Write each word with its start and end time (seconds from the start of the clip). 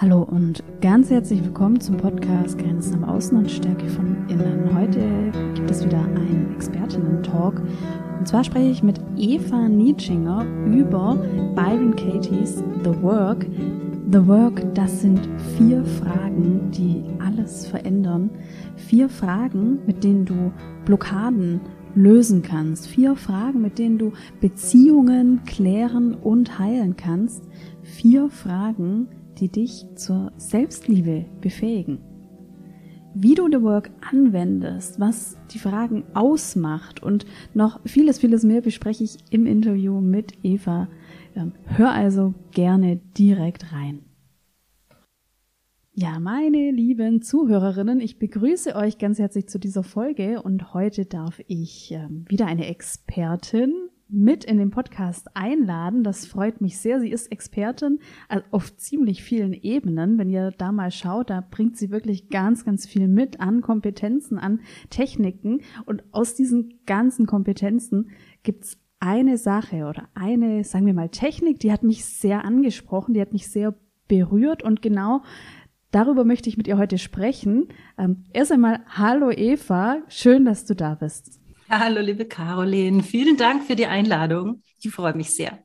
Hallo 0.00 0.22
und 0.22 0.62
ganz 0.80 1.10
herzlich 1.10 1.42
willkommen 1.42 1.80
zum 1.80 1.96
Podcast 1.96 2.56
Grenzen 2.56 3.02
am 3.02 3.04
Außen 3.10 3.36
und 3.36 3.50
Stärke 3.50 3.88
von 3.88 4.28
Innen. 4.28 4.72
Heute 4.72 5.32
gibt 5.56 5.68
es 5.68 5.84
wieder 5.84 5.98
einen 5.98 6.54
Expertinnen-Talk. 6.54 7.60
Und 8.16 8.28
zwar 8.28 8.44
spreche 8.44 8.70
ich 8.70 8.84
mit 8.84 9.00
Eva 9.16 9.68
Nietschinger 9.68 10.46
über 10.66 11.16
Byron 11.56 11.96
Katie's 11.96 12.62
The 12.84 13.02
Work. 13.02 13.44
The 14.12 14.24
Work, 14.24 14.72
das 14.72 15.00
sind 15.00 15.28
vier 15.56 15.84
Fragen, 15.84 16.70
die 16.70 17.02
alles 17.18 17.66
verändern. 17.66 18.30
Vier 18.76 19.08
Fragen, 19.08 19.80
mit 19.84 20.04
denen 20.04 20.24
du 20.24 20.52
Blockaden 20.84 21.60
lösen 21.96 22.42
kannst. 22.42 22.86
Vier 22.86 23.16
Fragen, 23.16 23.62
mit 23.62 23.80
denen 23.80 23.98
du 23.98 24.12
Beziehungen 24.40 25.40
klären 25.44 26.14
und 26.14 26.60
heilen 26.60 26.96
kannst. 26.96 27.42
Vier 27.82 28.30
Fragen, 28.30 29.08
die 29.40 29.48
dich 29.48 29.86
zur 29.94 30.32
Selbstliebe 30.36 31.24
befähigen. 31.40 31.98
Wie 33.14 33.34
du 33.34 33.48
The 33.50 33.62
Work 33.62 33.90
anwendest, 34.00 35.00
was 35.00 35.36
die 35.50 35.58
Fragen 35.58 36.04
ausmacht 36.14 37.02
und 37.02 37.26
noch 37.54 37.80
vieles, 37.84 38.18
vieles 38.18 38.44
mehr 38.44 38.60
bespreche 38.60 39.04
ich 39.04 39.16
im 39.30 39.46
Interview 39.46 40.00
mit 40.00 40.44
Eva. 40.44 40.88
Ähm, 41.34 41.52
hör 41.64 41.90
also 41.90 42.34
gerne 42.52 43.00
direkt 43.16 43.72
rein. 43.72 44.04
Ja, 45.94 46.20
meine 46.20 46.70
lieben 46.70 47.22
Zuhörerinnen, 47.22 48.00
ich 48.00 48.20
begrüße 48.20 48.76
euch 48.76 48.98
ganz 48.98 49.18
herzlich 49.18 49.48
zu 49.48 49.58
dieser 49.58 49.82
Folge 49.82 50.42
und 50.42 50.72
heute 50.72 51.06
darf 51.06 51.40
ich 51.48 51.90
ähm, 51.90 52.24
wieder 52.28 52.46
eine 52.46 52.68
Expertin 52.68 53.74
mit 54.08 54.44
in 54.44 54.58
den 54.58 54.70
Podcast 54.70 55.28
einladen. 55.34 56.02
Das 56.02 56.26
freut 56.26 56.60
mich 56.60 56.78
sehr. 56.78 57.00
Sie 57.00 57.10
ist 57.10 57.30
Expertin 57.30 58.00
auf 58.50 58.76
ziemlich 58.76 59.22
vielen 59.22 59.52
Ebenen. 59.52 60.18
Wenn 60.18 60.30
ihr 60.30 60.50
da 60.50 60.72
mal 60.72 60.90
schaut, 60.90 61.30
da 61.30 61.44
bringt 61.48 61.76
sie 61.76 61.90
wirklich 61.90 62.28
ganz, 62.28 62.64
ganz 62.64 62.86
viel 62.86 63.08
mit 63.08 63.40
an 63.40 63.60
Kompetenzen, 63.60 64.38
an 64.38 64.60
Techniken. 64.90 65.60
Und 65.84 66.04
aus 66.12 66.34
diesen 66.34 66.80
ganzen 66.86 67.26
Kompetenzen 67.26 68.10
gibt's 68.42 68.78
eine 69.00 69.36
Sache 69.36 69.84
oder 69.84 70.08
eine, 70.14 70.64
sagen 70.64 70.86
wir 70.86 70.94
mal, 70.94 71.10
Technik, 71.10 71.60
die 71.60 71.72
hat 71.72 71.82
mich 71.82 72.04
sehr 72.04 72.44
angesprochen, 72.44 73.14
die 73.14 73.20
hat 73.20 73.32
mich 73.32 73.48
sehr 73.48 73.74
berührt 74.08 74.62
und 74.62 74.82
genau 74.82 75.22
darüber 75.90 76.24
möchte 76.24 76.48
ich 76.48 76.56
mit 76.56 76.66
ihr 76.66 76.78
heute 76.78 76.98
sprechen. 76.98 77.68
Ähm, 77.96 78.24
erst 78.32 78.52
einmal, 78.52 78.80
hallo 78.88 79.30
Eva, 79.30 80.02
schön, 80.08 80.44
dass 80.44 80.64
du 80.64 80.74
da 80.74 80.94
bist. 80.94 81.40
Hallo, 81.70 82.00
liebe 82.00 82.24
Caroline. 82.24 83.02
Vielen 83.02 83.36
Dank 83.36 83.62
für 83.62 83.76
die 83.76 83.86
Einladung. 83.86 84.62
Ich 84.80 84.90
freue 84.90 85.14
mich 85.14 85.34
sehr. 85.34 85.58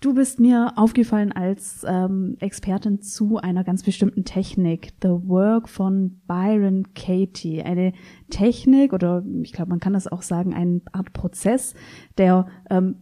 Du 0.00 0.14
bist 0.14 0.40
mir 0.40 0.74
aufgefallen 0.76 1.32
als 1.32 1.86
ähm, 1.88 2.36
Expertin 2.38 3.00
zu 3.00 3.38
einer 3.38 3.64
ganz 3.64 3.82
bestimmten 3.82 4.24
Technik, 4.24 4.92
The 5.02 5.08
Work 5.08 5.70
von 5.70 6.20
Byron 6.26 6.92
Katie. 6.94 7.62
Eine 7.62 7.92
Technik 8.28 8.92
oder 8.92 9.24
ich 9.42 9.52
glaube, 9.52 9.70
man 9.70 9.80
kann 9.80 9.94
das 9.94 10.06
auch 10.06 10.22
sagen, 10.22 10.52
eine 10.52 10.82
Art 10.92 11.14
Prozess, 11.14 11.74
der 12.18 12.46
ähm, 12.68 12.96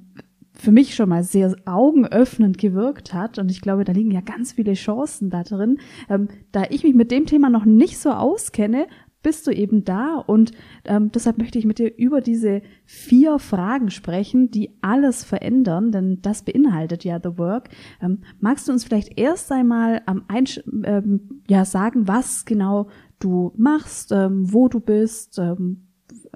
für 0.54 0.72
mich 0.72 0.94
schon 0.94 1.08
mal 1.08 1.22
sehr 1.22 1.54
augenöffnend 1.66 2.58
gewirkt 2.58 3.14
hat. 3.14 3.38
Und 3.38 3.50
ich 3.50 3.60
glaube, 3.60 3.84
da 3.84 3.92
liegen 3.92 4.10
ja 4.10 4.20
ganz 4.20 4.52
viele 4.52 4.74
Chancen 4.74 5.30
da 5.30 5.44
drin. 5.44 5.78
Ähm, 6.08 6.28
da 6.52 6.64
ich 6.68 6.82
mich 6.82 6.94
mit 6.94 7.10
dem 7.10 7.26
Thema 7.26 7.48
noch 7.48 7.64
nicht 7.64 7.98
so 7.98 8.10
auskenne, 8.10 8.86
bist 9.22 9.46
du 9.46 9.50
eben 9.50 9.84
da 9.84 10.16
und 10.16 10.52
ähm, 10.84 11.10
deshalb 11.12 11.38
möchte 11.38 11.58
ich 11.58 11.64
mit 11.64 11.78
dir 11.78 11.96
über 11.96 12.20
diese 12.20 12.62
vier 12.84 13.38
Fragen 13.38 13.90
sprechen, 13.90 14.50
die 14.50 14.78
alles 14.80 15.24
verändern, 15.24 15.90
denn 15.90 16.22
das 16.22 16.42
beinhaltet 16.42 17.04
ja 17.04 17.18
The 17.22 17.36
Work. 17.36 17.68
Ähm, 18.00 18.22
magst 18.40 18.68
du 18.68 18.72
uns 18.72 18.84
vielleicht 18.84 19.18
erst 19.18 19.50
einmal 19.50 20.02
am 20.06 20.24
Einsch 20.28 20.60
ähm, 20.84 21.42
ja 21.48 21.64
sagen, 21.64 22.06
was 22.06 22.44
genau 22.44 22.88
du 23.18 23.52
machst, 23.56 24.12
ähm, 24.12 24.52
wo 24.52 24.68
du 24.68 24.80
bist 24.80 25.38
ähm, 25.38 25.88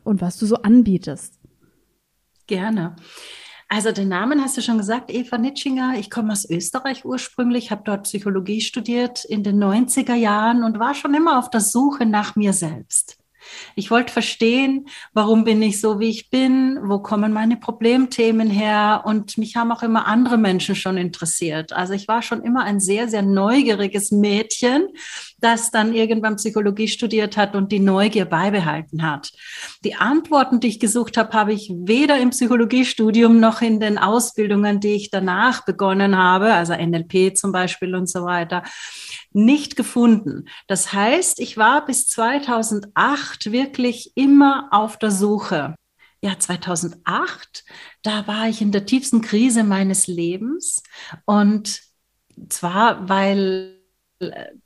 und 0.02 0.20
was 0.20 0.38
du 0.38 0.46
so 0.46 0.56
anbietest? 0.56 1.38
Gerne. 2.46 2.96
Also 3.74 3.90
den 3.90 4.08
Namen 4.08 4.42
hast 4.42 4.58
du 4.58 4.60
schon 4.60 4.76
gesagt, 4.76 5.10
Eva 5.10 5.38
Nitschinger. 5.38 5.94
Ich 5.98 6.10
komme 6.10 6.30
aus 6.30 6.44
Österreich 6.44 7.06
ursprünglich, 7.06 7.70
habe 7.70 7.80
dort 7.86 8.02
Psychologie 8.02 8.60
studiert 8.60 9.24
in 9.24 9.42
den 9.42 9.64
90er 9.64 10.12
Jahren 10.12 10.62
und 10.62 10.78
war 10.78 10.94
schon 10.94 11.14
immer 11.14 11.38
auf 11.38 11.48
der 11.48 11.62
Suche 11.62 12.04
nach 12.04 12.36
mir 12.36 12.52
selbst. 12.52 13.16
Ich 13.74 13.90
wollte 13.90 14.12
verstehen, 14.12 14.86
warum 15.12 15.44
bin 15.44 15.62
ich 15.62 15.80
so, 15.80 16.00
wie 16.00 16.08
ich 16.08 16.30
bin, 16.30 16.78
wo 16.82 16.98
kommen 16.98 17.32
meine 17.32 17.56
Problemthemen 17.56 18.50
her 18.50 19.02
und 19.04 19.38
mich 19.38 19.56
haben 19.56 19.72
auch 19.72 19.82
immer 19.82 20.06
andere 20.06 20.38
Menschen 20.38 20.74
schon 20.74 20.96
interessiert. 20.96 21.72
Also 21.72 21.94
ich 21.94 22.08
war 22.08 22.22
schon 22.22 22.42
immer 22.42 22.64
ein 22.64 22.80
sehr, 22.80 23.08
sehr 23.08 23.22
neugieriges 23.22 24.10
Mädchen, 24.10 24.88
das 25.40 25.70
dann 25.70 25.94
irgendwann 25.94 26.36
Psychologie 26.36 26.88
studiert 26.88 27.36
hat 27.36 27.56
und 27.56 27.72
die 27.72 27.80
Neugier 27.80 28.24
beibehalten 28.24 29.02
hat. 29.02 29.32
Die 29.84 29.94
Antworten, 29.94 30.60
die 30.60 30.68
ich 30.68 30.80
gesucht 30.80 31.16
habe, 31.16 31.32
habe 31.32 31.52
ich 31.52 31.72
weder 31.74 32.18
im 32.18 32.30
Psychologiestudium 32.30 33.40
noch 33.40 33.62
in 33.62 33.80
den 33.80 33.98
Ausbildungen, 33.98 34.80
die 34.80 34.94
ich 34.94 35.10
danach 35.10 35.64
begonnen 35.64 36.16
habe, 36.16 36.52
also 36.54 36.74
NLP 36.74 37.36
zum 37.36 37.52
Beispiel 37.52 37.94
und 37.94 38.08
so 38.08 38.24
weiter, 38.24 38.62
nicht 39.34 39.76
gefunden. 39.76 40.46
Das 40.66 40.92
heißt, 40.92 41.40
ich 41.40 41.56
war 41.56 41.84
bis 41.84 42.06
2008 42.08 43.52
wirklich 43.52 44.12
immer 44.14 44.68
auf 44.70 44.98
der 44.98 45.10
Suche. 45.10 45.74
Ja, 46.20 46.38
2008, 46.38 47.64
da 48.02 48.26
war 48.26 48.48
ich 48.48 48.62
in 48.62 48.70
der 48.70 48.86
tiefsten 48.86 49.22
Krise 49.22 49.64
meines 49.64 50.06
Lebens 50.06 50.82
und 51.24 51.82
zwar, 52.48 53.08
weil 53.08 53.81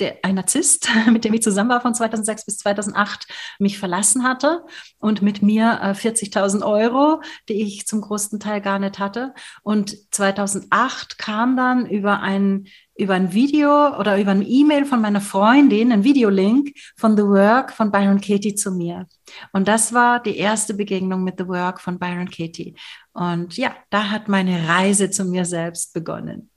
der, 0.00 0.18
ein 0.22 0.34
Narzisst, 0.34 0.88
mit 1.10 1.24
dem 1.24 1.34
ich 1.34 1.42
zusammen 1.42 1.70
war 1.70 1.80
von 1.80 1.94
2006 1.94 2.44
bis 2.44 2.58
2008, 2.58 3.26
mich 3.58 3.78
verlassen 3.78 4.22
hatte 4.24 4.64
und 4.98 5.22
mit 5.22 5.42
mir 5.42 5.78
äh, 5.82 5.90
40.000 5.90 6.64
Euro, 6.64 7.22
die 7.48 7.62
ich 7.62 7.86
zum 7.86 8.00
größten 8.00 8.40
Teil 8.40 8.60
gar 8.60 8.78
nicht 8.78 8.98
hatte. 8.98 9.34
Und 9.62 9.96
2008 10.12 11.18
kam 11.18 11.56
dann 11.56 11.86
über 11.86 12.20
ein, 12.20 12.66
über 12.96 13.14
ein 13.14 13.32
Video 13.32 13.98
oder 13.98 14.18
über 14.18 14.30
ein 14.30 14.44
E-Mail 14.46 14.84
von 14.84 15.00
meiner 15.00 15.20
Freundin, 15.20 15.92
ein 15.92 16.04
Videolink 16.04 16.72
von 16.96 17.16
The 17.16 17.24
Work 17.24 17.72
von 17.72 17.90
Byron 17.90 18.20
Katie 18.20 18.54
zu 18.54 18.70
mir. 18.70 19.06
Und 19.52 19.68
das 19.68 19.92
war 19.92 20.22
die 20.22 20.36
erste 20.36 20.74
Begegnung 20.74 21.24
mit 21.24 21.36
The 21.38 21.48
Work 21.48 21.80
von 21.80 21.98
Byron 21.98 22.30
Katie. 22.30 22.74
Und 23.12 23.56
ja, 23.56 23.74
da 23.90 24.10
hat 24.10 24.28
meine 24.28 24.68
Reise 24.68 25.10
zu 25.10 25.24
mir 25.24 25.44
selbst 25.44 25.92
begonnen. 25.92 26.50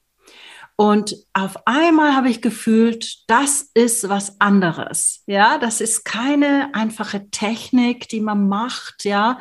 Und 0.79 1.13
auf 1.33 1.67
einmal 1.67 2.15
habe 2.15 2.29
ich 2.29 2.41
gefühlt, 2.41 3.25
das 3.27 3.69
ist 3.73 4.07
was 4.07 4.39
anderes. 4.39 5.23
Ja, 5.25 5.57
das 5.57 5.81
ist 5.81 6.05
keine 6.05 6.73
einfache 6.73 7.29
Technik, 7.31 8.07
die 8.07 8.21
man 8.21 8.47
macht. 8.47 9.03
Ja, 9.03 9.39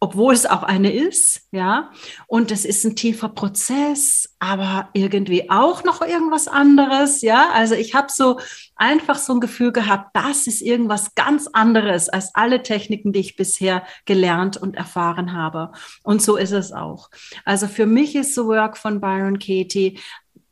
obwohl 0.00 0.34
es 0.34 0.46
auch 0.46 0.64
eine 0.64 0.92
ist, 0.92 1.42
ja. 1.52 1.92
Und 2.26 2.50
es 2.50 2.64
ist 2.64 2.84
ein 2.84 2.96
tiefer 2.96 3.28
Prozess, 3.28 4.34
aber 4.40 4.90
irgendwie 4.94 5.48
auch 5.48 5.84
noch 5.84 6.02
irgendwas 6.02 6.48
anderes, 6.48 7.22
ja. 7.22 7.50
Also 7.54 7.76
ich 7.76 7.94
habe 7.94 8.08
so 8.10 8.40
einfach 8.74 9.16
so 9.16 9.34
ein 9.34 9.40
Gefühl 9.40 9.70
gehabt, 9.70 10.10
das 10.12 10.48
ist 10.48 10.60
irgendwas 10.60 11.14
ganz 11.14 11.46
anderes 11.52 12.08
als 12.08 12.34
alle 12.34 12.64
Techniken, 12.64 13.12
die 13.12 13.20
ich 13.20 13.36
bisher 13.36 13.84
gelernt 14.06 14.56
und 14.56 14.76
erfahren 14.76 15.32
habe. 15.34 15.70
Und 16.02 16.20
so 16.20 16.36
ist 16.36 16.52
es 16.52 16.72
auch. 16.72 17.10
Also 17.44 17.68
für 17.68 17.86
mich 17.86 18.16
ist 18.16 18.34
The 18.34 18.42
Work 18.42 18.76
von 18.76 19.00
Byron 19.00 19.38
Katie 19.38 20.00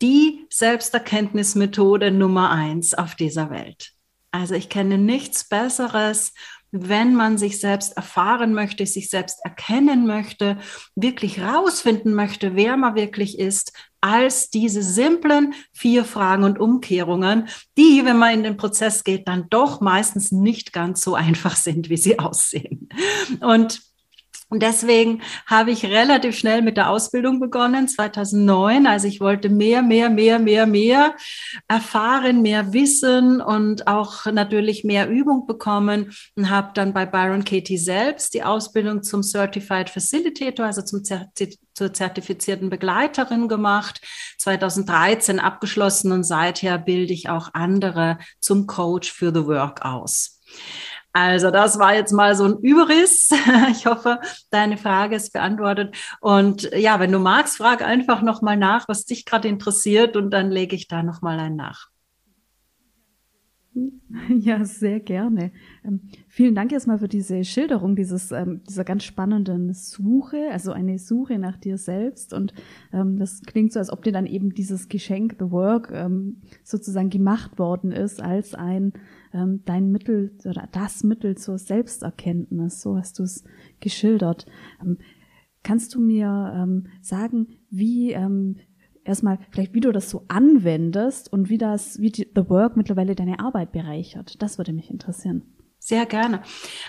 die 0.03 0.47
Selbsterkenntnismethode 0.51 2.11
Nummer 2.11 2.51
eins 2.51 2.93
auf 2.93 3.15
dieser 3.15 3.51
Welt. 3.51 3.93
Also 4.33 4.55
ich 4.55 4.69
kenne 4.69 4.99
nichts 4.99 5.49
Besseres, 5.49 6.33
wenn 6.73 7.15
man 7.15 7.37
sich 7.37 7.61
selbst 7.61 7.97
erfahren 7.99 8.55
möchte, 8.55 8.87
sich 8.87 9.11
selbst 9.11 9.41
erkennen 9.45 10.07
möchte, 10.07 10.57
wirklich 10.97 11.41
rausfinden 11.41 12.15
möchte, 12.15 12.57
wer 12.57 12.79
man 12.79 12.95
wirklich 12.95 13.39
ist, 13.39 13.73
als 14.01 14.49
diese 14.49 14.83
simplen 14.83 15.55
vier 15.73 16.05
Fragen 16.07 16.45
und 16.45 16.59
Umkehrungen, 16.59 17.49
die, 17.77 18.05
wenn 18.05 18.17
man 18.17 18.33
in 18.33 18.43
den 18.43 18.57
Prozess 18.57 19.05
geht, 19.05 19.29
dann 19.29 19.49
doch 19.51 19.83
meistens 19.83 20.33
nicht 20.33 20.73
ganz 20.73 21.03
so 21.03 21.15
einfach 21.15 21.57
sind, 21.57 21.91
wie 21.91 21.99
sie 21.99 22.19
aussehen. 22.19 22.89
Und 23.41 23.83
und 24.53 24.63
deswegen 24.63 25.23
habe 25.47 25.71
ich 25.71 25.87
relativ 25.87 26.37
schnell 26.37 26.61
mit 26.61 26.77
der 26.77 26.91
Ausbildung 26.91 27.41
begonnen, 27.41 27.89
2009. 27.89 28.87
Also 28.87 29.09
ich 29.09 29.19
wollte 29.19 29.49
mehr, 29.49 29.81
mehr, 29.81 30.11
mehr, 30.11 30.39
mehr, 30.39 30.67
mehr 30.67 31.17
erfahren, 31.69 32.43
mehr 32.43 32.75
wissen 32.75 33.41
und 33.41 33.87
auch 33.87 34.27
natürlich 34.27 34.85
mehr 34.85 35.09
Übung 35.09 35.47
bekommen 35.47 36.13
und 36.37 36.51
habe 36.51 36.73
dann 36.75 36.93
bei 36.93 37.07
Byron 37.07 37.45
Katie 37.45 37.79
selbst 37.79 38.35
die 38.35 38.43
Ausbildung 38.43 39.03
zum 39.03 39.23
Certified 39.23 39.89
Facilitator, 39.89 40.67
also 40.67 40.83
zum 40.83 41.03
Zertif 41.03 41.57
zur 41.73 41.95
zertifizierten 41.95 42.69
Begleiterin 42.69 43.49
gemacht, 43.49 44.03
2013 44.37 45.41
abgeschlossen 45.41 46.13
und 46.13 46.25
seither 46.25 46.77
bilde 46.77 47.15
ich 47.15 47.31
auch 47.31 47.55
andere 47.55 48.19
zum 48.43 48.67
Coach 48.67 49.11
für 49.11 49.33
The 49.33 49.47
Work 49.47 49.83
aus. 49.83 50.43
Also 51.13 51.51
das 51.51 51.79
war 51.79 51.95
jetzt 51.95 52.13
mal 52.13 52.35
so 52.35 52.45
ein 52.45 52.59
Überriss. 52.61 53.31
Ich 53.71 53.87
hoffe, 53.87 54.19
deine 54.51 54.77
Frage 54.77 55.17
ist 55.17 55.33
beantwortet. 55.33 55.95
Und 56.21 56.71
ja, 56.77 57.01
wenn 57.01 57.13
du 57.13 57.19
magst, 57.19 57.59
frag 57.59 57.83
einfach 57.83 58.23
nochmal 58.23 58.57
nach, 58.57 58.89
was 58.89 59.05
dich 59.05 59.25
gerade 59.25 59.49
interessiert 59.49 60.17
und 60.17 60.31
dann 60.31 60.51
lege 60.51 60.77
ich 60.77 60.89
da 60.89 61.03
nochmal 61.03 61.39
ein 61.39 61.57
nach. 61.57 61.89
Ja, 64.29 64.65
sehr 64.65 65.01
gerne. 65.01 65.53
Ähm, 65.85 66.01
vielen 66.29 66.55
Dank 66.55 66.73
erstmal 66.73 66.99
für 66.99 67.09
diese 67.09 67.45
Schilderung 67.45 67.97
dieses, 67.97 68.31
ähm, 68.31 68.63
dieser 68.69 68.85
ganz 68.85 69.05
spannenden 69.05 69.73
Suche, 69.73 70.49
also 70.51 70.73
eine 70.73 70.99
Suche 70.99 71.39
nach 71.39 71.57
dir 71.57 71.79
selbst. 71.79 72.35
Und 72.35 72.53
ähm, 72.93 73.19
das 73.19 73.41
klingt 73.43 73.73
so, 73.73 73.79
als 73.79 73.91
ob 73.91 74.03
dir 74.03 74.13
dann 74.13 74.27
eben 74.27 74.53
dieses 74.53 74.89
Geschenk, 74.89 75.37
The 75.39 75.51
Work, 75.51 75.93
sozusagen 76.65 77.09
gemacht 77.09 77.59
worden 77.59 77.93
ist 77.93 78.23
als 78.23 78.55
ein 78.55 78.93
ähm, 79.33 79.63
dein 79.65 79.91
Mittel 79.91 80.37
oder 80.45 80.69
das 80.73 81.05
Mittel 81.05 81.37
zur 81.37 81.59
Selbsterkenntnis. 81.59 82.81
So 82.81 82.97
hast 82.97 83.19
du 83.19 83.23
es 83.23 83.45
geschildert. 83.81 84.47
Ähm, 84.83 84.99
kannst 85.63 85.95
du 85.95 86.01
mir 86.01 86.67
sagen, 87.01 87.47
wie 87.71 88.17
erstmal 89.05 89.39
vielleicht, 89.51 89.75
wie 89.75 89.81
du 89.81 89.93
das 89.93 90.11
so 90.11 90.25
anwendest 90.29 91.33
und 91.33 91.51
wie 91.51 91.59
das, 91.59 92.01
wie 92.01 92.11
die, 92.11 92.29
The 92.35 92.49
Work 92.49 92.77
mittlerweile 92.77 93.15
deine 93.15 93.39
Arbeit 93.39 93.71
bereichert. 93.71 94.43
Das 94.43 94.59
würde 94.59 94.73
mich 94.73 94.91
interessieren. 94.91 95.43
Sehr 95.85 96.07
gerne. 96.07 96.43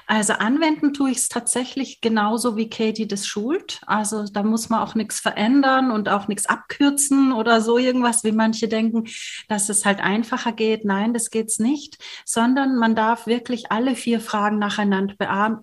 Also 0.06 0.34
anwenden 0.34 0.94
tue 0.94 1.10
ich 1.10 1.18
es 1.18 1.28
tatsächlich 1.28 2.00
genauso 2.00 2.58
wie 2.58 2.70
Katie 2.70 3.08
das 3.08 3.26
schult. 3.26 3.82
Also 3.88 4.26
da 4.26 4.44
muss 4.44 4.70
man 4.70 4.82
auch 4.82 4.94
nichts 4.94 5.20
verändern 5.20 5.90
und 5.90 6.10
auch 6.10 6.28
nichts 6.28 6.46
abkürzen 6.46 7.34
oder 7.34 7.60
so 7.60 7.80
irgendwas, 7.80 8.24
wie 8.24 8.32
manche 8.32 8.68
denken, 8.68 9.06
dass 9.48 9.70
es 9.70 9.84
halt 9.84 10.00
einfacher 10.00 10.52
geht. 10.52 10.86
Nein, 10.86 11.16
das 11.16 11.32
geht's 11.32 11.58
nicht, 11.58 11.98
sondern 12.24 12.76
man 12.76 12.96
darf 12.96 13.26
wirklich 13.26 13.72
alle 13.72 13.96
vier 13.96 14.20
Fragen 14.20 14.60
nacheinander 14.60 15.16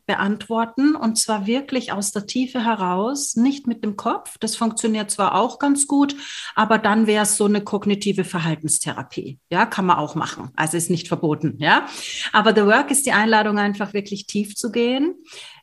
beantworten 0.06 0.97
und 0.97 1.17
zwar 1.17 1.47
wirklich 1.47 1.93
aus 1.93 2.11
der 2.11 2.26
Tiefe 2.26 2.65
heraus, 2.65 3.37
nicht 3.37 3.69
mit 3.69 3.85
dem 3.85 3.94
Kopf. 3.94 4.38
Das 4.41 4.56
funktioniert 4.56 5.09
zwar 5.12 5.37
auch 5.37 5.61
ganz 5.61 5.87
gut, 5.87 6.17
aber 6.56 6.79
dann 6.79 7.06
wäre 7.06 7.23
es 7.23 7.37
so 7.37 7.44
eine 7.44 7.62
kognitive 7.62 8.25
Verhaltenstherapie. 8.25 9.38
Ja, 9.50 9.67
kann 9.67 9.87
man 9.87 9.99
auch 9.99 10.17
machen. 10.17 10.50
Also 10.56 10.76
ist 10.76 10.91
nicht 10.91 11.06
verboten. 11.06 11.55
Ja, 11.59 11.87
aber 12.33 12.53
The 12.56 12.67
Work 12.67 12.91
ist 12.91 13.06
die 13.06 13.19
Einladung, 13.20 13.58
einfach 13.58 13.93
wirklich 13.93 14.26
tief 14.26 14.56
zu 14.56 14.70
gehen. 14.70 15.14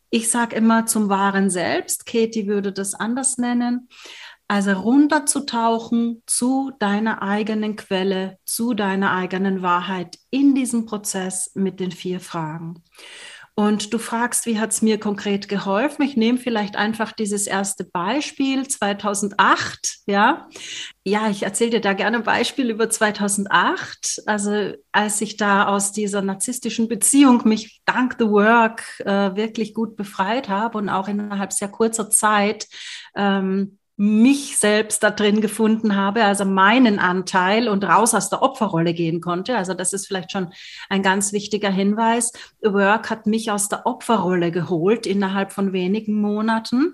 Ich 0.09 0.29
sage 0.29 0.55
immer 0.55 0.85
zum 0.85 1.09
wahren 1.09 1.49
Selbst. 1.49 2.05
Katie 2.05 2.47
würde 2.47 2.71
das 2.71 2.93
anders 2.93 3.37
nennen. 3.37 3.89
Also 4.47 4.71
runterzutauchen 4.71 6.23
zu 6.25 6.71
deiner 6.79 7.21
eigenen 7.21 7.75
Quelle, 7.75 8.37
zu 8.45 8.73
deiner 8.73 9.11
eigenen 9.11 9.61
Wahrheit 9.61 10.17
in 10.29 10.55
diesem 10.55 10.85
Prozess 10.85 11.51
mit 11.53 11.81
den 11.81 11.91
vier 11.91 12.21
Fragen. 12.21 12.81
Und 13.59 13.91
du 13.91 13.97
fragst, 13.97 14.45
wie 14.45 14.59
hat 14.59 14.69
es 14.69 14.83
mir 14.83 14.99
konkret 14.99 15.49
geholfen? 15.49 16.03
Ich 16.03 16.15
nehme 16.15 16.37
vielleicht 16.37 16.75
einfach 16.75 17.11
dieses 17.11 17.47
erste 17.47 17.85
Beispiel 17.85 18.67
2008. 18.67 20.01
Ja, 20.05 20.47
ja, 21.03 21.27
ich 21.31 21.41
erzähle 21.41 21.71
dir 21.71 21.81
da 21.81 21.93
gerne 21.93 22.17
ein 22.17 22.23
Beispiel 22.23 22.69
über 22.69 22.87
2008. 22.87 24.21
Also 24.27 24.73
als 24.91 25.21
ich 25.21 25.37
da 25.37 25.69
aus 25.69 25.91
dieser 25.91 26.21
narzisstischen 26.21 26.87
Beziehung 26.87 27.47
mich 27.47 27.81
dank 27.85 28.17
The 28.19 28.27
Work 28.27 28.99
äh, 28.99 29.35
wirklich 29.35 29.73
gut 29.73 29.95
befreit 29.95 30.49
habe 30.49 30.77
und 30.77 30.89
auch 30.89 31.07
innerhalb 31.07 31.51
sehr 31.51 31.69
kurzer 31.69 32.11
Zeit 32.11 32.67
ähm, 33.15 33.79
mich 33.99 34.59
selbst 34.59 35.01
da 35.01 35.09
drin 35.09 35.41
gefunden 35.41 35.95
habe, 35.95 36.23
also 36.23 36.45
meinen 36.45 36.99
Anteil 36.99 37.67
und 37.67 37.83
raus 37.83 38.13
aus 38.13 38.29
der 38.29 38.43
Opferrolle 38.43 38.93
gehen 38.93 39.21
konnte. 39.21 39.57
Also 39.57 39.73
das 39.73 39.91
ist 39.91 40.05
vielleicht 40.05 40.31
schon 40.31 40.53
ein 40.87 41.01
ganz 41.01 41.33
wichtiger 41.33 41.71
Hinweis. 41.71 42.31
Work 42.61 43.09
hat 43.09 43.25
mich 43.25 43.49
aus 43.49 43.69
der 43.69 43.87
Opferrolle 43.87 44.51
geholt 44.51 45.07
innerhalb 45.07 45.51
von 45.51 45.73
wenigen 45.73 46.21
Monaten 46.21 46.93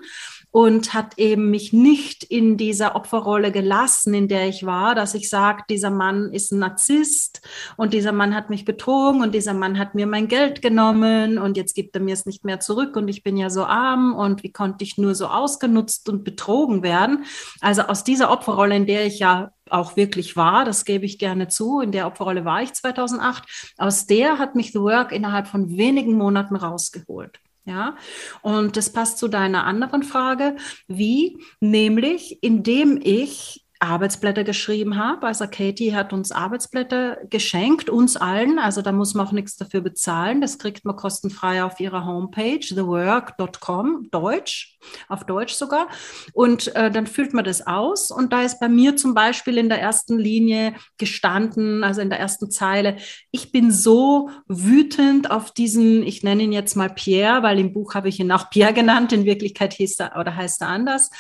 und 0.54 0.94
hat 0.94 1.18
eben 1.18 1.50
mich 1.50 1.74
nicht 1.74 2.24
in 2.24 2.58
dieser 2.58 2.96
Opferrolle 2.96 3.52
gelassen, 3.52 4.14
in 4.14 4.28
der 4.28 4.48
ich 4.48 4.68
war, 4.68 4.94
dass 4.94 5.16
ich 5.16 5.28
sage, 5.28 5.64
dieser 5.68 5.90
Mann 5.90 6.32
ist 6.32 6.52
ein 6.52 6.60
Narzisst 6.60 7.42
und 7.76 7.92
dieser 7.92 8.12
Mann 8.12 8.36
hat 8.36 8.52
mich 8.52 8.64
betrogen 8.64 9.24
und 9.24 9.34
dieser 9.34 9.56
Mann 9.56 9.80
hat 9.80 9.96
mir 9.96 10.06
mein 10.06 10.28
Geld 10.28 10.62
genommen 10.62 11.40
und 11.40 11.58
jetzt 11.58 11.74
gibt 11.74 11.96
er 11.96 12.04
mir 12.04 12.14
es 12.14 12.28
nicht 12.28 12.46
mehr 12.46 12.60
zurück 12.60 12.96
und 12.96 13.08
ich 13.08 13.24
bin 13.24 13.36
ja 13.36 13.50
so 13.50 13.66
arm 13.66 14.14
und 14.14 14.44
wie 14.44 14.52
konnte 14.52 14.84
ich 14.84 15.00
nur 15.00 15.16
so 15.16 15.26
ausgenutzt 15.26 16.08
und 16.08 16.24
betrogen 16.24 16.84
werden. 16.84 17.26
Also 17.60 17.82
aus 17.82 18.04
dieser 18.04 18.30
Opferrolle, 18.30 18.76
in 18.76 18.86
der 18.86 19.08
ich 19.08 19.18
ja 19.18 19.54
auch 19.72 19.96
wirklich 19.98 20.38
war, 20.38 20.66
das 20.66 20.86
gebe 20.86 21.06
ich 21.06 21.18
gerne 21.18 21.48
zu, 21.48 21.80
in 21.80 21.92
der 21.92 22.06
Opferrolle 22.06 22.46
war 22.46 22.62
ich 22.62 22.74
2008, 22.74 23.74
aus 23.80 24.06
der 24.06 24.38
hat 24.38 24.54
mich 24.54 24.72
The 24.72 24.82
Work 24.82 25.14
innerhalb 25.14 25.48
von 25.48 25.76
wenigen 25.78 26.14
Monaten 26.14 26.56
rausgeholt. 26.56 27.40
Ja, 27.66 27.96
und 28.42 28.76
das 28.76 28.92
passt 28.92 29.18
zu 29.20 29.30
deiner 29.30 29.66
anderen 29.66 30.04
Frage, 30.04 30.58
wie? 30.88 31.38
Nämlich, 31.62 32.44
indem 32.44 33.00
ich 33.02 33.63
Arbeitsblätter 33.84 34.44
geschrieben 34.44 34.98
habe. 34.98 35.28
Also 35.28 35.46
Katie 35.48 35.94
hat 35.94 36.14
uns 36.14 36.32
Arbeitsblätter 36.32 37.18
geschenkt, 37.30 37.90
uns 37.90 38.16
allen. 38.18 38.58
Also 38.60 38.82
da 38.82 38.92
muss 38.92 39.14
man 39.14 39.28
auch 39.28 39.32
nichts 39.32 39.56
dafür 39.58 39.82
bezahlen. 39.82 40.42
Das 40.42 40.58
kriegt 40.58 40.86
man 40.86 40.96
kostenfrei 40.96 41.64
auf 41.64 41.80
ihrer 41.80 42.06
Homepage, 42.06 42.60
thework.com, 42.60 44.10
Deutsch, 44.12 44.78
auf 45.10 45.26
Deutsch 45.26 45.54
sogar. 45.54 45.88
Und 46.34 46.76
äh, 46.76 46.90
dann 46.90 47.08
füllt 47.08 47.34
man 47.34 47.46
das 47.46 47.68
aus. 47.68 48.10
Und 48.10 48.34
da 48.34 48.44
ist 48.44 48.60
bei 48.60 48.70
mir 48.70 48.96
zum 48.96 49.14
Beispiel 49.14 49.58
in 49.58 49.70
der 49.70 49.82
ersten 49.82 50.18
Linie 50.18 50.74
gestanden, 50.98 51.84
also 51.84 52.02
in 52.02 52.10
der 52.10 52.20
ersten 52.20 52.50
Zeile, 52.50 52.98
ich 53.32 53.52
bin 53.52 53.72
so 53.72 54.30
wütend 54.48 55.30
auf 55.30 55.52
diesen, 55.52 56.04
ich 56.04 56.24
nenne 56.24 56.44
ihn 56.44 56.52
jetzt 56.52 56.76
mal 56.76 56.90
Pierre, 56.90 57.44
weil 57.44 57.60
im 57.60 57.74
Buch 57.74 57.96
habe 57.96 58.10
ich 58.10 58.20
ihn 58.20 58.32
auch 58.32 58.50
Pierre 58.50 58.74
genannt. 58.74 59.14
In 59.14 59.26
Wirklichkeit 59.26 59.74
hieß 59.74 60.00
er 60.00 60.18
oder 60.20 60.36
heißt 60.36 60.62
er 60.62 60.70
anders 60.70 61.12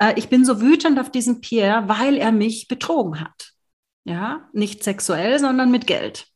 äh, 0.00 0.14
ich 0.16 0.28
bin 0.28 0.44
so 0.44 0.60
wütend 0.60 0.98
auf 0.98 1.10
diesen 1.10 1.40
Pierre, 1.40 1.88
weil 1.88 2.16
er 2.16 2.32
mich 2.32 2.66
betrogen 2.66 3.20
hat. 3.20 3.52
Ja, 4.04 4.48
nicht 4.52 4.82
sexuell, 4.82 5.38
sondern 5.38 5.70
mit 5.70 5.86
Geld. 5.86 6.26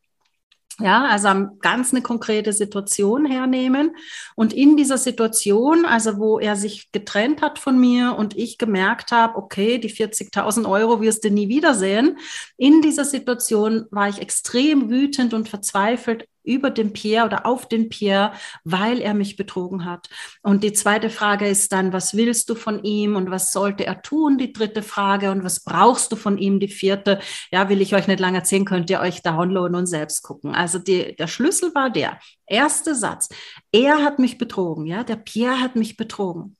Ja, 0.81 1.05
also 1.05 1.29
ganz 1.61 1.93
eine 1.93 2.03
konkrete 2.03 2.53
Situation 2.53 3.27
hernehmen 3.27 3.95
und 4.35 4.53
in 4.53 4.77
dieser 4.77 4.99
Situation, 4.99 5.85
also 5.85 6.19
wo 6.19 6.41
er 6.41 6.57
sich 6.57 6.91
getrennt 6.91 7.43
hat 7.43 7.61
von 7.61 7.79
mir 7.79 8.17
und 8.19 8.37
ich 8.37 8.59
gemerkt 8.59 9.13
habe, 9.13 9.37
okay, 9.37 9.79
die 9.79 9.91
40.000 9.91 10.69
Euro 10.69 11.01
wirst 11.01 11.23
du 11.23 11.31
nie 11.31 11.49
wiedersehen. 11.49 12.19
In 12.57 12.83
dieser 12.83 13.05
Situation 13.05 13.87
war 13.93 14.09
ich 14.09 14.21
extrem 14.21 14.91
wütend 14.91 15.33
und 15.33 15.49
verzweifelt 15.49 16.27
über 16.45 16.71
den 16.71 16.93
Pierre 16.93 17.27
oder 17.27 17.47
auf 17.47 17.69
den 17.69 17.89
Pierre, 17.89 18.33
weil 18.63 19.01
er 19.01 19.15
mich 19.15 19.37
betrogen 19.37 19.85
hat. 19.85 20.09
Und 20.43 20.63
die 20.63 20.73
zweite 20.73 21.11
Frage 21.11 21.49
ist 21.49 21.73
dann, 21.73 21.93
was 21.93 22.15
willst 22.17 22.49
du 22.51 22.55
von 22.55 22.83
ihm 22.85 23.17
und 23.17 23.31
was 23.31 23.53
sollte 23.53 23.87
er 23.87 24.03
tun? 24.03 24.39
Die 24.39 24.53
dritte 24.53 24.83
Frage 24.83 25.31
und 25.31 25.43
was 25.43 25.65
brauchst 25.65 26.13
du 26.13 26.17
von 26.17 26.39
ihm? 26.39 26.61
Die 26.61 26.69
vierte, 26.69 27.19
ja, 27.51 27.69
will 27.69 27.81
ich 27.81 27.95
euch 27.95 28.07
nicht 28.07 28.21
lange 28.21 28.39
erzählen, 28.39 28.65
könnt 28.65 28.91
ihr 28.91 29.01
euch 29.01 29.23
downloaden 29.23 29.75
und 29.75 29.87
selbst 29.87 30.23
gucken. 30.23 30.55
Also 30.55 30.79
die, 30.79 31.17
der 31.17 31.27
Schlüssel 31.27 31.75
war 31.75 31.91
der 31.91 32.19
erste 32.47 32.95
Satz. 32.95 33.29
Er 33.73 34.05
hat 34.05 34.19
mich 34.19 34.39
betrogen, 34.39 34.87
ja, 34.87 35.03
der 35.05 35.17
Pierre 35.17 35.61
hat 35.61 35.77
mich 35.77 35.97
betrogen. 35.97 36.57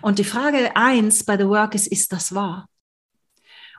Und 0.00 0.18
die 0.18 0.24
Frage 0.24 0.76
eins 0.76 1.24
bei 1.24 1.36
The 1.36 1.48
Work 1.48 1.74
ist, 1.74 1.88
ist 1.88 2.12
das 2.12 2.34
wahr? 2.34 2.68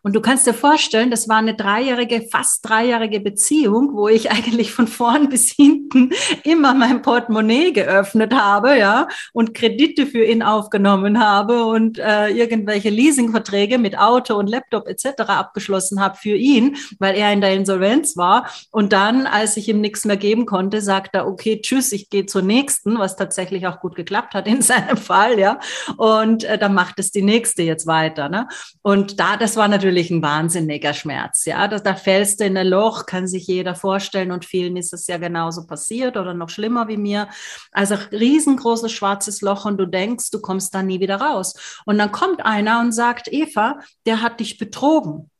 Und 0.04 0.16
du 0.16 0.22
kannst 0.22 0.48
dir 0.48 0.54
vorstellen, 0.54 1.12
das 1.12 1.28
war 1.28 1.38
eine 1.38 1.56
dreijährige, 1.56 2.28
fast 2.30 2.68
dreijährige 2.68 3.20
Beziehung, 3.20 3.96
wo 3.96 4.08
ich 4.08 4.32
eigentlich 4.38 4.72
von 4.72 4.88
vorn 4.88 5.30
bis 5.30 5.52
hinten 5.52 6.12
immer 6.44 6.74
mein 6.74 7.02
Portemonnaie 7.02 7.72
geöffnet 7.72 8.34
habe, 8.34 8.78
ja, 8.78 9.08
und 9.34 9.54
Kredite 9.54 10.06
für 10.06 10.24
ihn 10.24 10.44
aufgenommen 10.44 11.24
habe 11.24 11.66
und 11.66 12.00
äh, 12.00 12.30
irgendwelche 12.30 12.90
Leasingverträge 12.90 13.78
mit 13.78 13.98
Auto 13.98 14.36
und 14.36 14.48
Laptop 14.48 14.88
etc. 14.88 15.22
abgeschlossen 15.28 16.00
habe 16.00 16.18
für 16.18 16.36
ihn, 16.36 16.78
weil 17.00 17.16
er 17.16 17.34
in 17.34 17.42
der 17.42 17.54
Insolvenz 17.54 18.18
war. 18.18 18.50
Und 18.72 18.94
dann, 18.94 19.28
als 19.28 19.58
ich 19.58 19.68
ihm 19.70 19.82
nichts 19.82 20.06
mehr 20.06 20.18
geben 20.18 20.46
konnte, 20.46 20.82
sagt 20.82 21.16
er, 21.16 21.28
okay, 21.28 21.62
tschüss, 21.62 21.92
ich 21.92 22.10
gehe 22.10 22.26
zur 22.26 22.42
nächsten, 22.42 23.00
was 23.00 23.16
tatsächlich 23.16 23.68
auch 23.68 23.80
gut 23.80 23.96
geklappt 23.96 24.34
hat 24.34 24.48
in 24.48 24.62
seinem 24.68 24.98
Fall, 24.98 25.40
ja. 25.40 25.60
Und 25.98 26.44
äh, 26.44 26.58
dann 26.58 26.74
macht 26.74 27.00
es 27.00 27.12
die 27.12 27.22
nächste 27.22 27.64
jetzt 27.64 27.88
weiter. 27.88 28.30
Ne? 28.30 28.48
Und 28.82 29.20
da, 29.20 29.38
das 29.38 29.56
war 29.56 29.68
natürlich 29.68 29.87
natürlich 29.88 30.12
ein 30.12 30.22
wahnsinniger 30.22 30.94
Schmerz. 30.94 31.46
Ja, 31.46 31.68
da, 31.70 31.80
da 31.80 31.96
fällst 31.96 32.42
du 32.42 32.46
in 32.46 32.58
ein 32.58 32.68
Loch, 32.68 33.06
kann 33.06 33.26
sich 33.26 33.48
jeder 33.48 33.74
vorstellen 33.74 34.32
und 34.32 34.44
vielen 34.44 34.76
ist 34.76 34.92
es 34.92 35.08
ja 35.08 35.18
genauso 35.18 35.66
passiert 35.66 36.18
oder 36.18 36.34
noch 36.34 36.50
schlimmer 36.50 36.90
wie 36.90 36.98
mir. 36.98 37.30
Also 37.72 37.96
riesengroßes 38.12 38.92
schwarzes 38.92 39.40
Loch 39.42 39.64
und 39.64 39.78
du 39.78 39.86
denkst, 39.86 40.30
du 40.32 40.42
kommst 40.42 40.76
da 40.76 40.84
nie 40.84 41.00
wieder 41.00 41.22
raus. 41.22 41.82
Und 41.86 41.98
dann 41.98 42.12
kommt 42.12 42.46
einer 42.46 42.82
und 42.82 42.92
sagt, 42.92 43.32
Eva, 43.32 43.80
der 44.06 44.22
hat 44.22 44.42
dich 44.42 44.58
betrogen. 44.58 45.32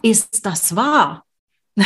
Ist 0.00 0.46
das 0.46 0.76
wahr? 0.76 1.24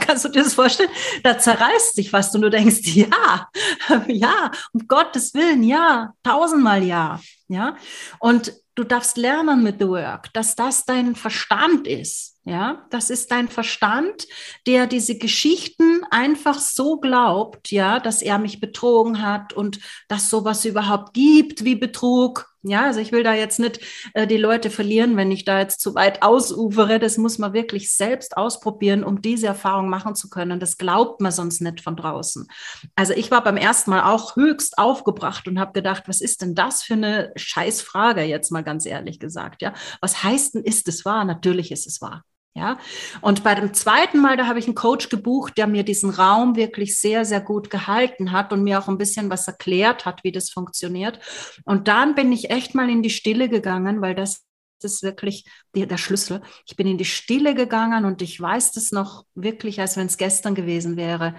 Kannst 0.00 0.24
du 0.24 0.30
dir 0.30 0.44
das 0.44 0.54
vorstellen? 0.54 0.90
Da 1.22 1.38
zerreißt 1.38 1.94
sich 1.94 2.10
fast 2.10 2.34
und 2.34 2.40
du 2.40 2.48
denkst, 2.48 2.80
ja, 2.94 3.48
ja, 4.06 4.50
um 4.72 4.88
Gottes 4.88 5.34
Willen, 5.34 5.62
ja, 5.62 6.14
tausendmal 6.22 6.82
ja, 6.82 7.20
ja. 7.48 7.76
Und 8.18 8.52
du 8.74 8.84
darfst 8.84 9.16
lernen 9.16 9.62
mit 9.62 9.80
The 9.80 9.88
Work, 9.88 10.32
dass 10.34 10.54
das 10.54 10.84
dein 10.84 11.16
Verstand 11.16 11.86
ist, 11.86 12.36
Ja, 12.44 12.86
das 12.90 13.10
ist 13.10 13.30
dein 13.30 13.48
Verstand, 13.48 14.26
der 14.66 14.86
diese 14.86 15.18
Geschichten 15.18 16.02
einfach 16.10 16.58
so 16.58 16.98
glaubt, 16.98 17.70
ja, 17.70 17.98
dass 18.00 18.22
er 18.22 18.38
mich 18.38 18.60
betrogen 18.60 19.20
hat 19.20 19.52
und 19.52 19.80
dass 20.08 20.30
sowas 20.30 20.64
überhaupt 20.64 21.14
gibt 21.14 21.64
wie 21.64 21.74
Betrug. 21.74 22.54
Ja, 22.62 22.86
also 22.86 22.98
ich 22.98 23.12
will 23.12 23.22
da 23.22 23.34
jetzt 23.34 23.60
nicht 23.60 23.80
äh, 24.14 24.26
die 24.26 24.36
Leute 24.36 24.70
verlieren, 24.70 25.16
wenn 25.16 25.30
ich 25.30 25.44
da 25.44 25.60
jetzt 25.60 25.80
zu 25.80 25.94
weit 25.94 26.22
ausufere. 26.22 26.98
Das 26.98 27.16
muss 27.16 27.38
man 27.38 27.52
wirklich 27.52 27.94
selbst 27.94 28.36
ausprobieren, 28.36 29.04
um 29.04 29.22
diese 29.22 29.46
Erfahrung 29.46 29.88
machen 29.88 30.16
zu 30.16 30.28
können. 30.28 30.58
Das 30.58 30.76
glaubt 30.76 31.20
man 31.20 31.30
sonst 31.30 31.60
nicht 31.60 31.80
von 31.80 31.94
draußen. 31.94 32.48
Also 32.96 33.12
ich 33.12 33.30
war 33.30 33.44
beim 33.44 33.56
ersten 33.56 33.90
Mal 33.90 34.12
auch 34.12 34.34
höchst 34.34 34.76
aufgebracht 34.76 35.46
und 35.46 35.60
habe 35.60 35.72
gedacht, 35.72 36.04
was 36.06 36.20
ist 36.20 36.42
denn 36.42 36.56
das 36.56 36.82
für 36.82 36.94
eine 36.94 37.32
Scheißfrage, 37.36 38.22
jetzt 38.22 38.50
mal 38.50 38.64
ganz 38.64 38.86
ehrlich 38.86 39.20
gesagt. 39.20 39.62
Ja, 39.62 39.72
was 40.00 40.24
heißt 40.24 40.54
denn, 40.54 40.64
ist 40.64 40.88
es 40.88 41.04
wahr? 41.04 41.24
Natürlich 41.24 41.70
ist 41.70 41.86
es 41.86 42.00
wahr. 42.00 42.24
Ja, 42.54 42.78
und 43.20 43.44
bei 43.44 43.54
dem 43.54 43.72
zweiten 43.72 44.20
Mal, 44.20 44.36
da 44.36 44.46
habe 44.46 44.58
ich 44.58 44.64
einen 44.64 44.74
Coach 44.74 45.10
gebucht, 45.10 45.56
der 45.56 45.68
mir 45.68 45.84
diesen 45.84 46.10
Raum 46.10 46.56
wirklich 46.56 46.98
sehr, 46.98 47.24
sehr 47.24 47.40
gut 47.40 47.70
gehalten 47.70 48.32
hat 48.32 48.52
und 48.52 48.64
mir 48.64 48.80
auch 48.80 48.88
ein 48.88 48.98
bisschen 48.98 49.30
was 49.30 49.46
erklärt 49.46 50.04
hat, 50.04 50.24
wie 50.24 50.32
das 50.32 50.50
funktioniert. 50.50 51.20
Und 51.64 51.86
dann 51.86 52.16
bin 52.16 52.32
ich 52.32 52.50
echt 52.50 52.74
mal 52.74 52.90
in 52.90 53.02
die 53.02 53.10
Stille 53.10 53.48
gegangen, 53.48 54.00
weil 54.00 54.16
das 54.16 54.44
ist 54.82 55.02
wirklich 55.02 55.44
der, 55.74 55.98
Schlüssel. 55.98 56.42
Ich 56.66 56.76
bin 56.76 56.86
in 56.86 56.98
die 56.98 57.04
Stille 57.04 57.54
gegangen 57.54 58.04
und 58.04 58.22
ich 58.22 58.40
weiß 58.40 58.72
das 58.72 58.92
noch 58.92 59.24
wirklich, 59.34 59.80
als 59.80 59.96
wenn 59.96 60.06
es 60.06 60.16
gestern 60.16 60.54
gewesen 60.54 60.96
wäre. 60.96 61.34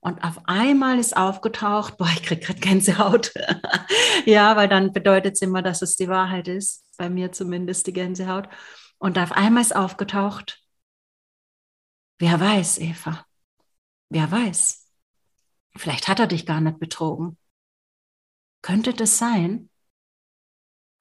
Und 0.00 0.22
auf 0.22 0.40
einmal 0.44 0.98
ist 0.98 1.16
aufgetaucht, 1.16 1.96
boah, 1.96 2.10
ich 2.14 2.22
kriege 2.22 2.44
gerade 2.44 2.60
Gänsehaut. 2.60 3.32
ja, 4.26 4.54
weil 4.56 4.68
dann 4.68 4.92
bedeutet 4.92 5.34
es 5.34 5.42
immer, 5.42 5.62
dass 5.62 5.82
es 5.82 5.96
die 5.96 6.08
Wahrheit 6.08 6.46
ist. 6.48 6.84
Bei 6.98 7.08
mir 7.08 7.32
zumindest 7.32 7.86
die 7.86 7.92
Gänsehaut. 7.92 8.48
Und 9.04 9.18
auf 9.18 9.32
einmal 9.32 9.60
ist 9.60 9.76
aufgetaucht, 9.76 10.66
Wer 12.18 12.40
weiß, 12.40 12.78
Eva? 12.78 13.26
Wer 14.08 14.30
weiß? 14.30 14.90
Vielleicht 15.76 16.08
hat 16.08 16.20
er 16.20 16.26
dich 16.26 16.46
gar 16.46 16.62
nicht 16.62 16.78
betrogen. 16.78 17.36
Könnte 18.62 18.94
das 18.94 19.18
sein, 19.18 19.68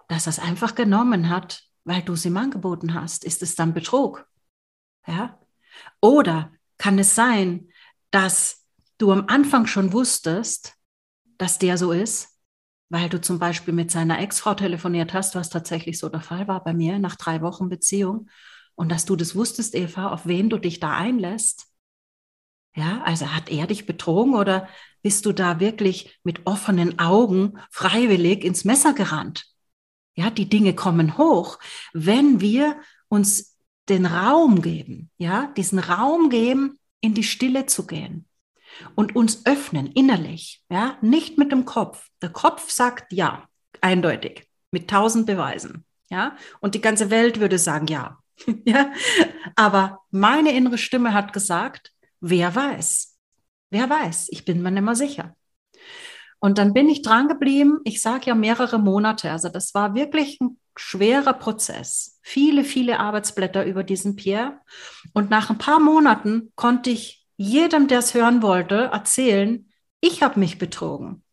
dass 0.10 0.28
er 0.28 0.32
es 0.32 0.40
einfach 0.40 0.76
genommen 0.76 1.30
hat, 1.30 1.64
weil 1.86 2.02
du 2.02 2.12
es 2.12 2.26
ihm 2.26 2.36
angeboten 2.36 2.94
hast? 2.94 3.24
Ist 3.24 3.42
es 3.42 3.56
dann 3.56 3.74
Betrug? 3.74 4.28
Ja? 5.08 5.40
Oder 6.02 6.52
kann 6.78 7.00
es 7.00 7.16
sein, 7.16 7.72
dass 8.12 8.66
du 8.98 9.14
am 9.14 9.28
Anfang 9.28 9.66
schon 9.66 9.94
wusstest, 9.94 10.76
dass 11.38 11.58
der 11.58 11.78
so 11.78 11.94
ist, 11.94 12.33
weil 12.94 13.10
du 13.10 13.20
zum 13.20 13.40
Beispiel 13.40 13.74
mit 13.74 13.90
seiner 13.90 14.20
Ex-Frau 14.20 14.54
telefoniert 14.54 15.16
hast, 15.16 15.34
was 15.34 15.50
tatsächlich 15.50 15.98
so 15.98 16.10
der 16.10 16.22
Fall 16.22 16.48
war 16.48 16.64
bei 16.64 16.76
mir 16.76 17.00
nach 17.00 17.16
drei 17.16 17.42
Wochen 17.42 17.68
Beziehung 17.68 18.30
und 18.76 18.92
dass 18.92 19.06
du 19.06 19.16
das 19.16 19.36
wusstest, 19.36 19.74
Eva, 19.74 20.10
auf 20.10 20.28
wen 20.28 20.48
du 20.52 20.60
dich 20.60 20.80
da 20.80 20.96
einlässt. 20.96 21.66
Ja, 22.76 23.02
also 23.02 23.34
hat 23.34 23.50
er 23.50 23.66
dich 23.66 23.88
betrogen 23.88 24.36
oder 24.36 24.68
bist 25.02 25.26
du 25.26 25.34
da 25.34 25.60
wirklich 25.60 26.20
mit 26.24 26.46
offenen 26.46 27.00
Augen 27.00 27.58
freiwillig 27.72 28.44
ins 28.44 28.64
Messer 28.64 28.94
gerannt? 28.94 29.48
Ja, 30.14 30.30
die 30.30 30.48
Dinge 30.48 30.76
kommen 30.76 31.18
hoch, 31.18 31.58
wenn 31.94 32.42
wir 32.42 32.80
uns 33.08 33.58
den 33.90 34.06
Raum 34.06 34.62
geben, 34.62 35.10
ja, 35.18 35.52
diesen 35.58 35.80
Raum 35.80 36.30
geben, 36.30 36.78
in 37.02 37.16
die 37.16 37.24
Stille 37.24 37.66
zu 37.66 37.88
gehen 37.88 38.28
und 38.96 39.16
uns 39.16 39.46
öffnen 39.46 39.88
innerlich, 39.88 40.64
ja, 40.70 40.98
nicht 41.02 41.38
mit 41.38 41.52
dem 41.52 41.66
Kopf. 41.66 42.08
Der 42.22 42.30
Kopf 42.30 42.70
sagt 42.70 43.14
ja, 43.14 43.48
eindeutig, 43.82 44.48
mit 44.72 44.90
tausend 44.90 45.26
Beweisen, 45.26 45.86
ja, 46.10 46.36
und 46.60 46.76
die 46.76 46.82
ganze 46.82 47.10
Welt 47.10 47.40
würde 47.40 47.58
sagen 47.58 47.88
ja, 47.88 48.18
ja? 48.66 48.92
Aber 49.56 50.00
meine 50.12 50.54
innere 50.54 50.78
Stimme 50.78 51.14
hat 51.14 51.34
gesagt, 51.34 51.92
wer 52.20 52.54
weiß? 52.54 53.18
Wer 53.70 53.90
weiß? 53.90 54.28
Ich 54.30 54.46
bin 54.46 54.62
mir 54.62 54.72
nicht 54.72 54.84
mehr 54.84 54.96
sicher. 54.96 55.36
Und 56.40 56.58
dann 56.58 56.74
bin 56.74 56.90
ich 56.90 57.02
dran 57.02 57.28
geblieben. 57.28 57.80
Ich 57.86 58.02
sage 58.02 58.28
ja 58.28 58.36
mehrere 58.36 58.78
Monate. 58.78 59.32
Also 59.32 59.50
das 59.50 59.74
war 59.74 59.96
wirklich 59.96 60.40
ein 60.42 60.60
schwerer 60.76 61.34
Prozess. 61.34 62.20
Viele, 62.22 62.64
viele 62.64 63.00
Arbeitsblätter 63.00 63.66
über 63.66 63.84
diesen 63.84 64.16
Pierre. 64.16 64.60
Und 65.14 65.30
nach 65.30 65.50
ein 65.50 65.58
paar 65.58 65.80
Monaten 65.80 66.52
konnte 66.56 66.90
ich 66.90 67.23
jedem, 67.38 67.88
der 67.88 68.00
es 68.00 68.14
hören 68.14 68.42
wollte, 68.42 68.90
erzählen, 68.92 69.70
ich 70.02 70.22
habe 70.22 70.40
mich 70.40 70.58
betrogen. 70.58 71.24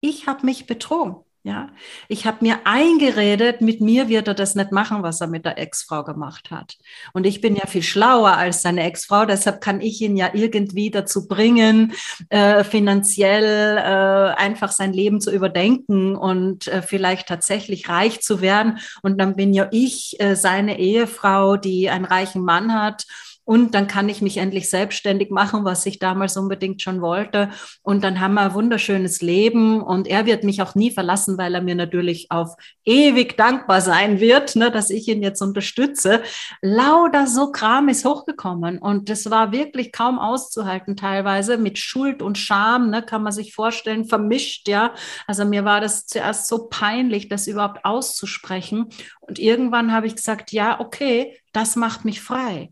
Ich 0.00 0.26
habe 0.26 0.46
mich 0.46 0.66
betrogen. 0.66 1.24
Ja, 1.44 1.70
ich 2.08 2.26
habe 2.26 2.38
mir 2.40 2.58
eingeredet, 2.64 3.62
mit 3.62 3.80
mir 3.80 4.08
wird 4.08 4.28
er 4.28 4.34
das 4.34 4.54
nicht 4.54 4.70
machen, 4.70 5.02
was 5.02 5.20
er 5.20 5.28
mit 5.28 5.46
der 5.46 5.56
Ex-Frau 5.56 6.04
gemacht 6.04 6.50
hat. 6.50 6.76
Und 7.14 7.24
ich 7.24 7.40
bin 7.40 7.56
ja 7.56 7.66
viel 7.66 7.82
schlauer 7.82 8.32
als 8.32 8.60
seine 8.60 8.82
Ex-Frau, 8.82 9.24
deshalb 9.24 9.62
kann 9.62 9.80
ich 9.80 10.02
ihn 10.02 10.16
ja 10.16 10.30
irgendwie 10.34 10.90
dazu 10.90 11.26
bringen, 11.26 11.94
äh, 12.28 12.64
finanziell 12.64 13.78
äh, 13.78 14.34
einfach 14.36 14.72
sein 14.72 14.92
Leben 14.92 15.22
zu 15.22 15.30
überdenken 15.30 16.16
und 16.16 16.66
äh, 16.68 16.82
vielleicht 16.82 17.28
tatsächlich 17.28 17.88
reich 17.88 18.20
zu 18.20 18.42
werden. 18.42 18.78
Und 19.02 19.18
dann 19.18 19.34
bin 19.34 19.54
ja 19.54 19.68
ich 19.70 20.20
äh, 20.20 20.34
seine 20.34 20.78
Ehefrau, 20.78 21.56
die 21.56 21.88
einen 21.88 22.04
reichen 22.04 22.44
Mann 22.44 22.74
hat 22.74 23.06
und 23.48 23.74
dann 23.74 23.86
kann 23.86 24.10
ich 24.10 24.20
mich 24.20 24.36
endlich 24.36 24.68
selbstständig 24.68 25.30
machen, 25.30 25.64
was 25.64 25.86
ich 25.86 25.98
damals 25.98 26.36
unbedingt 26.36 26.82
schon 26.82 27.00
wollte. 27.00 27.48
Und 27.80 28.04
dann 28.04 28.20
haben 28.20 28.34
wir 28.34 28.42
ein 28.42 28.52
wunderschönes 28.52 29.22
Leben 29.22 29.80
und 29.80 30.06
er 30.06 30.26
wird 30.26 30.44
mich 30.44 30.60
auch 30.60 30.74
nie 30.74 30.90
verlassen, 30.90 31.38
weil 31.38 31.54
er 31.54 31.62
mir 31.62 31.74
natürlich 31.74 32.30
auf 32.30 32.56
ewig 32.84 33.38
dankbar 33.38 33.80
sein 33.80 34.20
wird, 34.20 34.54
ne, 34.54 34.70
dass 34.70 34.90
ich 34.90 35.08
ihn 35.08 35.22
jetzt 35.22 35.40
unterstütze. 35.40 36.20
Lauter 36.60 37.26
so 37.26 37.50
Kram 37.50 37.88
ist 37.88 38.04
hochgekommen 38.04 38.76
und 38.80 39.08
das 39.08 39.30
war 39.30 39.50
wirklich 39.50 39.92
kaum 39.92 40.18
auszuhalten 40.18 40.94
teilweise 40.94 41.56
mit 41.56 41.78
Schuld 41.78 42.20
und 42.20 42.36
Scham, 42.36 42.90
ne, 42.90 43.00
kann 43.00 43.22
man 43.22 43.32
sich 43.32 43.54
vorstellen, 43.54 44.04
vermischt, 44.04 44.68
ja. 44.68 44.92
Also 45.26 45.46
mir 45.46 45.64
war 45.64 45.80
das 45.80 46.06
zuerst 46.06 46.48
so 46.48 46.68
peinlich, 46.68 47.30
das 47.30 47.46
überhaupt 47.46 47.86
auszusprechen. 47.86 48.90
Und 49.20 49.38
irgendwann 49.38 49.90
habe 49.90 50.06
ich 50.06 50.16
gesagt, 50.16 50.52
ja, 50.52 50.80
okay, 50.80 51.34
das 51.54 51.76
macht 51.76 52.04
mich 52.04 52.20
frei. 52.20 52.68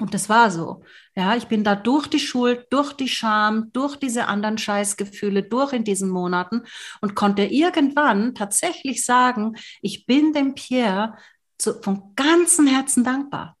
Und 0.00 0.14
das 0.14 0.28
war 0.28 0.50
so. 0.50 0.84
Ja, 1.16 1.34
ich 1.34 1.48
bin 1.48 1.64
da 1.64 1.74
durch 1.74 2.06
die 2.06 2.20
Schuld, 2.20 2.66
durch 2.70 2.92
die 2.92 3.08
Scham, 3.08 3.72
durch 3.72 3.96
diese 3.96 4.26
anderen 4.26 4.56
Scheißgefühle, 4.56 5.42
durch 5.42 5.72
in 5.72 5.82
diesen 5.82 6.08
Monaten 6.08 6.62
und 7.00 7.16
konnte 7.16 7.42
irgendwann 7.42 8.34
tatsächlich 8.34 9.04
sagen, 9.04 9.56
ich 9.82 10.06
bin 10.06 10.32
dem 10.32 10.54
Pierre 10.54 11.16
zu, 11.58 11.82
von 11.82 12.14
ganzem 12.14 12.68
Herzen 12.68 13.02
dankbar. 13.02 13.56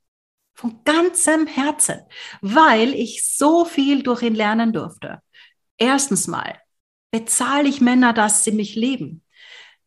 Von 0.54 0.80
ganzem 0.84 1.46
Herzen, 1.46 2.00
weil 2.40 2.94
ich 2.94 3.24
so 3.24 3.64
viel 3.64 4.02
durch 4.02 4.22
ihn 4.22 4.34
lernen 4.34 4.72
durfte. 4.72 5.20
Erstens 5.76 6.26
mal 6.26 6.58
bezahle 7.10 7.68
ich 7.68 7.80
Männer, 7.80 8.12
dass 8.12 8.44
sie 8.44 8.52
mich 8.52 8.74
lieben. 8.74 9.22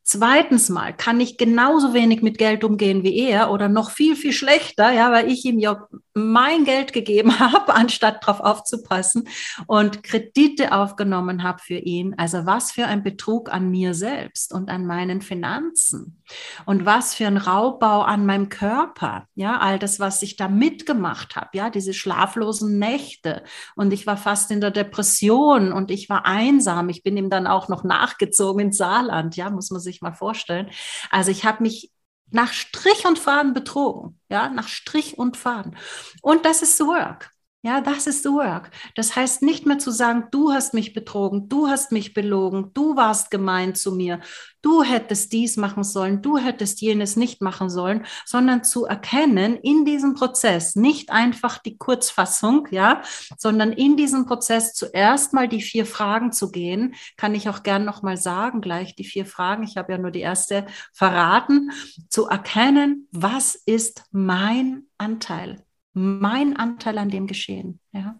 Zweitens 0.03 0.69
mal 0.69 0.95
kann 0.95 1.19
ich 1.21 1.37
genauso 1.37 1.93
wenig 1.93 2.21
mit 2.21 2.37
Geld 2.37 2.63
umgehen 2.63 3.03
wie 3.03 3.17
er 3.17 3.51
oder 3.51 3.69
noch 3.69 3.91
viel, 3.91 4.15
viel 4.15 4.33
schlechter, 4.33 4.91
ja, 4.91 5.11
weil 5.11 5.31
ich 5.31 5.45
ihm 5.45 5.59
ja 5.59 5.87
mein 6.13 6.65
Geld 6.65 6.93
gegeben 6.93 7.39
habe, 7.39 7.73
anstatt 7.73 8.23
darauf 8.23 8.39
aufzupassen 8.39 9.27
und 9.67 10.03
Kredite 10.03 10.73
aufgenommen 10.73 11.43
habe 11.43 11.59
für 11.59 11.77
ihn. 11.77 12.15
Also 12.17 12.45
was 12.45 12.71
für 12.71 12.85
ein 12.85 13.03
Betrug 13.03 13.51
an 13.51 13.69
mir 13.69 13.93
selbst 13.93 14.53
und 14.53 14.69
an 14.69 14.85
meinen 14.85 15.21
Finanzen 15.21 16.21
und 16.65 16.85
was 16.85 17.13
für 17.13 17.27
ein 17.27 17.37
Raubbau 17.37 18.01
an 18.01 18.25
meinem 18.25 18.49
Körper. 18.49 19.25
Ja, 19.35 19.59
all 19.59 19.79
das, 19.79 19.99
was 19.99 20.21
ich 20.21 20.35
da 20.35 20.47
mitgemacht 20.47 21.35
habe, 21.35 21.49
ja, 21.53 21.69
diese 21.69 21.93
schlaflosen 21.93 22.79
Nächte 22.79 23.43
und 23.75 23.93
ich 23.93 24.07
war 24.07 24.17
fast 24.17 24.51
in 24.51 24.61
der 24.61 24.71
Depression 24.71 25.71
und 25.71 25.91
ich 25.91 26.09
war 26.09 26.25
einsam. 26.25 26.89
Ich 26.89 27.03
bin 27.03 27.17
ihm 27.17 27.29
dann 27.29 27.47
auch 27.47 27.69
noch 27.69 27.83
nachgezogen 27.83 28.67
ins 28.67 28.77
Saarland, 28.77 29.35
ja, 29.35 29.49
muss 29.49 29.71
man 29.71 29.81
sich 29.81 30.01
mal 30.01 30.13
vorstellen. 30.13 30.69
Also 31.09 31.31
ich 31.31 31.45
habe 31.45 31.63
mich 31.63 31.91
nach 32.31 32.53
Strich 32.53 33.05
und 33.05 33.19
Faden 33.19 33.53
betrogen, 33.53 34.19
ja, 34.29 34.49
nach 34.49 34.67
Strich 34.67 35.17
und 35.17 35.37
Faden. 35.37 35.77
Und 36.21 36.45
das 36.45 36.61
ist 36.61 36.79
Work. 36.79 37.31
Ja, 37.63 37.79
das 37.79 38.07
ist 38.07 38.23
the 38.23 38.29
work. 38.29 38.71
Das 38.95 39.15
heißt 39.15 39.43
nicht 39.43 39.67
mehr 39.67 39.77
zu 39.77 39.91
sagen, 39.91 40.29
du 40.31 40.51
hast 40.51 40.73
mich 40.73 40.93
betrogen, 40.93 41.47
du 41.47 41.67
hast 41.67 41.91
mich 41.91 42.15
belogen, 42.15 42.71
du 42.73 42.95
warst 42.95 43.29
gemein 43.29 43.75
zu 43.75 43.91
mir, 43.91 44.19
du 44.63 44.81
hättest 44.81 45.31
dies 45.31 45.57
machen 45.57 45.83
sollen, 45.83 46.23
du 46.23 46.39
hättest 46.39 46.81
jenes 46.81 47.17
nicht 47.17 47.39
machen 47.39 47.69
sollen, 47.69 48.03
sondern 48.25 48.63
zu 48.63 48.85
erkennen 48.85 49.57
in 49.57 49.85
diesem 49.85 50.15
Prozess, 50.15 50.75
nicht 50.75 51.11
einfach 51.11 51.59
die 51.59 51.77
Kurzfassung, 51.77 52.67
ja, 52.71 53.03
sondern 53.37 53.71
in 53.73 53.95
diesem 53.95 54.25
Prozess 54.25 54.73
zuerst 54.73 55.33
mal 55.33 55.47
die 55.47 55.61
vier 55.61 55.85
Fragen 55.85 56.31
zu 56.31 56.49
gehen, 56.49 56.95
kann 57.15 57.35
ich 57.35 57.47
auch 57.47 57.61
gern 57.61 57.85
noch 57.85 58.01
mal 58.01 58.17
sagen, 58.17 58.61
gleich 58.61 58.95
die 58.95 59.05
vier 59.05 59.27
Fragen. 59.27 59.61
Ich 59.61 59.77
habe 59.77 59.91
ja 59.91 59.99
nur 59.99 60.11
die 60.11 60.21
erste 60.21 60.65
verraten, 60.93 61.69
zu 62.09 62.25
erkennen, 62.25 63.07
was 63.11 63.53
ist 63.53 64.03
mein 64.09 64.87
Anteil? 64.97 65.63
Mein 65.93 66.55
Anteil 66.55 66.97
an 66.97 67.09
dem 67.09 67.27
Geschehen. 67.27 67.79
Ja? 67.91 68.19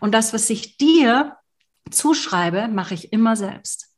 Und 0.00 0.12
das, 0.12 0.32
was 0.32 0.50
ich 0.50 0.76
dir 0.76 1.36
zuschreibe, 1.90 2.68
mache 2.68 2.94
ich 2.94 3.12
immer 3.12 3.36
selbst. 3.36 3.88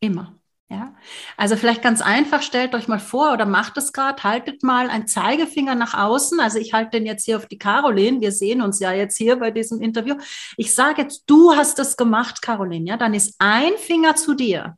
Immer. 0.00 0.38
Ja, 0.70 0.94
also 1.38 1.56
vielleicht 1.56 1.80
ganz 1.80 2.02
einfach, 2.02 2.42
stellt 2.42 2.74
euch 2.74 2.88
mal 2.88 3.00
vor 3.00 3.32
oder 3.32 3.46
macht 3.46 3.78
es 3.78 3.94
gerade, 3.94 4.22
haltet 4.22 4.62
mal 4.62 4.90
einen 4.90 5.06
Zeigefinger 5.06 5.74
nach 5.74 5.94
außen. 5.94 6.40
Also 6.40 6.58
ich 6.58 6.74
halte 6.74 6.98
den 6.98 7.06
jetzt 7.06 7.24
hier 7.24 7.38
auf 7.38 7.46
die 7.46 7.56
Caroline. 7.56 8.20
Wir 8.20 8.32
sehen 8.32 8.60
uns 8.60 8.78
ja 8.78 8.92
jetzt 8.92 9.16
hier 9.16 9.36
bei 9.36 9.50
diesem 9.50 9.80
Interview. 9.80 10.16
Ich 10.58 10.74
sage 10.74 11.00
jetzt, 11.00 11.24
du 11.26 11.56
hast 11.56 11.78
das 11.78 11.96
gemacht, 11.96 12.42
Caroline. 12.42 12.86
Ja, 12.86 12.98
dann 12.98 13.14
ist 13.14 13.34
ein 13.38 13.78
Finger 13.78 14.14
zu 14.14 14.34
dir. 14.34 14.76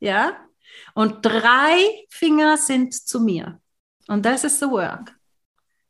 Ja, 0.00 0.36
und 0.94 1.24
drei 1.24 2.04
Finger 2.10 2.58
sind 2.58 2.92
zu 2.92 3.20
mir. 3.20 3.58
Und 4.08 4.26
das 4.26 4.44
ist 4.44 4.60
the 4.60 4.66
work. 4.66 5.16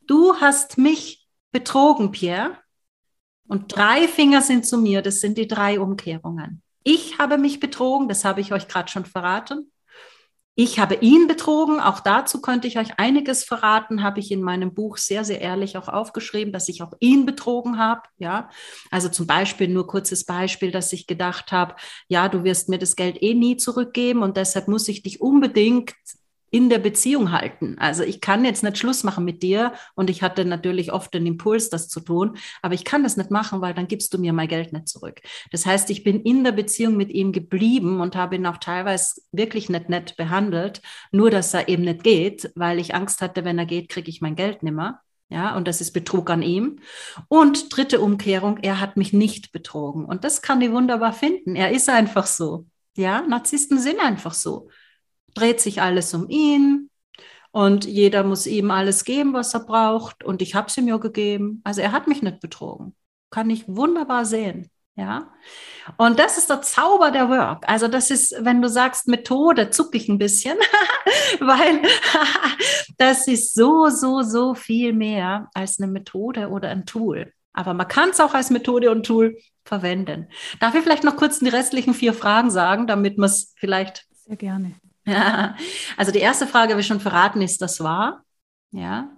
Du 0.06 0.36
hast 0.40 0.78
mich 0.78 1.21
betrogen, 1.52 2.10
Pierre. 2.10 2.58
Und 3.46 3.76
drei 3.76 4.08
Finger 4.08 4.40
sind 4.42 4.66
zu 4.66 4.78
mir. 4.78 5.02
Das 5.02 5.20
sind 5.20 5.38
die 5.38 5.46
drei 5.46 5.78
Umkehrungen. 5.78 6.62
Ich 6.84 7.18
habe 7.18 7.38
mich 7.38 7.60
betrogen, 7.60 8.08
das 8.08 8.24
habe 8.24 8.40
ich 8.40 8.52
euch 8.52 8.66
gerade 8.66 8.90
schon 8.90 9.04
verraten. 9.04 9.70
Ich 10.54 10.78
habe 10.78 10.96
ihn 10.96 11.28
betrogen, 11.28 11.80
auch 11.80 12.00
dazu 12.00 12.42
könnte 12.42 12.68
ich 12.68 12.78
euch 12.78 12.98
einiges 12.98 13.42
verraten, 13.42 14.02
habe 14.02 14.20
ich 14.20 14.30
in 14.30 14.42
meinem 14.42 14.74
Buch 14.74 14.98
sehr, 14.98 15.24
sehr 15.24 15.40
ehrlich 15.40 15.78
auch 15.78 15.88
aufgeschrieben, 15.88 16.52
dass 16.52 16.68
ich 16.68 16.82
auch 16.82 16.92
ihn 17.00 17.24
betrogen 17.24 17.78
habe. 17.78 18.02
Ja, 18.18 18.50
also 18.90 19.08
zum 19.08 19.26
Beispiel 19.26 19.68
nur 19.68 19.86
kurzes 19.86 20.26
Beispiel, 20.26 20.70
dass 20.70 20.92
ich 20.92 21.06
gedacht 21.06 21.52
habe, 21.52 21.76
ja, 22.06 22.28
du 22.28 22.44
wirst 22.44 22.68
mir 22.68 22.78
das 22.78 22.96
Geld 22.96 23.22
eh 23.22 23.32
nie 23.32 23.56
zurückgeben 23.56 24.22
und 24.22 24.36
deshalb 24.36 24.68
muss 24.68 24.88
ich 24.88 25.02
dich 25.02 25.22
unbedingt 25.22 25.94
in 26.52 26.68
der 26.68 26.78
Beziehung 26.78 27.32
halten. 27.32 27.76
Also 27.78 28.04
ich 28.04 28.20
kann 28.20 28.44
jetzt 28.44 28.62
nicht 28.62 28.76
Schluss 28.76 29.04
machen 29.04 29.24
mit 29.24 29.42
dir 29.42 29.72
und 29.94 30.10
ich 30.10 30.22
hatte 30.22 30.44
natürlich 30.44 30.92
oft 30.92 31.12
den 31.14 31.26
Impuls, 31.26 31.70
das 31.70 31.88
zu 31.88 31.98
tun, 31.98 32.36
aber 32.60 32.74
ich 32.74 32.84
kann 32.84 33.02
das 33.02 33.16
nicht 33.16 33.30
machen, 33.30 33.62
weil 33.62 33.72
dann 33.72 33.88
gibst 33.88 34.12
du 34.12 34.18
mir 34.18 34.34
mein 34.34 34.48
Geld 34.48 34.72
nicht 34.72 34.86
zurück. 34.86 35.22
Das 35.50 35.64
heißt, 35.64 35.88
ich 35.88 36.04
bin 36.04 36.20
in 36.20 36.44
der 36.44 36.52
Beziehung 36.52 36.96
mit 36.96 37.10
ihm 37.10 37.32
geblieben 37.32 38.02
und 38.02 38.16
habe 38.16 38.36
ihn 38.36 38.44
auch 38.44 38.58
teilweise 38.58 39.22
wirklich 39.32 39.70
nicht 39.70 39.88
nett 39.88 40.14
behandelt, 40.18 40.82
nur 41.10 41.30
dass 41.30 41.54
er 41.54 41.68
eben 41.68 41.84
nicht 41.84 42.04
geht, 42.04 42.52
weil 42.54 42.78
ich 42.78 42.94
Angst 42.94 43.22
hatte, 43.22 43.46
wenn 43.46 43.58
er 43.58 43.66
geht, 43.66 43.88
kriege 43.88 44.10
ich 44.10 44.20
mein 44.20 44.36
Geld 44.36 44.62
nimmer. 44.62 45.00
Ja, 45.30 45.56
und 45.56 45.66
das 45.66 45.80
ist 45.80 45.92
Betrug 45.92 46.28
an 46.28 46.42
ihm. 46.42 46.80
Und 47.28 47.74
dritte 47.74 48.00
Umkehrung, 48.00 48.58
er 48.58 48.78
hat 48.78 48.98
mich 48.98 49.14
nicht 49.14 49.52
betrogen. 49.52 50.04
Und 50.04 50.24
das 50.24 50.42
kann 50.42 50.60
ich 50.60 50.70
wunderbar 50.70 51.14
finden. 51.14 51.56
Er 51.56 51.70
ist 51.70 51.88
einfach 51.88 52.26
so. 52.26 52.66
Ja, 52.94 53.22
Narzissten 53.22 53.78
sind 53.78 53.98
einfach 54.00 54.34
so 54.34 54.68
dreht 55.34 55.60
sich 55.60 55.82
alles 55.82 56.14
um 56.14 56.28
ihn 56.28 56.90
und 57.50 57.84
jeder 57.84 58.24
muss 58.24 58.46
ihm 58.46 58.70
alles 58.70 59.04
geben, 59.04 59.34
was 59.34 59.54
er 59.54 59.60
braucht 59.60 60.24
und 60.24 60.42
ich 60.42 60.54
habe 60.54 60.68
es 60.68 60.76
ihm 60.76 60.88
ja 60.88 60.96
gegeben. 60.96 61.60
Also 61.64 61.80
er 61.80 61.92
hat 61.92 62.08
mich 62.08 62.22
nicht 62.22 62.40
betrogen. 62.40 62.94
Kann 63.30 63.50
ich 63.50 63.68
wunderbar 63.68 64.24
sehen. 64.24 64.70
Ja, 64.94 65.32
und 65.96 66.18
das 66.18 66.36
ist 66.36 66.50
der 66.50 66.60
Zauber 66.60 67.10
der 67.10 67.30
Work. 67.30 67.66
Also 67.66 67.88
das 67.88 68.10
ist, 68.10 68.34
wenn 68.40 68.60
du 68.60 68.68
sagst 68.68 69.08
Methode, 69.08 69.70
zucke 69.70 69.96
ich 69.96 70.06
ein 70.08 70.18
bisschen, 70.18 70.58
weil 71.40 71.80
das 72.98 73.26
ist 73.26 73.54
so, 73.54 73.88
so, 73.88 74.20
so 74.20 74.54
viel 74.54 74.92
mehr 74.92 75.48
als 75.54 75.80
eine 75.80 75.90
Methode 75.90 76.50
oder 76.50 76.68
ein 76.68 76.84
Tool. 76.84 77.32
Aber 77.54 77.72
man 77.72 77.88
kann 77.88 78.10
es 78.10 78.20
auch 78.20 78.34
als 78.34 78.50
Methode 78.50 78.90
und 78.90 79.06
Tool 79.06 79.38
verwenden. 79.64 80.28
Darf 80.60 80.74
ich 80.74 80.82
vielleicht 80.82 81.04
noch 81.04 81.16
kurz 81.16 81.38
die 81.38 81.48
restlichen 81.48 81.94
vier 81.94 82.12
Fragen 82.12 82.50
sagen, 82.50 82.86
damit 82.86 83.16
man 83.16 83.30
es 83.30 83.54
vielleicht. 83.56 84.06
Sehr 84.12 84.36
gerne. 84.36 84.74
Ja, 85.04 85.56
also 85.96 86.12
die 86.12 86.20
erste 86.20 86.46
Frage 86.46 86.78
ich 86.78 86.86
schon 86.86 87.00
verraten, 87.00 87.42
ist 87.42 87.62
das 87.62 87.80
wahr? 87.80 88.24
Ja. 88.70 89.10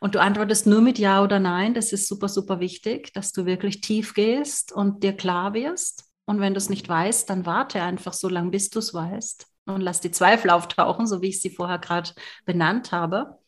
Und 0.00 0.14
du 0.14 0.20
antwortest 0.20 0.66
nur 0.66 0.80
mit 0.80 0.98
Ja 0.98 1.22
oder 1.22 1.38
Nein. 1.38 1.74
Das 1.74 1.92
ist 1.92 2.08
super, 2.08 2.28
super 2.28 2.60
wichtig, 2.60 3.12
dass 3.12 3.32
du 3.32 3.44
wirklich 3.44 3.80
tief 3.80 4.14
gehst 4.14 4.72
und 4.72 5.02
dir 5.02 5.14
klar 5.14 5.52
wirst. 5.54 6.04
Und 6.24 6.40
wenn 6.40 6.54
du 6.54 6.58
es 6.58 6.70
nicht 6.70 6.88
weißt, 6.88 7.28
dann 7.28 7.44
warte 7.44 7.82
einfach 7.82 8.12
so 8.12 8.28
lange, 8.28 8.50
bis 8.50 8.70
du 8.70 8.78
es 8.78 8.94
weißt. 8.94 9.46
Und 9.66 9.82
lass 9.82 10.00
die 10.00 10.10
Zweifel 10.10 10.50
auftauchen, 10.50 11.06
so 11.06 11.20
wie 11.22 11.28
ich 11.28 11.40
sie 11.40 11.50
vorher 11.50 11.78
gerade 11.78 12.10
benannt 12.44 12.92
habe. 12.92 13.38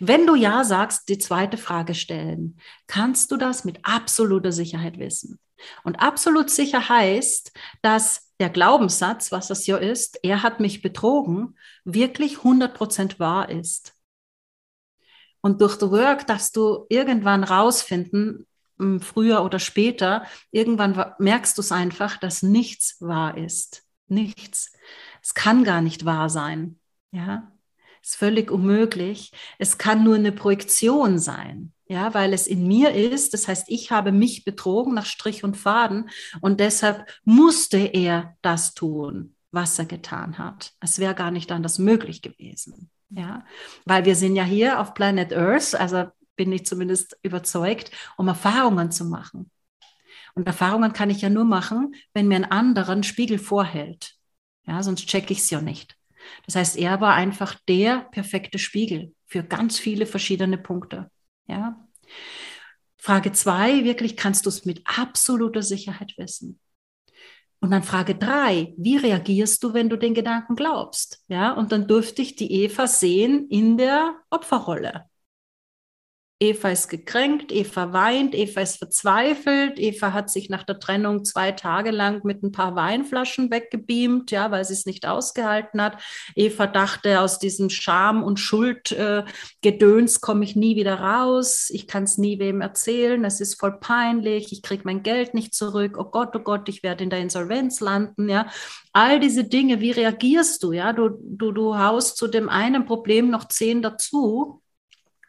Wenn 0.00 0.26
du 0.26 0.34
Ja 0.34 0.64
sagst, 0.64 1.08
die 1.08 1.18
zweite 1.18 1.56
Frage 1.56 1.94
stellen, 1.94 2.58
kannst 2.86 3.32
du 3.32 3.36
das 3.36 3.64
mit 3.64 3.80
absoluter 3.82 4.52
Sicherheit 4.52 4.98
wissen. 4.98 5.40
Und 5.82 5.96
absolut 5.96 6.50
sicher 6.50 6.88
heißt, 6.88 7.52
dass 7.82 8.25
der 8.40 8.50
Glaubenssatz, 8.50 9.32
was 9.32 9.48
das 9.48 9.66
ja 9.66 9.76
ist, 9.76 10.18
er 10.22 10.42
hat 10.42 10.60
mich 10.60 10.82
betrogen, 10.82 11.56
wirklich 11.84 12.38
100% 12.38 13.18
wahr 13.18 13.48
ist. 13.48 13.94
Und 15.40 15.60
durch 15.60 15.76
the 15.76 15.90
work 15.90 16.26
darfst 16.26 16.56
du 16.56 16.86
irgendwann 16.88 17.44
rausfinden, 17.44 18.46
hm, 18.78 19.00
früher 19.00 19.44
oder 19.44 19.58
später, 19.58 20.26
irgendwann 20.50 21.12
merkst 21.18 21.56
du 21.56 21.62
es 21.62 21.72
einfach, 21.72 22.16
dass 22.18 22.42
nichts 22.42 22.96
wahr 23.00 23.36
ist. 23.38 23.84
Nichts. 24.08 24.72
Es 25.22 25.34
kann 25.34 25.64
gar 25.64 25.80
nicht 25.80 26.04
wahr 26.04 26.28
sein. 26.28 26.78
Ja, 27.12 27.52
ist 28.02 28.16
völlig 28.16 28.50
unmöglich. 28.50 29.32
Es 29.58 29.78
kann 29.78 30.04
nur 30.04 30.16
eine 30.16 30.32
Projektion 30.32 31.18
sein 31.18 31.72
ja, 31.88 32.14
weil 32.14 32.32
es 32.32 32.46
in 32.46 32.66
mir 32.66 32.92
ist. 32.92 33.32
Das 33.34 33.48
heißt, 33.48 33.66
ich 33.68 33.90
habe 33.90 34.12
mich 34.12 34.44
betrogen 34.44 34.94
nach 34.94 35.06
Strich 35.06 35.44
und 35.44 35.56
Faden 35.56 36.10
und 36.40 36.60
deshalb 36.60 37.06
musste 37.24 37.78
er 37.78 38.36
das 38.42 38.74
tun, 38.74 39.34
was 39.50 39.78
er 39.78 39.86
getan 39.86 40.38
hat. 40.38 40.72
Es 40.80 40.98
wäre 40.98 41.14
gar 41.14 41.30
nicht 41.30 41.52
anders 41.52 41.78
möglich 41.78 42.22
gewesen. 42.22 42.90
Ja, 43.10 43.44
weil 43.84 44.04
wir 44.04 44.16
sind 44.16 44.34
ja 44.34 44.42
hier 44.42 44.80
auf 44.80 44.94
Planet 44.94 45.32
Earth, 45.32 45.76
also 45.76 46.06
bin 46.34 46.52
ich 46.52 46.66
zumindest 46.66 47.16
überzeugt, 47.22 47.90
um 48.16 48.26
Erfahrungen 48.28 48.90
zu 48.90 49.04
machen. 49.04 49.50
Und 50.34 50.46
Erfahrungen 50.46 50.92
kann 50.92 51.08
ich 51.08 51.22
ja 51.22 51.30
nur 51.30 51.44
machen, 51.44 51.94
wenn 52.12 52.28
mir 52.28 52.36
ein 52.36 52.50
anderer 52.50 52.92
einen 52.92 53.04
Spiegel 53.04 53.38
vorhält. 53.38 54.16
Ja, 54.66 54.82
sonst 54.82 55.06
checke 55.06 55.32
ich 55.32 55.38
es 55.38 55.50
ja 55.50 55.60
nicht. 55.60 55.96
Das 56.44 56.56
heißt, 56.56 56.76
er 56.76 57.00
war 57.00 57.14
einfach 57.14 57.54
der 57.68 58.08
perfekte 58.10 58.58
Spiegel 58.58 59.14
für 59.26 59.44
ganz 59.44 59.78
viele 59.78 60.04
verschiedene 60.06 60.58
Punkte. 60.58 61.10
Ja. 61.46 61.86
Frage 62.96 63.32
zwei, 63.32 63.84
wirklich 63.84 64.16
kannst 64.16 64.46
du 64.46 64.50
es 64.50 64.64
mit 64.64 64.82
absoluter 64.84 65.62
Sicherheit 65.62 66.14
wissen. 66.16 66.58
Und 67.60 67.70
dann 67.70 67.82
Frage 67.82 68.14
drei, 68.14 68.74
wie 68.76 68.96
reagierst 68.96 69.62
du, 69.62 69.72
wenn 69.72 69.88
du 69.88 69.96
den 69.96 70.14
Gedanken 70.14 70.56
glaubst? 70.56 71.24
Ja, 71.28 71.52
und 71.52 71.72
dann 71.72 71.86
durfte 71.86 72.22
ich 72.22 72.36
die 72.36 72.52
Eva 72.52 72.86
sehen 72.86 73.48
in 73.48 73.76
der 73.76 74.16
Opferrolle. 74.30 75.06
Eva 76.38 76.68
ist 76.68 76.88
gekränkt, 76.88 77.50
Eva 77.50 77.94
weint, 77.94 78.34
Eva 78.34 78.60
ist 78.60 78.76
verzweifelt, 78.76 79.78
Eva 79.78 80.12
hat 80.12 80.28
sich 80.28 80.50
nach 80.50 80.64
der 80.64 80.78
Trennung 80.78 81.24
zwei 81.24 81.52
Tage 81.52 81.90
lang 81.90 82.20
mit 82.24 82.42
ein 82.42 82.52
paar 82.52 82.76
Weinflaschen 82.76 83.50
weggebeamt, 83.50 84.30
ja, 84.32 84.50
weil 84.50 84.62
sie 84.66 84.74
es 84.74 84.84
nicht 84.84 85.06
ausgehalten 85.06 85.80
hat. 85.80 85.96
Eva 86.34 86.66
dachte, 86.66 87.22
aus 87.22 87.38
diesem 87.38 87.70
Scham- 87.70 88.22
und 88.22 88.38
Schuldgedöns 88.38 90.16
äh, 90.16 90.20
komme 90.20 90.44
ich 90.44 90.56
nie 90.56 90.76
wieder 90.76 91.00
raus, 91.00 91.70
ich 91.70 91.86
kann 91.86 92.02
es 92.02 92.18
nie 92.18 92.38
wem 92.38 92.60
erzählen, 92.60 93.24
es 93.24 93.40
ist 93.40 93.58
voll 93.58 93.80
peinlich, 93.80 94.52
ich 94.52 94.60
kriege 94.60 94.82
mein 94.84 95.02
Geld 95.02 95.32
nicht 95.32 95.54
zurück, 95.54 95.96
oh 95.98 96.10
Gott, 96.10 96.36
oh 96.36 96.40
Gott, 96.40 96.68
ich 96.68 96.82
werde 96.82 97.02
in 97.02 97.08
der 97.08 97.20
Insolvenz 97.20 97.80
landen, 97.80 98.28
ja. 98.28 98.50
All 98.92 99.20
diese 99.20 99.44
Dinge, 99.44 99.80
wie 99.80 99.92
reagierst 99.92 100.62
du, 100.62 100.72
ja? 100.72 100.92
Du, 100.92 101.08
du, 101.18 101.52
du 101.52 101.78
haust 101.78 102.18
zu 102.18 102.28
dem 102.28 102.50
einen 102.50 102.84
Problem 102.84 103.30
noch 103.30 103.48
zehn 103.48 103.80
dazu 103.80 104.60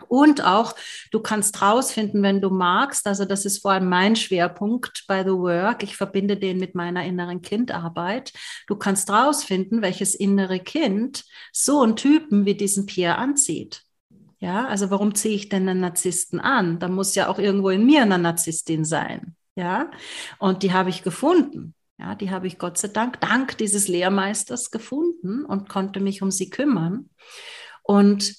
und 0.09 0.43
auch, 0.43 0.75
du 1.11 1.19
kannst 1.19 1.61
rausfinden, 1.61 2.23
wenn 2.23 2.41
du 2.41 2.49
magst, 2.49 3.07
also 3.07 3.25
das 3.25 3.45
ist 3.45 3.59
vor 3.59 3.71
allem 3.71 3.89
mein 3.89 4.15
Schwerpunkt 4.15 5.05
bei 5.07 5.23
The 5.23 5.31
Work, 5.31 5.83
ich 5.83 5.95
verbinde 5.95 6.37
den 6.37 6.59
mit 6.59 6.75
meiner 6.75 7.05
inneren 7.05 7.41
Kindarbeit. 7.41 8.33
Du 8.67 8.75
kannst 8.75 9.09
rausfinden, 9.09 9.81
welches 9.81 10.15
innere 10.15 10.59
Kind 10.59 11.25
so 11.51 11.81
einen 11.81 11.95
Typen 11.95 12.45
wie 12.45 12.55
diesen 12.55 12.85
Pierre 12.85 13.17
anzieht. 13.17 13.83
Ja, 14.39 14.67
also 14.67 14.91
warum 14.91 15.15
ziehe 15.15 15.35
ich 15.35 15.49
denn 15.49 15.67
einen 15.67 15.79
Narzissten 15.79 16.39
an? 16.39 16.79
Da 16.79 16.87
muss 16.87 17.15
ja 17.15 17.27
auch 17.27 17.39
irgendwo 17.39 17.69
in 17.69 17.85
mir 17.85 18.03
eine 18.03 18.19
Narzisstin 18.19 18.85
sein. 18.85 19.35
Ja, 19.55 19.89
und 20.37 20.61
die 20.61 20.73
habe 20.73 20.91
ich 20.91 21.01
gefunden. 21.01 21.73
Ja, 21.99 22.13
die 22.13 22.29
habe 22.29 22.45
ich 22.45 22.59
Gott 22.59 22.77
sei 22.77 22.89
Dank, 22.89 23.19
dank 23.21 23.57
dieses 23.57 23.87
Lehrmeisters 23.87 24.69
gefunden 24.69 25.43
und 25.43 25.67
konnte 25.67 25.99
mich 25.99 26.21
um 26.21 26.29
sie 26.29 26.51
kümmern. 26.51 27.09
Und 27.81 28.35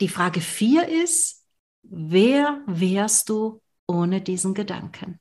die 0.00 0.08
Frage 0.08 0.40
vier 0.40 0.88
ist, 0.88 1.46
wer 1.82 2.62
wärst 2.66 3.28
du 3.28 3.62
ohne 3.86 4.20
diesen 4.20 4.54
Gedanken? 4.54 5.20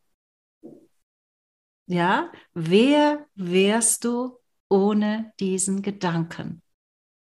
Ja, 1.86 2.32
wer 2.54 3.28
wärst 3.36 4.06
du 4.06 4.40
ohne 4.70 5.34
diesen 5.40 5.82
Gedanken? 5.82 6.62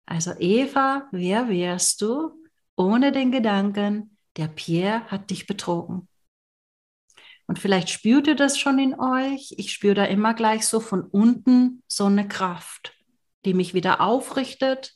Also 0.06 0.34
Eva, 0.40 1.10
wer 1.12 1.50
wärst 1.50 2.02
du 2.02 2.32
ohne 2.76 3.12
den 3.12 3.32
Gedanken, 3.32 4.18
der 4.38 4.48
Pierre 4.48 5.06
hat 5.10 5.32
dich 5.32 5.48
betrogen? 5.48 6.08
Und 7.48 7.60
vielleicht 7.60 7.90
spürt 7.90 8.28
ihr 8.28 8.36
das 8.36 8.58
schon 8.58 8.80
in 8.80 9.00
euch. 9.00 9.54
Ich 9.58 9.72
spüre 9.72 9.96
da 9.96 10.06
immer 10.06 10.34
gleich 10.34 10.68
so 10.68 10.80
von 10.80 11.02
unten 11.02 11.84
so 11.88 12.06
eine 12.06 12.28
Kraft, 12.28 12.96
die 13.46 13.54
mich 13.54 13.74
wieder 13.74 14.02
aufrichtet, 14.02 14.95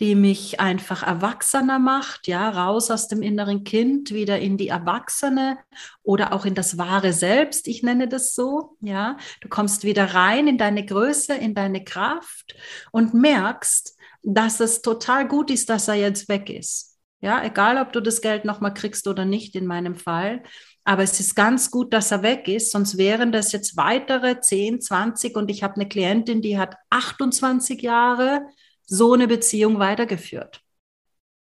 die 0.00 0.14
mich 0.14 0.60
einfach 0.60 1.02
erwachsener 1.02 1.78
macht, 1.78 2.26
ja, 2.26 2.48
raus 2.50 2.90
aus 2.90 3.08
dem 3.08 3.22
inneren 3.22 3.64
Kind, 3.64 4.12
wieder 4.12 4.38
in 4.38 4.56
die 4.56 4.68
Erwachsene 4.68 5.58
oder 6.02 6.32
auch 6.32 6.44
in 6.44 6.54
das 6.54 6.78
wahre 6.78 7.12
Selbst, 7.12 7.68
ich 7.68 7.82
nenne 7.82 8.08
das 8.08 8.34
so, 8.34 8.76
ja. 8.80 9.16
Du 9.40 9.48
kommst 9.48 9.84
wieder 9.84 10.14
rein 10.14 10.48
in 10.48 10.58
deine 10.58 10.84
Größe, 10.84 11.34
in 11.34 11.54
deine 11.54 11.84
Kraft 11.84 12.56
und 12.90 13.14
merkst, 13.14 13.96
dass 14.22 14.60
es 14.60 14.82
total 14.82 15.28
gut 15.28 15.50
ist, 15.50 15.68
dass 15.70 15.88
er 15.88 15.94
jetzt 15.94 16.28
weg 16.28 16.50
ist. 16.50 16.98
Ja, 17.20 17.42
egal 17.42 17.78
ob 17.78 17.92
du 17.92 18.00
das 18.00 18.20
Geld 18.20 18.44
nochmal 18.44 18.74
kriegst 18.74 19.06
oder 19.06 19.24
nicht 19.24 19.54
in 19.54 19.66
meinem 19.66 19.94
Fall. 19.94 20.42
Aber 20.84 21.02
es 21.02 21.18
ist 21.20 21.34
ganz 21.34 21.70
gut, 21.70 21.94
dass 21.94 22.10
er 22.10 22.22
weg 22.22 22.46
ist, 22.48 22.70
sonst 22.70 22.98
wären 22.98 23.32
das 23.32 23.52
jetzt 23.52 23.78
weitere 23.78 24.40
10, 24.40 24.82
20 24.82 25.34
und 25.36 25.50
ich 25.50 25.62
habe 25.62 25.76
eine 25.76 25.88
Klientin, 25.88 26.42
die 26.42 26.58
hat 26.58 26.76
28 26.90 27.80
Jahre 27.80 28.42
so 28.86 29.12
eine 29.12 29.28
Beziehung 29.28 29.78
weitergeführt. 29.78 30.62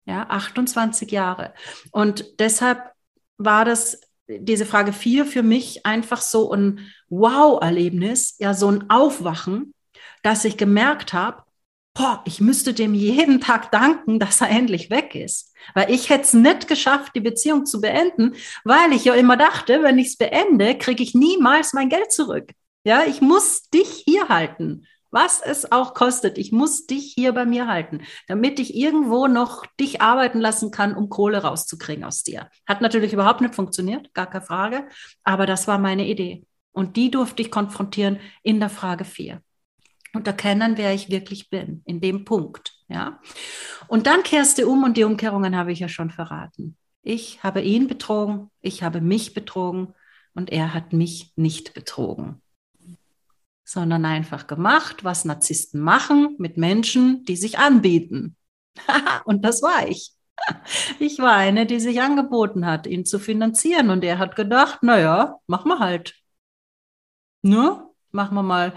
Ja, 0.05 0.27
28 0.29 1.11
Jahre. 1.11 1.53
Und 1.91 2.39
deshalb 2.39 2.91
war 3.37 3.65
das 3.65 4.01
diese 4.27 4.65
Frage 4.65 4.93
4 4.93 5.25
für 5.25 5.43
mich 5.43 5.85
einfach 5.85 6.21
so 6.21 6.51
ein 6.51 6.91
Wow-Erlebnis, 7.09 8.35
ja, 8.39 8.53
so 8.53 8.69
ein 8.69 8.89
Aufwachen, 8.89 9.73
dass 10.21 10.45
ich 10.45 10.57
gemerkt 10.57 11.13
habe, 11.13 11.43
boah, 11.93 12.21
ich 12.25 12.41
müsste 12.41 12.73
dem 12.73 12.93
jeden 12.93 13.41
Tag 13.41 13.71
danken, 13.71 14.19
dass 14.19 14.41
er 14.41 14.49
endlich 14.49 14.89
weg 14.89 15.15
ist. 15.15 15.53
Weil 15.73 15.91
ich 15.91 16.09
hätte 16.09 16.23
es 16.23 16.33
nicht 16.33 16.67
geschafft, 16.67 17.13
die 17.15 17.21
Beziehung 17.21 17.65
zu 17.65 17.81
beenden, 17.81 18.35
weil 18.63 18.93
ich 18.93 19.05
ja 19.05 19.13
immer 19.13 19.37
dachte, 19.37 19.83
wenn 19.83 19.97
ich 19.97 20.07
es 20.07 20.17
beende, 20.17 20.77
kriege 20.77 21.03
ich 21.03 21.15
niemals 21.15 21.73
mein 21.73 21.89
Geld 21.89 22.11
zurück. 22.11 22.51
Ja, 22.83 23.03
ich 23.05 23.21
muss 23.21 23.69
dich 23.69 24.03
hier 24.05 24.29
halten 24.29 24.85
was 25.11 25.41
es 25.41 25.71
auch 25.71 25.93
kostet. 25.93 26.37
Ich 26.37 26.51
muss 26.51 26.85
dich 26.85 27.13
hier 27.13 27.33
bei 27.33 27.45
mir 27.45 27.67
halten, 27.67 28.01
damit 28.27 28.59
ich 28.59 28.75
irgendwo 28.75 29.27
noch 29.27 29.65
dich 29.79 30.01
arbeiten 30.01 30.39
lassen 30.39 30.71
kann, 30.71 30.95
um 30.95 31.09
Kohle 31.09 31.39
rauszukriegen 31.43 32.03
aus 32.03 32.23
dir. 32.23 32.49
Hat 32.67 32.81
natürlich 32.81 33.13
überhaupt 33.13 33.41
nicht 33.41 33.55
funktioniert, 33.55 34.13
gar 34.13 34.27
keine 34.27 34.45
Frage, 34.45 34.87
aber 35.23 35.45
das 35.45 35.67
war 35.67 35.77
meine 35.77 36.07
Idee. 36.07 36.45
Und 36.71 36.95
die 36.95 37.09
durfte 37.09 37.41
ich 37.41 37.51
konfrontieren 37.51 38.19
in 38.43 38.59
der 38.59 38.69
Frage 38.69 39.05
4 39.05 39.41
und 40.13 40.27
erkennen, 40.27 40.77
wer 40.77 40.93
ich 40.93 41.09
wirklich 41.09 41.49
bin, 41.49 41.81
in 41.85 42.01
dem 42.01 42.25
Punkt. 42.25 42.73
Ja? 42.87 43.19
Und 43.87 44.07
dann 44.07 44.23
kehrst 44.23 44.57
du 44.57 44.69
um 44.69 44.83
und 44.83 44.97
die 44.97 45.03
Umkehrungen 45.03 45.55
habe 45.55 45.71
ich 45.71 45.79
ja 45.79 45.89
schon 45.89 46.11
verraten. 46.11 46.77
Ich 47.01 47.41
habe 47.41 47.61
ihn 47.61 47.87
betrogen, 47.87 48.51
ich 48.61 48.83
habe 48.83 49.01
mich 49.01 49.33
betrogen 49.33 49.93
und 50.33 50.51
er 50.51 50.73
hat 50.73 50.93
mich 50.93 51.31
nicht 51.35 51.73
betrogen 51.73 52.41
sondern 53.67 54.05
einfach 54.05 54.47
gemacht, 54.47 55.03
was 55.03 55.25
Narzissten 55.25 55.81
machen 55.81 56.35
mit 56.39 56.55
Menschen, 56.55 57.25
die 57.25 57.35
sich 57.35 57.59
anbieten. 57.59 58.37
und 59.25 59.43
das 59.43 59.61
war 59.61 59.87
ich. 59.87 60.13
Ich 60.99 61.19
war 61.19 61.35
eine, 61.35 61.65
die 61.65 61.79
sich 61.79 61.99
angeboten 62.01 62.65
hat, 62.65 62.87
ihn 62.87 63.05
zu 63.05 63.19
finanzieren. 63.19 63.89
Und 63.89 64.03
er 64.03 64.19
hat 64.19 64.35
gedacht, 64.35 64.83
naja, 64.83 65.35
machen 65.47 65.69
wir 65.69 65.79
halt. 65.79 66.15
Ne? 67.41 67.83
Machen 68.11 68.35
wir 68.35 68.43
mal 68.43 68.73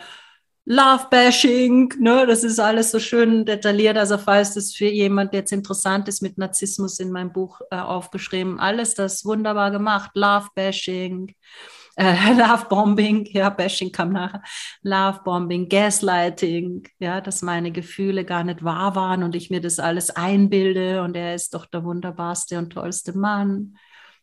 Love-Bashing, 0.65 1.95
ne? 1.99 2.27
das 2.27 2.45
ist 2.45 2.59
alles 2.59 2.91
so 2.91 2.99
schön 2.99 3.45
detailliert. 3.45 3.97
Also 3.97 4.19
falls 4.19 4.55
das 4.55 4.75
für 4.75 4.87
jemand 4.89 5.35
jetzt 5.35 5.53
interessant 5.53 6.09
ist, 6.09 6.23
mit 6.23 6.39
Narzissmus 6.39 6.99
in 6.99 7.13
meinem 7.13 7.33
Buch 7.33 7.61
äh, 7.71 7.77
aufgeschrieben, 7.77 8.59
alles 8.59 8.95
das 8.95 9.25
wunderbar 9.25 9.71
gemacht. 9.71 10.13
Love-Bashing, 10.15 11.35
äh, 12.01 12.33
Love-Bombing, 12.33 13.27
ja, 13.27 13.51
Bashing 13.51 13.93
kam 13.93 14.13
nachher, 14.13 14.43
Love-Bombing, 14.83 15.69
Gaslighting, 15.69 16.89
ja, 16.99 17.21
dass 17.21 17.43
meine 17.43 17.73
Gefühle 17.73 18.25
gar 18.25 18.43
nicht 18.43 18.65
wahr 18.65 18.95
waren 18.95 19.23
und 19.23 19.35
ich 19.35 19.51
mir 19.51 19.61
das 19.61 19.79
alles 19.79 20.11
einbilde 20.11 21.03
und 21.03 21.15
er 21.17 21.35
ist 21.35 21.55
doch 21.55 21.67
der 21.67 21.85
wunderbarste 21.85 22.59
und 22.59 22.71
tollste 22.71 23.17
Mann. 23.17 23.77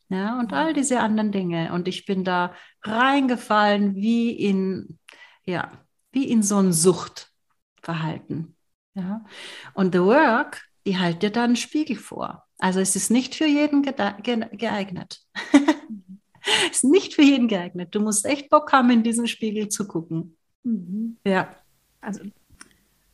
Ja, 0.10 0.40
und 0.40 0.54
all 0.54 0.74
diese 0.74 1.02
anderen 1.02 1.34
Dinge. 1.34 1.74
Und 1.74 1.88
ich 1.90 2.06
bin 2.06 2.24
da 2.24 2.54
reingefallen 2.84 3.96
wie 3.96 4.32
in, 4.32 5.00
ja, 5.44 5.72
wie 6.14 6.30
in 6.32 6.44
so 6.44 6.58
ein 6.58 6.72
Suchtverhalten. 6.72 8.56
Ja. 8.94 9.26
Und 9.74 9.94
The 9.94 10.02
Work, 10.02 10.64
die 10.86 10.98
hält 10.98 11.24
dir 11.24 11.30
dann 11.30 11.44
einen 11.44 11.56
Spiegel 11.58 11.98
vor. 11.98 12.46
Also 12.58 12.80
es 12.80 12.96
ist 12.96 13.12
nicht 13.12 13.36
für 13.36 13.46
jeden 13.46 13.84
geeignet. 13.84 15.20
ist 16.72 16.84
nicht 16.84 17.16
für 17.16 17.24
jeden 17.24 17.48
geeignet. 17.48 17.94
Du 17.94 18.00
musst 18.00 18.26
echt 18.26 18.50
Bock 18.50 18.72
haben, 18.72 18.90
in 18.90 19.04
diesen 19.04 19.28
Spiegel 19.28 19.70
zu 19.70 19.88
gucken. 19.88 20.38
Mhm. 20.64 21.18
Ja. 21.26 21.50
Also, 22.02 22.22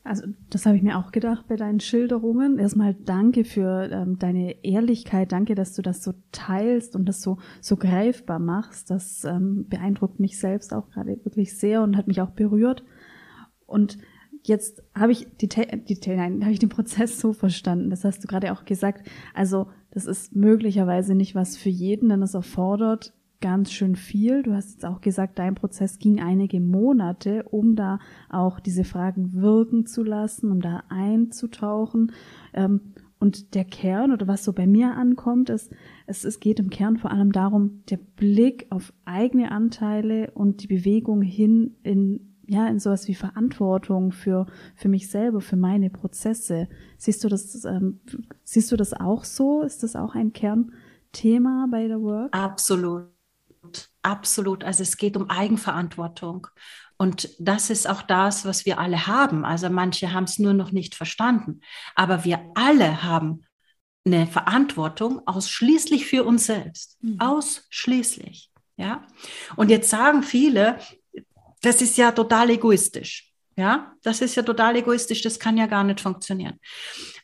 also 0.03 0.23
das 0.49 0.65
habe 0.65 0.75
ich 0.75 0.83
mir 0.83 0.97
auch 0.97 1.11
gedacht 1.11 1.47
bei 1.47 1.55
deinen 1.55 1.79
Schilderungen. 1.79 2.59
Erstmal 2.59 2.93
danke 2.93 3.45
für 3.45 3.89
ähm, 3.91 4.19
deine 4.19 4.63
Ehrlichkeit. 4.63 5.31
Danke, 5.31 5.55
dass 5.55 5.73
du 5.73 5.81
das 5.81 6.03
so 6.03 6.13
teilst 6.31 6.95
und 6.95 7.05
das 7.05 7.21
so, 7.21 7.37
so 7.61 7.77
greifbar 7.77 8.39
machst. 8.39 8.89
Das 8.89 9.23
ähm, 9.23 9.67
beeindruckt 9.69 10.19
mich 10.19 10.39
selbst 10.39 10.73
auch 10.73 10.89
gerade 10.89 11.23
wirklich 11.23 11.57
sehr 11.57 11.81
und 11.81 11.95
hat 11.95 12.07
mich 12.07 12.21
auch 12.21 12.31
berührt. 12.31 12.83
Und 13.65 13.97
jetzt 14.43 14.83
habe 14.93 15.13
ich 15.13 15.27
die, 15.37 15.47
die 15.47 15.97
nein, 16.07 16.41
habe 16.43 16.51
ich 16.51 16.59
den 16.59 16.69
Prozess 16.69 17.19
so 17.19 17.31
verstanden. 17.31 17.89
Das 17.89 18.03
hast 18.03 18.23
du 18.23 18.27
gerade 18.27 18.51
auch 18.51 18.65
gesagt. 18.65 19.07
Also 19.33 19.67
das 19.91 20.05
ist 20.05 20.35
möglicherweise 20.35 21.15
nicht 21.15 21.33
was 21.33 21.55
für 21.55 21.69
jeden, 21.69 22.09
denn 22.09 22.21
es 22.21 22.33
erfordert 22.33 23.13
ganz 23.43 23.73
schön 23.73 23.97
viel. 23.97 24.41
Du 24.41 24.53
hast 24.53 24.71
jetzt 24.71 24.85
auch 24.85 25.01
gesagt, 25.01 25.37
dein 25.37 25.53
Prozess 25.53 25.99
ging 25.99 26.21
einige 26.21 26.61
Monate, 26.61 27.43
um 27.43 27.75
da 27.75 27.99
auch 28.29 28.61
diese 28.61 28.85
Fragen 28.85 29.33
wirken 29.33 29.85
zu 29.85 30.01
lassen, 30.01 30.49
um 30.49 30.61
da 30.61 30.83
einzutauchen. 30.87 32.13
Ähm, 32.53 32.93
und 33.19 33.53
der 33.53 33.65
Kern 33.65 34.13
oder 34.13 34.29
was 34.29 34.45
so 34.45 34.53
bei 34.53 34.65
mir 34.65 34.95
ankommt, 34.95 35.49
ist, 35.49 35.73
es, 36.07 36.23
es 36.23 36.39
geht 36.39 36.57
im 36.59 36.69
Kern 36.69 36.95
vor 36.95 37.11
allem 37.11 37.33
darum, 37.33 37.83
der 37.89 37.97
Blick 37.97 38.67
auf 38.69 38.93
eigene 39.03 39.51
Anteile 39.51 40.31
und 40.31 40.63
die 40.63 40.67
Bewegung 40.67 41.21
hin 41.21 41.75
in 41.83 42.29
ja, 42.45 42.67
in 42.67 42.79
sowas 42.79 43.07
wie 43.07 43.15
Verantwortung 43.15 44.11
für, 44.11 44.47
für 44.75 44.89
mich 44.89 45.09
selber, 45.09 45.39
für 45.39 45.55
meine 45.55 45.89
Prozesse. 45.89 46.67
Siehst 46.97 47.23
du 47.23 47.29
das, 47.29 47.63
ähm, 47.63 48.01
siehst 48.43 48.69
du 48.69 48.75
das 48.75 48.93
auch 48.93 49.23
so? 49.23 49.61
Ist 49.61 49.81
das 49.81 49.95
auch 49.95 50.13
ein 50.13 50.33
Kernthema 50.33 51.67
bei 51.71 51.87
der 51.87 52.01
Work? 52.01 52.35
Absolut 52.35 53.12
absolut. 54.01 54.63
Also 54.63 54.83
es 54.83 54.97
geht 54.97 55.17
um 55.17 55.29
Eigenverantwortung. 55.29 56.47
Und 56.97 57.29
das 57.39 57.69
ist 57.69 57.89
auch 57.89 58.01
das, 58.01 58.45
was 58.45 58.65
wir 58.65 58.79
alle 58.79 59.07
haben. 59.07 59.45
Also 59.45 59.69
manche 59.69 60.13
haben 60.13 60.25
es 60.25 60.39
nur 60.39 60.53
noch 60.53 60.71
nicht 60.71 60.95
verstanden. 60.95 61.61
Aber 61.95 62.23
wir 62.23 62.39
alle 62.55 63.03
haben 63.03 63.45
eine 64.05 64.27
Verantwortung 64.27 65.25
ausschließlich 65.27 66.05
für 66.05 66.23
uns 66.23 66.45
selbst. 66.45 66.97
Mhm. 67.01 67.19
Ausschließlich. 67.19 68.51
Ja. 68.77 69.07
Und 69.55 69.69
jetzt 69.69 69.89
sagen 69.89 70.23
viele, 70.23 70.77
das 71.61 71.81
ist 71.81 71.97
ja 71.97 72.11
total 72.11 72.49
egoistisch. 72.49 73.33
Ja, 73.55 73.93
das 74.01 74.21
ist 74.21 74.35
ja 74.35 74.41
total 74.41 74.77
egoistisch, 74.77 75.21
das 75.21 75.39
kann 75.39 75.57
ja 75.57 75.67
gar 75.67 75.83
nicht 75.83 76.01
funktionieren. 76.01 76.59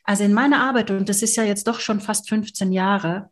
Also 0.04 0.22
in 0.22 0.32
meiner 0.32 0.60
Arbeit, 0.60 0.90
und 0.92 1.08
das 1.08 1.22
ist 1.22 1.34
ja 1.34 1.42
jetzt 1.42 1.66
doch 1.66 1.80
schon 1.80 2.00
fast 2.00 2.28
15 2.28 2.70
Jahre, 2.70 3.30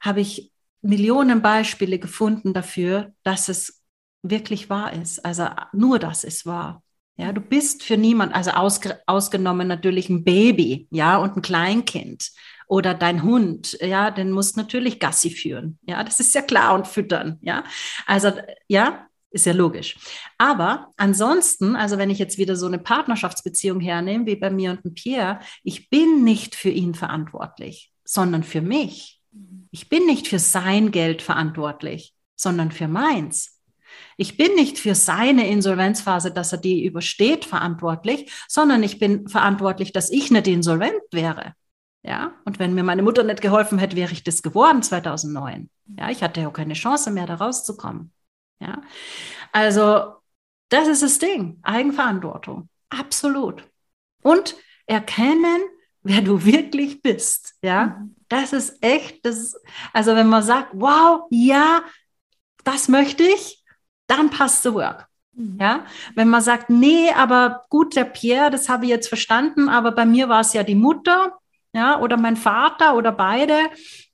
habe 0.00 0.20
ich 0.20 0.52
Millionen 0.82 1.42
Beispiele 1.42 1.98
gefunden 1.98 2.52
dafür, 2.52 3.12
dass 3.22 3.48
es 3.48 3.82
wirklich 4.22 4.70
wahr 4.70 4.92
ist. 4.92 5.24
Also 5.24 5.48
nur 5.72 5.98
das 5.98 6.24
ist 6.24 6.46
wahr. 6.46 6.82
Ja, 7.16 7.32
du 7.32 7.40
bist 7.40 7.82
für 7.82 7.96
niemand, 7.96 8.32
also 8.34 8.52
ausge, 8.52 9.00
ausgenommen 9.06 9.66
natürlich 9.66 10.08
ein 10.08 10.22
Baby, 10.22 10.86
ja, 10.92 11.16
und 11.16 11.36
ein 11.36 11.42
Kleinkind 11.42 12.30
oder 12.68 12.94
dein 12.94 13.24
Hund, 13.24 13.76
ja, 13.80 14.12
den 14.12 14.30
musst 14.30 14.56
natürlich 14.56 15.00
Gassi 15.00 15.30
führen. 15.30 15.78
Ja, 15.82 16.04
das 16.04 16.20
ist 16.20 16.34
ja 16.34 16.42
klar 16.42 16.74
und 16.74 16.86
füttern, 16.86 17.38
ja. 17.40 17.64
Also, 18.06 18.32
ja, 18.68 19.08
ist 19.30 19.46
ja 19.46 19.52
logisch. 19.52 19.96
Aber 20.38 20.92
ansonsten, 20.96 21.76
also 21.76 21.98
wenn 21.98 22.10
ich 22.10 22.18
jetzt 22.18 22.38
wieder 22.38 22.56
so 22.56 22.66
eine 22.66 22.78
Partnerschaftsbeziehung 22.78 23.80
hernehme, 23.80 24.26
wie 24.26 24.36
bei 24.36 24.50
mir 24.50 24.78
und 24.82 24.94
Pierre, 24.94 25.40
ich 25.64 25.90
bin 25.90 26.24
nicht 26.24 26.54
für 26.54 26.70
ihn 26.70 26.94
verantwortlich, 26.94 27.92
sondern 28.04 28.42
für 28.42 28.62
mich. 28.62 29.17
Ich 29.70 29.88
bin 29.88 30.06
nicht 30.06 30.28
für 30.28 30.38
sein 30.38 30.90
Geld 30.90 31.22
verantwortlich, 31.22 32.14
sondern 32.36 32.72
für 32.72 32.88
meins. 32.88 33.60
Ich 34.16 34.36
bin 34.36 34.54
nicht 34.54 34.78
für 34.78 34.94
seine 34.94 35.48
Insolvenzphase, 35.48 36.32
dass 36.32 36.52
er 36.52 36.58
die 36.58 36.84
übersteht, 36.84 37.44
verantwortlich, 37.44 38.30
sondern 38.48 38.82
ich 38.82 38.98
bin 38.98 39.28
verantwortlich, 39.28 39.92
dass 39.92 40.10
ich 40.10 40.30
nicht 40.30 40.46
insolvent 40.46 41.00
wäre. 41.12 41.54
Ja, 42.02 42.34
und 42.44 42.58
wenn 42.58 42.74
mir 42.74 42.84
meine 42.84 43.02
Mutter 43.02 43.22
nicht 43.22 43.40
geholfen 43.40 43.78
hätte, 43.78 43.96
wäre 43.96 44.12
ich 44.12 44.22
das 44.22 44.42
geworden 44.42 44.82
2009. 44.82 45.68
Ja, 45.98 46.10
ich 46.10 46.22
hatte 46.22 46.40
ja 46.40 46.50
keine 46.50 46.74
Chance 46.74 47.10
mehr, 47.10 47.26
da 47.26 47.34
rauszukommen. 47.34 48.12
Ja, 48.60 48.82
also 49.52 50.14
das 50.68 50.88
ist 50.88 51.02
das 51.02 51.18
Ding. 51.18 51.58
Eigenverantwortung. 51.62 52.68
Absolut. 52.88 53.64
Und 54.22 54.56
erkennen, 54.86 55.60
wer 56.08 56.22
du 56.22 56.44
wirklich 56.44 57.02
bist. 57.02 57.54
Ja, 57.62 57.98
mhm. 58.00 58.16
das 58.28 58.52
ist 58.52 58.82
echt, 58.82 59.24
das 59.24 59.36
ist, 59.36 59.60
also 59.92 60.16
wenn 60.16 60.28
man 60.28 60.42
sagt, 60.42 60.70
wow, 60.72 61.26
ja, 61.30 61.82
das 62.64 62.88
möchte 62.88 63.22
ich, 63.22 63.62
dann 64.06 64.30
passt 64.30 64.62
the 64.62 64.72
work. 64.72 65.06
Mhm. 65.34 65.58
Ja, 65.60 65.84
wenn 66.14 66.28
man 66.28 66.42
sagt, 66.42 66.70
nee, 66.70 67.10
aber 67.10 67.64
gut, 67.68 67.94
der 67.94 68.04
Pierre, 68.04 68.50
das 68.50 68.68
habe 68.68 68.84
ich 68.86 68.90
jetzt 68.90 69.08
verstanden, 69.08 69.68
aber 69.68 69.92
bei 69.92 70.06
mir 70.06 70.28
war 70.28 70.40
es 70.40 70.54
ja 70.54 70.62
die 70.62 70.74
Mutter, 70.74 71.37
ja, 71.72 72.00
oder 72.00 72.16
mein 72.16 72.36
Vater 72.36 72.96
oder 72.96 73.12
beide. 73.12 73.54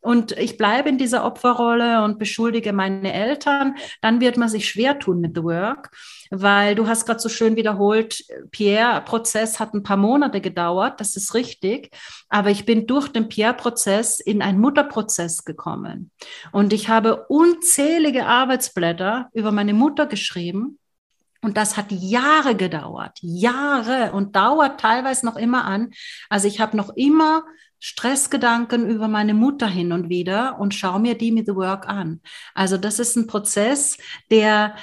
Und 0.00 0.32
ich 0.32 0.58
bleibe 0.58 0.88
in 0.88 0.98
dieser 0.98 1.24
Opferrolle 1.24 2.04
und 2.04 2.18
beschuldige 2.18 2.72
meine 2.72 3.12
Eltern, 3.12 3.76
dann 4.02 4.20
wird 4.20 4.36
man 4.36 4.48
sich 4.48 4.68
schwer 4.68 4.98
tun 4.98 5.20
mit 5.20 5.34
The 5.34 5.44
Work, 5.44 5.90
weil 6.30 6.74
du 6.74 6.86
hast 6.86 7.06
gerade 7.06 7.20
so 7.20 7.30
schön 7.30 7.56
wiederholt, 7.56 8.22
Pierre-Prozess 8.50 9.60
hat 9.60 9.72
ein 9.72 9.82
paar 9.82 9.96
Monate 9.96 10.42
gedauert, 10.42 11.00
das 11.00 11.16
ist 11.16 11.32
richtig, 11.32 11.90
aber 12.28 12.50
ich 12.50 12.66
bin 12.66 12.86
durch 12.86 13.08
den 13.08 13.28
Pierre-Prozess 13.28 14.20
in 14.20 14.42
einen 14.42 14.60
Mutterprozess 14.60 15.44
gekommen. 15.44 16.10
Und 16.52 16.74
ich 16.74 16.90
habe 16.90 17.24
unzählige 17.28 18.26
Arbeitsblätter 18.26 19.30
über 19.32 19.52
meine 19.52 19.72
Mutter 19.72 20.06
geschrieben 20.06 20.78
und 21.44 21.56
das 21.56 21.76
hat 21.76 21.92
Jahre 21.92 22.56
gedauert, 22.56 23.18
Jahre 23.20 24.12
und 24.12 24.34
dauert 24.34 24.80
teilweise 24.80 25.26
noch 25.26 25.36
immer 25.36 25.64
an. 25.64 25.90
Also 26.30 26.48
ich 26.48 26.60
habe 26.60 26.76
noch 26.76 26.90
immer 26.96 27.44
Stressgedanken 27.80 28.88
über 28.88 29.08
meine 29.08 29.34
Mutter 29.34 29.66
hin 29.66 29.92
und 29.92 30.08
wieder 30.08 30.58
und 30.58 30.74
schaue 30.74 31.00
mir 31.00 31.18
die 31.18 31.32
mit 31.32 31.46
The 31.46 31.54
Work 31.54 31.86
an. 31.86 32.22
Also 32.54 32.78
das 32.78 32.98
ist 32.98 33.14
ein 33.16 33.26
Prozess, 33.26 33.98
der 34.30 34.74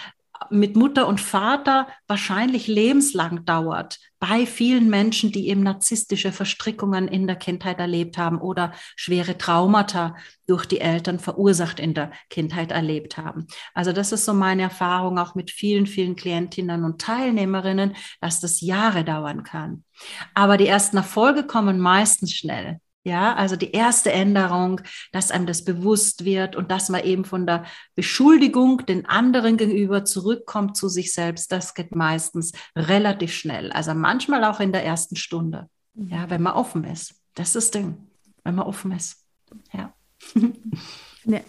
mit 0.50 0.76
Mutter 0.76 1.08
und 1.08 1.22
Vater 1.22 1.88
wahrscheinlich 2.08 2.68
lebenslang 2.68 3.46
dauert 3.46 4.00
bei 4.20 4.46
vielen 4.46 4.90
Menschen, 4.90 5.32
die 5.32 5.50
eben 5.50 5.64
narzisstische 5.64 6.32
Verstrickungen 6.32 7.08
in 7.08 7.28
der 7.28 7.36
Kindheit 7.36 7.80
erlebt 7.80 8.18
haben 8.18 8.40
oder 8.40 8.72
schwere 8.96 9.38
Traumata 9.38 10.16
durch 10.48 10.66
die 10.66 10.80
Eltern 10.80 11.20
verursacht 11.20 11.80
in 11.80 11.94
der 11.94 12.12
Kindheit 12.30 12.72
erlebt 12.72 13.18
haben. 13.18 13.48
Also 13.74 13.94
das 13.94 14.12
ist 14.12 14.26
so 14.26 14.34
meine 14.34 14.64
Erfahrung 14.64 15.18
auch 15.18 15.34
mit 15.34 15.50
vielen, 15.50 15.88
vielen 15.88 16.16
Klientinnen 16.16 16.84
und 16.84 17.02
Teilnehmerinnen, 17.02 17.96
dass 18.20 18.40
das 18.40 18.62
Jahre 18.62 19.04
dauern 19.04 19.44
kann. 19.44 19.84
Aber 20.34 20.58
die 20.58 20.68
ersten 20.68 20.98
Erfolge 20.98 21.44
kommen 21.44 21.80
meistens 21.80 22.34
schnell. 22.34 22.80
Ja, 23.04 23.34
also 23.34 23.56
die 23.56 23.72
erste 23.72 24.12
Änderung, 24.12 24.82
dass 25.12 25.32
einem 25.32 25.48
das 25.48 25.66
bewusst 25.66 26.24
wird 26.24 26.56
und 26.56 26.70
dass 26.70 26.90
man 26.90 27.04
eben 27.04 27.26
von 27.26 27.48
der 27.48 27.66
Beschuldigung 27.96 28.86
den 28.86 29.08
anderen 29.08 29.58
gegenüber 29.58 30.06
zurückkommt 30.06 30.78
zu 30.78 30.88
sich 30.88 31.12
selbst, 31.12 31.52
das 31.52 31.74
geht 31.74 31.96
meistens 31.96 32.52
relativ 32.76 33.34
schnell. 33.34 33.72
Also 33.72 33.96
manchmal 33.96 34.44
auch 34.44 34.60
in 34.60 34.72
der 34.72 34.86
ersten 34.86 35.16
Stunde. 35.16 35.68
Ja, 35.96 36.30
wenn 36.30 36.44
man 36.44 36.54
offen 36.54 36.84
ist. 36.84 37.16
Das 37.34 37.50
ist 37.50 37.56
das 37.56 37.72
Ding, 37.72 38.08
wenn 38.44 38.56
man 38.56 38.68
offen 38.68 38.92
ist. 38.92 39.26
Ja. 39.74 39.94
Nee, 41.24 41.44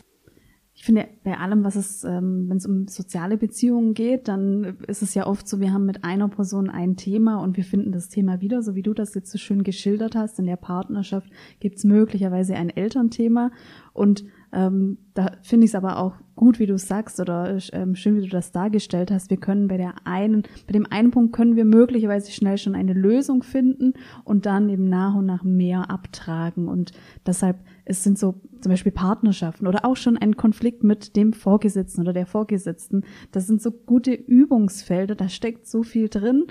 ich 0.82 0.86
finde, 0.86 1.06
bei 1.22 1.38
allem, 1.38 1.62
was 1.62 1.76
es, 1.76 2.02
ähm, 2.02 2.48
wenn 2.48 2.56
es 2.56 2.66
um 2.66 2.88
soziale 2.88 3.36
Beziehungen 3.36 3.94
geht, 3.94 4.26
dann 4.26 4.78
ist 4.88 5.00
es 5.00 5.14
ja 5.14 5.28
oft 5.28 5.46
so, 5.46 5.60
wir 5.60 5.72
haben 5.72 5.86
mit 5.86 6.02
einer 6.02 6.28
Person 6.28 6.68
ein 6.68 6.96
Thema 6.96 7.36
und 7.36 7.56
wir 7.56 7.62
finden 7.62 7.92
das 7.92 8.08
Thema 8.08 8.40
wieder, 8.40 8.62
so 8.62 8.74
wie 8.74 8.82
du 8.82 8.92
das 8.92 9.14
jetzt 9.14 9.30
so 9.30 9.38
schön 9.38 9.62
geschildert 9.62 10.16
hast. 10.16 10.40
In 10.40 10.46
der 10.46 10.56
Partnerschaft 10.56 11.30
gibt 11.60 11.76
es 11.76 11.84
möglicherweise 11.84 12.56
ein 12.56 12.68
Elternthema 12.68 13.52
und 13.92 14.24
ähm, 14.52 14.98
da 15.14 15.36
finde 15.42 15.66
ich 15.66 15.70
es 15.70 15.76
aber 15.76 15.98
auch 15.98 16.16
gut, 16.36 16.58
wie 16.58 16.66
du 16.66 16.78
sagst, 16.78 17.20
oder 17.20 17.58
ähm, 17.72 17.94
schön, 17.94 18.16
wie 18.16 18.22
du 18.22 18.28
das 18.28 18.52
dargestellt 18.52 19.10
hast. 19.10 19.30
Wir 19.30 19.36
können 19.36 19.68
bei 19.68 19.76
der 19.76 19.94
einen, 20.04 20.42
bei 20.66 20.72
dem 20.72 20.86
einen 20.90 21.10
Punkt 21.10 21.34
können 21.34 21.56
wir 21.56 21.64
möglicherweise 21.64 22.32
schnell 22.32 22.58
schon 22.58 22.74
eine 22.74 22.92
Lösung 22.92 23.42
finden 23.42 23.94
und 24.24 24.46
dann 24.46 24.68
eben 24.68 24.88
nach 24.88 25.14
und 25.14 25.26
nach 25.26 25.44
mehr 25.44 25.90
abtragen. 25.90 26.68
Und 26.68 26.92
deshalb 27.26 27.58
es 27.84 28.04
sind 28.04 28.18
so 28.18 28.40
zum 28.60 28.70
Beispiel 28.70 28.92
Partnerschaften 28.92 29.66
oder 29.66 29.84
auch 29.84 29.96
schon 29.96 30.16
ein 30.16 30.36
Konflikt 30.36 30.84
mit 30.84 31.16
dem 31.16 31.32
Vorgesetzten 31.32 32.02
oder 32.02 32.12
der 32.12 32.26
Vorgesetzten. 32.26 33.04
Das 33.32 33.46
sind 33.46 33.60
so 33.60 33.72
gute 33.72 34.12
Übungsfelder, 34.12 35.14
da 35.14 35.28
steckt 35.28 35.66
so 35.66 35.82
viel 35.82 36.08
drin. 36.08 36.46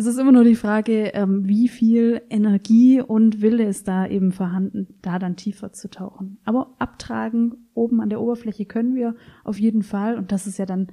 Es 0.00 0.06
ist 0.06 0.16
immer 0.16 0.32
nur 0.32 0.44
die 0.44 0.56
Frage, 0.56 1.08
ähm, 1.12 1.46
wie 1.46 1.68
viel 1.68 2.22
Energie 2.30 3.02
und 3.02 3.42
Wille 3.42 3.64
ist 3.64 3.86
da 3.86 4.06
eben 4.06 4.32
vorhanden, 4.32 4.86
da 5.02 5.18
dann 5.18 5.36
tiefer 5.36 5.74
zu 5.74 5.90
tauchen. 5.90 6.38
Aber 6.46 6.74
abtragen 6.78 7.68
oben 7.74 8.00
an 8.00 8.08
der 8.08 8.22
Oberfläche 8.22 8.64
können 8.64 8.94
wir 8.94 9.14
auf 9.44 9.60
jeden 9.60 9.82
Fall. 9.82 10.16
Und 10.16 10.32
das 10.32 10.46
ist 10.46 10.58
ja 10.58 10.64
dann, 10.64 10.86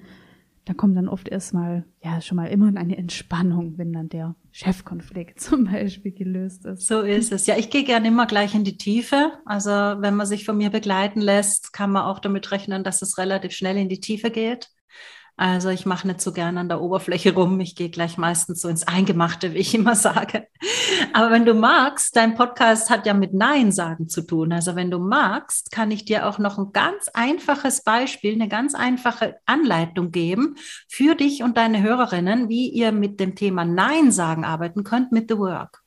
da 0.66 0.74
kommt 0.74 0.98
dann 0.98 1.08
oft 1.08 1.30
erstmal, 1.30 1.86
ja, 2.04 2.20
schon 2.20 2.36
mal 2.36 2.48
immer 2.48 2.68
eine 2.76 2.98
Entspannung, 2.98 3.78
wenn 3.78 3.94
dann 3.94 4.10
der 4.10 4.36
Chefkonflikt 4.52 5.40
zum 5.40 5.64
Beispiel 5.72 6.12
gelöst 6.12 6.66
ist. 6.66 6.86
So 6.86 7.00
ist 7.00 7.32
es. 7.32 7.48
Ja, 7.48 7.56
ich 7.56 7.70
gehe 7.70 7.86
gerne 7.86 8.10
immer 8.10 8.26
gleich 8.26 8.56
in 8.56 8.66
die 8.66 8.78
Tiefe. 8.78 9.32
Also 9.46 9.72
wenn 9.72 10.18
man 10.18 10.28
sich 10.28 10.44
von 10.44 10.58
mir 10.58 10.70
begleiten 10.70 11.22
lässt, 11.22 11.72
kann 11.72 11.94
man 11.94 12.04
auch 12.04 12.20
damit 12.20 12.52
rechnen, 12.52 12.84
dass 12.84 13.02
es 13.02 13.18
relativ 13.18 13.54
schnell 13.54 13.78
in 13.78 13.88
die 13.88 14.02
Tiefe 14.02 14.32
geht. 14.32 14.70
Also 15.40 15.70
ich 15.70 15.86
mache 15.86 16.08
nicht 16.08 16.20
so 16.20 16.32
gerne 16.32 16.60
an 16.60 16.68
der 16.68 16.82
Oberfläche 16.82 17.36
rum. 17.36 17.60
Ich 17.60 17.76
gehe 17.76 17.92
gleich 17.92 18.18
meistens 18.18 18.60
so 18.60 18.70
ins 18.70 18.88
Eingemachte, 18.88 19.54
wie 19.54 19.60
ich 19.60 19.76
immer 19.76 19.94
sage. 19.94 20.48
Aber 21.14 21.30
wenn 21.30 21.46
du 21.46 21.54
magst, 21.54 22.16
dein 22.16 22.34
Podcast 22.34 22.90
hat 22.90 23.06
ja 23.06 23.14
mit 23.14 23.36
Nein 23.36 23.72
sagen 23.72 24.10
zu 24.10 24.24
tun. 24.24 24.52
Also 24.52 24.76
wenn 24.76 24.90
du 24.90 24.98
magst, 24.98 25.72
kann 25.72 25.92
ich 25.92 26.06
dir 26.06 26.28
auch 26.28 26.40
noch 26.40 26.58
ein 26.58 26.72
ganz 26.74 27.08
einfaches 27.14 27.84
Beispiel, 27.84 28.34
eine 28.34 28.48
ganz 28.48 28.74
einfache 28.74 29.36
Anleitung 29.46 30.10
geben 30.10 30.56
für 30.90 31.14
dich 31.14 31.44
und 31.44 31.56
deine 31.56 31.84
Hörerinnen, 31.84 32.50
wie 32.50 32.70
ihr 32.70 32.92
mit 32.92 33.20
dem 33.20 33.36
Thema 33.36 33.64
Nein 33.64 34.12
sagen 34.12 34.44
arbeiten 34.44 34.84
könnt 34.84 35.12
mit 35.12 35.30
The 35.30 35.38
Work. 35.38 35.84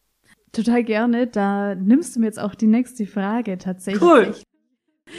Total 0.52 0.84
gerne. 0.84 1.26
Da 1.26 1.74
nimmst 1.74 2.14
du 2.14 2.20
mir 2.20 2.26
jetzt 2.26 2.38
auch 2.38 2.54
die 2.54 2.68
nächste 2.68 3.04
Frage 3.04 3.58
tatsächlich. 3.58 4.00
Cool. 4.00 4.32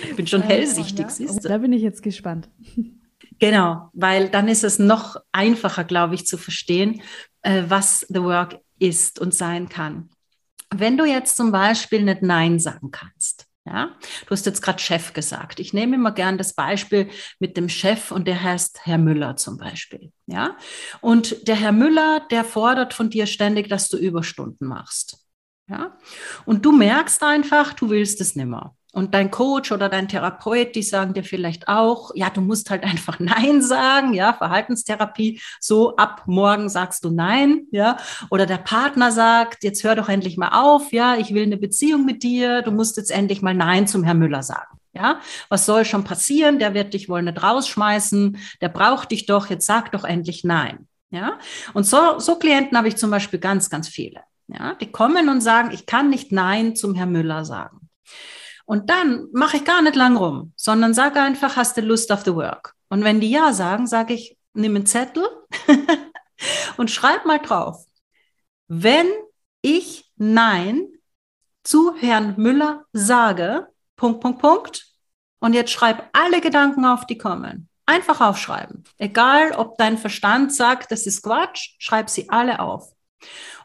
Ich 0.03 0.15
bin 0.15 0.25
schon 0.25 0.41
hellsichtig, 0.41 1.05
ja. 1.05 1.09
siehst 1.09 1.43
du. 1.43 1.49
Da 1.49 1.57
bin 1.57 1.73
ich 1.73 1.81
jetzt 1.81 2.01
gespannt. 2.01 2.49
Genau, 3.39 3.89
weil 3.93 4.29
dann 4.29 4.47
ist 4.47 4.63
es 4.63 4.79
noch 4.79 5.17
einfacher, 5.31 5.83
glaube 5.83 6.15
ich, 6.15 6.25
zu 6.25 6.37
verstehen, 6.37 7.01
äh, 7.41 7.63
was 7.67 8.05
The 8.09 8.21
Work 8.21 8.59
ist 8.79 9.19
und 9.19 9.33
sein 9.33 9.69
kann. 9.69 10.09
Wenn 10.73 10.97
du 10.97 11.05
jetzt 11.05 11.35
zum 11.35 11.51
Beispiel 11.51 12.03
nicht 12.03 12.21
Nein 12.21 12.59
sagen 12.59 12.91
kannst, 12.91 13.47
ja, 13.65 13.95
du 14.25 14.31
hast 14.31 14.47
jetzt 14.47 14.61
gerade 14.61 14.79
Chef 14.79 15.13
gesagt. 15.13 15.59
Ich 15.59 15.71
nehme 15.71 15.95
immer 15.95 16.11
gern 16.11 16.39
das 16.39 16.53
Beispiel 16.53 17.09
mit 17.39 17.57
dem 17.57 17.69
Chef 17.69 18.11
und 18.11 18.27
der 18.27 18.41
heißt 18.41 18.85
Herr 18.85 18.97
Müller 18.97 19.35
zum 19.35 19.57
Beispiel. 19.57 20.11
Ja, 20.25 20.57
und 21.01 21.47
der 21.47 21.55
Herr 21.55 21.71
Müller, 21.71 22.25
der 22.31 22.43
fordert 22.43 22.93
von 22.93 23.11
dir 23.11 23.27
ständig, 23.27 23.69
dass 23.69 23.87
du 23.89 23.97
Überstunden 23.97 24.67
machst. 24.67 25.19
Ja, 25.67 25.97
und 26.45 26.65
du 26.65 26.71
merkst 26.71 27.21
einfach, 27.23 27.73
du 27.73 27.89
willst 27.91 28.19
es 28.19 28.35
nimmer. 28.35 28.75
Und 28.93 29.13
dein 29.13 29.31
Coach 29.31 29.71
oder 29.71 29.87
dein 29.87 30.09
Therapeut, 30.09 30.75
die 30.75 30.83
sagen 30.83 31.13
dir 31.13 31.23
vielleicht 31.23 31.69
auch, 31.69 32.11
ja, 32.13 32.29
du 32.29 32.41
musst 32.41 32.69
halt 32.69 32.83
einfach 32.85 33.19
Nein 33.19 33.61
sagen, 33.61 34.13
ja, 34.13 34.33
Verhaltenstherapie, 34.33 35.41
so 35.59 35.95
ab 35.95 36.23
morgen 36.25 36.69
sagst 36.69 37.05
du 37.05 37.09
Nein, 37.09 37.67
ja. 37.71 37.97
Oder 38.29 38.45
der 38.45 38.57
Partner 38.57 39.11
sagt, 39.11 39.63
jetzt 39.63 39.83
hör 39.83 39.95
doch 39.95 40.09
endlich 40.09 40.37
mal 40.37 40.49
auf, 40.49 40.91
ja, 40.91 41.15
ich 41.15 41.33
will 41.33 41.43
eine 41.43 41.57
Beziehung 41.57 42.05
mit 42.05 42.23
dir, 42.23 42.61
du 42.61 42.71
musst 42.71 42.97
jetzt 42.97 43.11
endlich 43.11 43.41
mal 43.41 43.53
Nein 43.53 43.87
zum 43.87 44.03
Herrn 44.03 44.19
Müller 44.19 44.43
sagen. 44.43 44.77
Ja, 44.93 45.21
was 45.47 45.65
soll 45.65 45.85
schon 45.85 46.03
passieren? 46.03 46.59
Der 46.59 46.73
wird 46.73 46.93
dich 46.93 47.07
wohl 47.07 47.21
nicht 47.21 47.41
rausschmeißen, 47.41 48.37
der 48.59 48.67
braucht 48.67 49.11
dich 49.11 49.25
doch, 49.25 49.49
jetzt 49.49 49.65
sag 49.65 49.93
doch 49.93 50.03
endlich 50.03 50.43
Nein. 50.43 50.87
Ja, 51.11 51.39
und 51.73 51.85
so, 51.85 52.19
so 52.19 52.37
Klienten 52.37 52.77
habe 52.77 52.87
ich 52.87 52.95
zum 52.97 53.09
Beispiel 53.09 53.39
ganz, 53.39 53.69
ganz 53.69 53.87
viele. 53.87 54.21
Ja, 54.47 54.75
die 54.75 54.91
kommen 54.91 55.29
und 55.29 55.41
sagen, 55.41 55.71
ich 55.71 55.85
kann 55.85 56.09
nicht 56.09 56.31
Nein 56.31 56.75
zum 56.75 56.95
Herrn 56.95 57.11
Müller 57.11 57.45
sagen. 57.45 57.89
Und 58.71 58.89
dann 58.89 59.27
mache 59.33 59.57
ich 59.57 59.65
gar 59.65 59.81
nicht 59.81 59.97
lang 59.97 60.15
rum, 60.15 60.53
sondern 60.55 60.93
sage 60.93 61.19
einfach, 61.19 61.57
hast 61.57 61.75
du 61.75 61.81
Lust 61.81 62.09
auf 62.09 62.23
the 62.23 62.33
work? 62.33 62.73
Und 62.87 63.03
wenn 63.03 63.19
die 63.19 63.29
ja 63.29 63.51
sagen, 63.51 63.85
sage 63.85 64.13
ich, 64.13 64.37
nimm 64.53 64.77
einen 64.77 64.85
Zettel 64.85 65.27
und 66.77 66.89
schreib 66.89 67.25
mal 67.25 67.39
drauf. 67.39 67.85
Wenn 68.69 69.07
ich 69.61 70.09
Nein 70.15 70.87
zu 71.65 71.97
Herrn 71.97 72.35
Müller 72.37 72.85
sage, 72.93 73.67
Punkt, 73.97 74.21
Punkt, 74.21 74.39
Punkt, 74.39 74.85
und 75.41 75.51
jetzt 75.51 75.71
schreib 75.71 76.07
alle 76.13 76.39
Gedanken 76.39 76.85
auf, 76.85 77.05
die 77.05 77.17
kommen. 77.17 77.67
Einfach 77.85 78.21
aufschreiben. 78.21 78.85
Egal, 78.97 79.51
ob 79.51 79.77
dein 79.79 79.97
Verstand 79.97 80.55
sagt, 80.55 80.93
das 80.93 81.05
ist 81.05 81.23
Quatsch, 81.23 81.75
schreib 81.77 82.09
sie 82.09 82.29
alle 82.29 82.61
auf. 82.61 82.93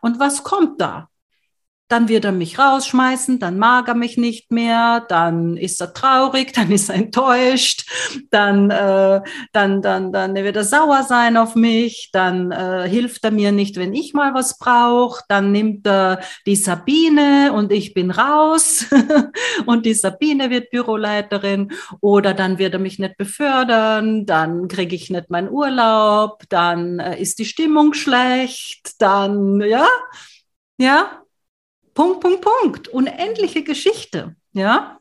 Und 0.01 0.19
was 0.19 0.42
kommt 0.42 0.81
da? 0.81 1.11
Dann 1.88 2.09
wird 2.09 2.25
er 2.25 2.33
mich 2.33 2.59
rausschmeißen, 2.59 3.38
dann 3.38 3.59
mag 3.59 3.88
er 3.88 3.94
mich 3.94 4.16
nicht 4.16 4.51
mehr, 4.51 5.05
dann 5.09 5.57
ist 5.57 5.81
er 5.81 5.92
traurig, 5.92 6.53
dann 6.55 6.70
ist 6.70 6.88
er 6.88 6.96
enttäuscht, 6.96 7.88
dann, 8.31 8.70
äh, 8.70 9.20
dann, 9.53 9.83
dann, 9.83 10.12
dann 10.12 10.35
wird 10.35 10.57
er 10.57 10.64
sauer 10.64 11.03
sein 11.05 11.37
auf 11.37 11.55
mich, 11.55 12.11
dann 12.12 12.51
äh, 12.51 12.88
hilft 12.88 13.25
er 13.25 13.31
mir 13.31 13.53
nicht, 13.53 13.77
wenn 13.77 13.94
ich 13.94 14.14
mal 14.14 14.35
was 14.35 14.59
brauche, 14.59 15.22
dann 15.29 15.53
nimmt 15.53 15.87
er 15.87 16.20
die 16.46 16.57
Sabine 16.57 17.53
und 17.53 17.72
ich 17.72 17.94
bin 17.94 18.11
raus. 18.11 18.87
Und 19.66 19.87
die 19.87 19.94
Sabine 19.94 20.51
wird 20.51 20.70
Büroleiterin 20.70 21.72
oder 22.01 22.35
dann 22.35 22.59
wird 22.59 22.75
er 22.75 22.79
mich 22.81 22.99
nicht 22.99 23.16
befördern, 23.16 24.27
dann 24.27 24.68
kriege 24.68 24.94
ich 24.94 25.11
nicht 25.11 25.31
meinen 25.31 25.51
Urlaub, 25.51 26.42
dann 26.49 26.99
äh, 26.99 27.20
ist 27.20 27.38
die 27.38 27.44
Stimmung 27.44 27.94
schlecht, 27.94 29.01
dann, 29.01 29.61
ja, 29.61 29.87
ja, 30.79 31.22
Punkt, 31.96 32.20
Punkt, 32.20 32.42
Punkt. 32.42 32.88
Unendliche 32.88 33.64
Geschichte. 33.64 34.37
Ja. 34.52 35.00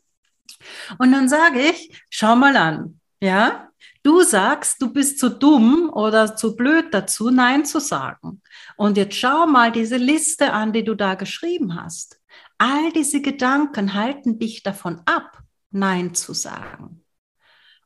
Und 0.97 1.11
dann 1.11 1.29
sage 1.29 1.59
ich, 1.59 2.01
schau 2.09 2.35
mal 2.35 2.55
an. 2.55 2.99
Ja, 3.21 3.69
du 4.01 4.21
sagst, 4.21 4.81
du 4.81 4.91
bist 4.91 5.19
zu 5.19 5.29
dumm 5.29 5.89
oder 5.93 6.35
zu 6.35 6.55
blöd 6.55 6.93
dazu, 6.93 7.29
Nein 7.29 7.65
zu 7.65 7.79
sagen. 7.79 8.41
Und 8.77 8.97
jetzt 8.97 9.15
schau 9.15 9.45
mal 9.45 9.71
diese 9.71 9.97
Liste 9.97 10.53
an, 10.53 10.73
die 10.73 10.83
du 10.83 10.95
da 10.95 11.15
geschrieben 11.15 11.75
hast. 11.75 12.19
All 12.57 12.91
diese 12.93 13.21
Gedanken 13.21 13.93
halten 13.93 14.39
dich 14.39 14.63
davon 14.63 15.01
ab, 15.05 15.39
Nein 15.71 16.15
zu 16.15 16.33
sagen. 16.33 17.03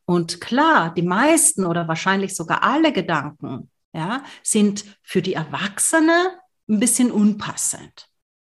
Und 0.06 0.40
klar, 0.42 0.94
die 0.94 1.04
meisten 1.04 1.66
oder 1.66 1.88
wahrscheinlich 1.88 2.36
sogar 2.36 2.64
alle 2.64 2.92
Gedanken 2.92 3.72
ja, 3.94 4.24
sind 4.44 4.86
für 5.02 5.22
die 5.22 5.34
Erwachsene 5.34 6.40
ein 6.68 6.80
bisschen 6.80 7.12
unpassend. 7.12 8.09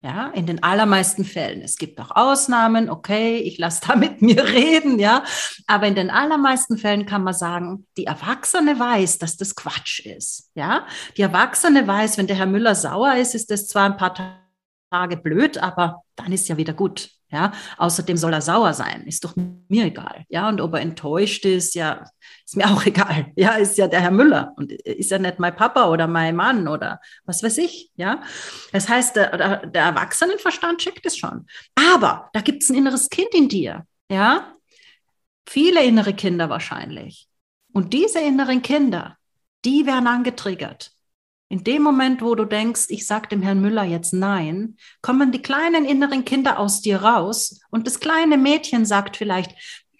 Ja, 0.04 0.30
in 0.30 0.48
den 0.48 0.64
allermeisten 0.64 1.24
Fällen. 1.24 1.62
Es 1.62 1.78
gibt 1.78 2.02
auch 2.02 2.10
Ausnahmen, 2.16 2.90
okay, 2.90 3.38
ich 3.38 3.60
lasse 3.60 3.82
da 3.88 3.96
mit 3.96 4.20
mir 4.24 4.44
reden, 4.44 4.98
ja. 4.98 5.24
Aber 5.68 5.86
in 5.86 5.94
den 5.94 6.10
allermeisten 6.10 6.80
Fällen 6.80 7.06
kann 7.06 7.24
man 7.24 7.36
sagen, 7.36 7.86
die 7.98 8.08
Erwachsene 8.08 8.80
weiß, 8.80 9.20
dass 9.20 9.38
das 9.38 9.56
Quatsch 9.56 10.00
ist, 10.00 10.50
ja. 10.56 10.88
Die 11.18 11.22
Erwachsene 11.22 11.88
weiß, 11.88 12.18
wenn 12.18 12.26
der 12.26 12.36
Herr 12.36 12.48
Müller 12.48 12.74
sauer 12.74 13.14
ist, 13.16 13.36
ist 13.36 13.52
das 13.52 13.68
zwar 13.68 13.86
ein 13.86 13.98
paar 13.98 14.16
Tage 14.16 14.41
blöd, 14.92 15.58
aber 15.58 16.04
dann 16.16 16.32
ist 16.32 16.48
ja 16.50 16.58
wieder 16.58 16.74
gut. 16.74 17.10
Ja, 17.34 17.54
außerdem 17.78 18.18
soll 18.18 18.34
er 18.34 18.42
sauer 18.42 18.74
sein, 18.74 19.08
ist 19.08 19.24
doch 19.24 19.34
mir 19.70 19.86
egal. 19.86 20.26
Ja, 20.28 20.50
und 20.50 20.60
ob 20.60 20.74
er 20.74 20.82
enttäuscht 20.82 21.46
ist, 21.46 21.76
ja, 21.76 22.04
ist 22.46 22.58
mir 22.58 22.66
auch 22.72 22.86
egal. 22.86 23.32
Ja, 23.38 23.52
ist 23.54 23.78
ja 23.78 23.88
der 23.88 24.02
Herr 24.02 24.12
Müller 24.12 24.52
und 24.58 24.74
ist 24.74 25.12
ja 25.12 25.18
nicht 25.18 25.40
mein 25.40 25.56
Papa 25.56 25.88
oder 25.88 26.08
mein 26.08 26.36
Mann 26.36 26.68
oder 26.68 27.00
was 27.24 27.42
weiß 27.42 27.58
ich. 27.60 27.90
Ja, 27.96 28.22
das 28.74 28.90
heißt, 28.90 29.16
der, 29.16 29.66
der 29.66 29.84
Erwachsenenverstand 29.84 30.80
checkt 30.80 31.06
es 31.06 31.18
schon. 31.18 31.48
Aber 31.76 32.30
da 32.34 32.42
gibt 32.42 32.64
es 32.64 32.70
ein 32.70 32.76
inneres 32.76 33.10
Kind 33.10 33.34
in 33.34 33.48
dir. 33.48 33.86
Ja, 34.12 34.54
viele 35.48 35.86
innere 35.86 36.14
Kinder 36.14 36.50
wahrscheinlich. 36.50 37.30
Und 37.72 37.94
diese 37.94 38.20
inneren 38.20 38.62
Kinder, 38.62 39.18
die 39.64 39.86
werden 39.86 40.08
angetriggert. 40.08 40.92
In 41.52 41.66
dem 41.66 41.84
Moment, 41.84 42.22
wo 42.22 42.34
du 42.34 42.46
denkst, 42.46 42.86
ich 42.88 43.06
sage 43.06 43.28
dem 43.28 43.42
Herrn 43.42 43.60
Müller 43.60 43.84
jetzt 43.84 44.14
Nein, 44.14 44.78
kommen 45.02 45.34
die 45.34 45.42
kleinen 45.42 45.84
inneren 45.84 46.24
Kinder 46.24 46.58
aus 46.58 46.82
dir 46.82 47.04
raus 47.04 47.60
und 47.72 47.88
das 47.88 48.00
kleine 48.00 48.38
Mädchen 48.38 48.86
sagt 48.86 49.18
vielleicht, 49.18 49.52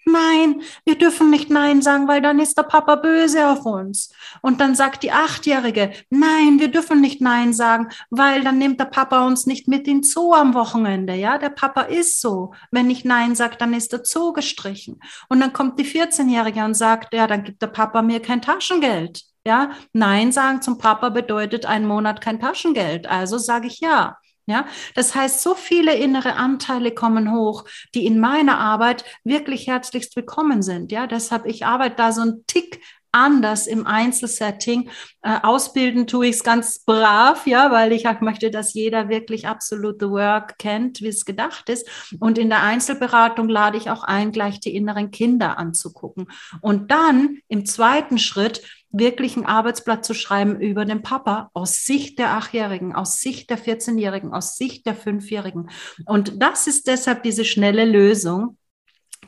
Nein, 0.06 0.62
wir 0.86 0.96
dürfen 0.96 1.28
nicht 1.28 1.50
Nein 1.50 1.82
sagen, 1.82 2.08
weil 2.08 2.22
dann 2.22 2.40
ist 2.40 2.56
der 2.56 2.62
Papa 2.62 2.96
böse 2.96 3.48
auf 3.48 3.66
uns. 3.66 4.14
Und 4.40 4.62
dann 4.62 4.74
sagt 4.74 5.02
die 5.02 5.12
Achtjährige, 5.12 5.92
nein, 6.08 6.58
wir 6.58 6.68
dürfen 6.68 7.02
nicht 7.02 7.20
Nein 7.20 7.52
sagen, 7.52 7.88
weil 8.08 8.42
dann 8.42 8.56
nimmt 8.56 8.80
der 8.80 8.86
Papa 8.86 9.26
uns 9.26 9.44
nicht 9.44 9.68
mit 9.68 9.86
in 9.86 10.02
Zoo 10.02 10.32
am 10.32 10.54
Wochenende. 10.54 11.14
Ja, 11.14 11.36
der 11.36 11.50
Papa 11.50 11.82
ist 11.82 12.20
so. 12.20 12.54
Wenn 12.70 12.88
ich 12.88 13.04
Nein 13.04 13.36
sage, 13.36 13.56
dann 13.58 13.74
ist 13.74 13.92
der 13.92 14.04
Zoo 14.04 14.32
gestrichen. 14.32 15.00
Und 15.28 15.38
dann 15.40 15.52
kommt 15.52 15.78
die 15.78 15.84
14-Jährige 15.84 16.64
und 16.64 16.74
sagt, 16.74 17.12
ja, 17.12 17.26
dann 17.26 17.44
gibt 17.44 17.60
der 17.60 17.68
Papa 17.68 18.00
mir 18.00 18.20
kein 18.20 18.40
Taschengeld. 18.40 19.31
Ja, 19.44 19.72
Nein 19.92 20.30
sagen 20.30 20.62
zum 20.62 20.78
Papa 20.78 21.08
bedeutet 21.08 21.66
ein 21.66 21.86
Monat 21.86 22.20
kein 22.20 22.38
Taschengeld. 22.40 23.06
Also 23.08 23.38
sage 23.38 23.66
ich 23.66 23.80
ja. 23.80 24.16
Ja, 24.46 24.66
das 24.96 25.14
heißt, 25.14 25.40
so 25.40 25.54
viele 25.54 25.94
innere 25.94 26.34
Anteile 26.34 26.92
kommen 26.92 27.32
hoch, 27.32 27.64
die 27.94 28.06
in 28.06 28.18
meiner 28.18 28.58
Arbeit 28.58 29.04
wirklich 29.22 29.68
herzlichst 29.68 30.16
willkommen 30.16 30.62
sind. 30.62 30.90
Ja, 30.90 31.06
deshalb 31.06 31.46
ich 31.46 31.64
arbeite 31.64 31.94
da 31.96 32.10
so 32.10 32.22
ein 32.22 32.44
Tick 32.48 32.80
anders 33.12 33.66
im 33.66 33.86
Einzelsetting. 33.86 34.88
Äh, 35.22 35.38
ausbilden 35.42 36.06
tue 36.06 36.26
ich 36.26 36.36
es 36.36 36.44
ganz 36.44 36.84
brav, 36.84 37.46
ja, 37.46 37.70
weil 37.70 37.92
ich 37.92 38.08
auch 38.08 38.20
möchte, 38.20 38.50
dass 38.50 38.74
jeder 38.74 39.08
wirklich 39.08 39.46
absolut 39.46 40.00
the 40.00 40.08
work 40.08 40.58
kennt, 40.58 41.00
wie 41.02 41.08
es 41.08 41.24
gedacht 41.24 41.68
ist. 41.68 41.88
Und 42.18 42.38
in 42.38 42.48
der 42.48 42.62
Einzelberatung 42.62 43.48
lade 43.48 43.76
ich 43.76 43.90
auch 43.90 44.02
ein, 44.02 44.32
gleich 44.32 44.60
die 44.60 44.74
inneren 44.74 45.10
Kinder 45.10 45.58
anzugucken. 45.58 46.26
Und 46.60 46.90
dann 46.90 47.38
im 47.48 47.66
zweiten 47.66 48.18
Schritt 48.18 48.62
wirklich 48.92 49.36
ein 49.36 49.46
Arbeitsblatt 49.46 50.04
zu 50.04 50.14
schreiben 50.14 50.60
über 50.60 50.84
den 50.84 51.02
Papa 51.02 51.50
aus 51.54 51.84
Sicht 51.84 52.18
der 52.18 52.32
Achtjährigen, 52.32 52.94
aus 52.94 53.20
Sicht 53.20 53.50
der 53.50 53.58
14-Jährigen, 53.58 54.32
aus 54.32 54.56
Sicht 54.56 54.86
der 54.86 54.94
Fünfjährigen. 54.94 55.70
Und 56.06 56.42
das 56.42 56.66
ist 56.66 56.86
deshalb 56.86 57.22
diese 57.22 57.44
schnelle 57.44 57.84
Lösung, 57.84 58.58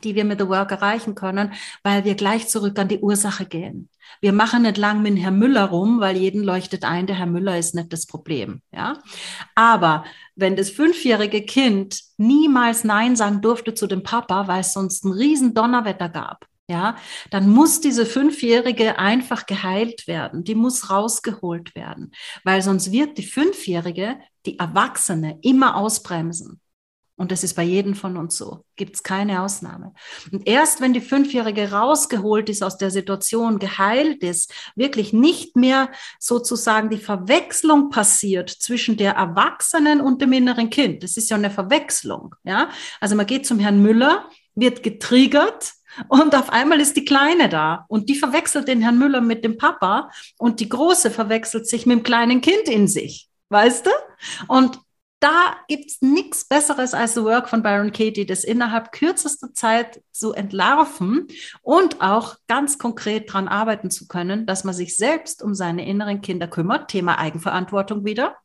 die 0.03 0.15
wir 0.15 0.25
mit 0.25 0.39
The 0.39 0.47
Work 0.47 0.71
erreichen 0.71 1.15
können, 1.15 1.53
weil 1.83 2.03
wir 2.05 2.15
gleich 2.15 2.47
zurück 2.47 2.77
an 2.79 2.87
die 2.87 2.99
Ursache 2.99 3.45
gehen. 3.45 3.89
Wir 4.21 4.33
machen 4.33 4.63
nicht 4.63 4.77
lang 4.77 5.01
mit 5.01 5.17
Herrn 5.17 5.39
Müller 5.39 5.65
rum, 5.65 5.99
weil 5.99 6.17
jeden 6.17 6.43
leuchtet 6.43 6.83
ein, 6.83 7.07
der 7.07 7.17
Herr 7.17 7.25
Müller 7.25 7.57
ist 7.57 7.75
nicht 7.75 7.91
das 7.91 8.05
Problem, 8.05 8.61
ja. 8.71 8.99
Aber 9.55 10.05
wenn 10.35 10.55
das 10.55 10.69
fünfjährige 10.69 11.41
Kind 11.43 12.01
niemals 12.17 12.83
Nein 12.83 13.15
sagen 13.15 13.41
durfte 13.41 13.73
zu 13.73 13.87
dem 13.87 14.03
Papa, 14.03 14.47
weil 14.47 14.61
es 14.61 14.73
sonst 14.73 15.05
ein 15.05 15.11
riesen 15.11 15.53
Donnerwetter 15.53 16.09
gab, 16.09 16.45
ja, 16.67 16.95
dann 17.29 17.49
muss 17.49 17.79
diese 17.79 18.05
Fünfjährige 18.05 18.97
einfach 18.97 19.45
geheilt 19.45 20.07
werden. 20.07 20.43
Die 20.43 20.55
muss 20.55 20.89
rausgeholt 20.89 21.75
werden, 21.75 22.11
weil 22.43 22.61
sonst 22.63 22.91
wird 22.91 23.17
die 23.19 23.25
Fünfjährige, 23.25 24.17
die 24.47 24.57
Erwachsene, 24.57 25.37
immer 25.43 25.75
ausbremsen. 25.75 26.59
Und 27.17 27.31
das 27.31 27.43
ist 27.43 27.53
bei 27.53 27.63
jedem 27.63 27.95
von 27.95 28.17
uns 28.17 28.37
so. 28.37 28.65
Gibt 28.75 28.95
es 28.95 29.03
keine 29.03 29.41
Ausnahme. 29.41 29.93
Und 30.31 30.47
erst 30.47 30.81
wenn 30.81 30.93
die 30.93 31.01
Fünfjährige 31.01 31.71
rausgeholt 31.71 32.49
ist 32.49 32.61
aus 32.61 32.77
der 32.77 32.91
Situation, 32.91 33.57
geheilt 33.57 34.21
ist, 34.21 34.53
wirklich 34.75 35.13
nicht 35.13 35.55
mehr 35.55 35.89
sozusagen 36.19 36.89
die 36.89 36.97
Verwechslung 36.97 37.89
passiert 37.89 38.49
zwischen 38.49 38.97
der 38.97 39.13
Erwachsenen 39.13 40.01
und 40.01 40.21
dem 40.21 40.33
inneren 40.33 40.69
Kind. 40.69 41.03
Das 41.03 41.15
ist 41.15 41.29
ja 41.29 41.37
eine 41.37 41.51
Verwechslung. 41.51 42.35
Ja? 42.43 42.69
Also 42.99 43.15
man 43.15 43.25
geht 43.25 43.45
zum 43.45 43.59
Herrn 43.59 43.81
Müller, 43.81 44.25
wird 44.55 44.83
getriggert, 44.83 45.73
und 46.09 46.35
auf 46.35 46.49
einmal 46.49 46.81
ist 46.81 46.97
die 46.97 47.05
Kleine 47.05 47.47
da 47.47 47.85
und 47.87 48.09
die 48.09 48.15
verwechselt 48.15 48.67
den 48.67 48.81
Herrn 48.81 48.99
Müller 48.99 49.21
mit 49.21 49.45
dem 49.45 49.57
Papa 49.57 50.09
und 50.37 50.59
die 50.59 50.67
Große 50.67 51.09
verwechselt 51.09 51.67
sich 51.67 51.85
mit 51.85 51.99
dem 51.99 52.03
kleinen 52.03 52.41
Kind 52.41 52.67
in 52.67 52.87
sich. 52.87 53.29
Weißt 53.49 53.85
du? 53.85 53.91
Und 54.47 54.79
da 55.19 55.55
gibt 55.67 55.89
es 55.89 56.01
nichts 56.01 56.45
Besseres 56.45 56.93
als 56.93 57.13
The 57.13 57.23
Work 57.23 57.49
von 57.49 57.63
Byron 57.63 57.91
Katie, 57.91 58.25
das 58.25 58.43
innerhalb 58.43 58.91
kürzester 58.91 59.53
Zeit 59.53 60.01
zu 60.11 60.33
entlarven 60.33 61.27
und 61.61 62.01
auch 62.01 62.35
ganz 62.47 62.77
konkret 62.77 63.29
daran 63.29 63.47
arbeiten 63.47 63.89
zu 63.89 64.07
können, 64.07 64.45
dass 64.45 64.63
man 64.63 64.75
sich 64.75 64.95
selbst 64.95 65.41
um 65.41 65.55
seine 65.55 65.87
inneren 65.87 66.21
Kinder 66.21 66.47
kümmert. 66.47 66.89
Thema 66.89 67.17
Eigenverantwortung 67.17 68.05
wieder. 68.05 68.35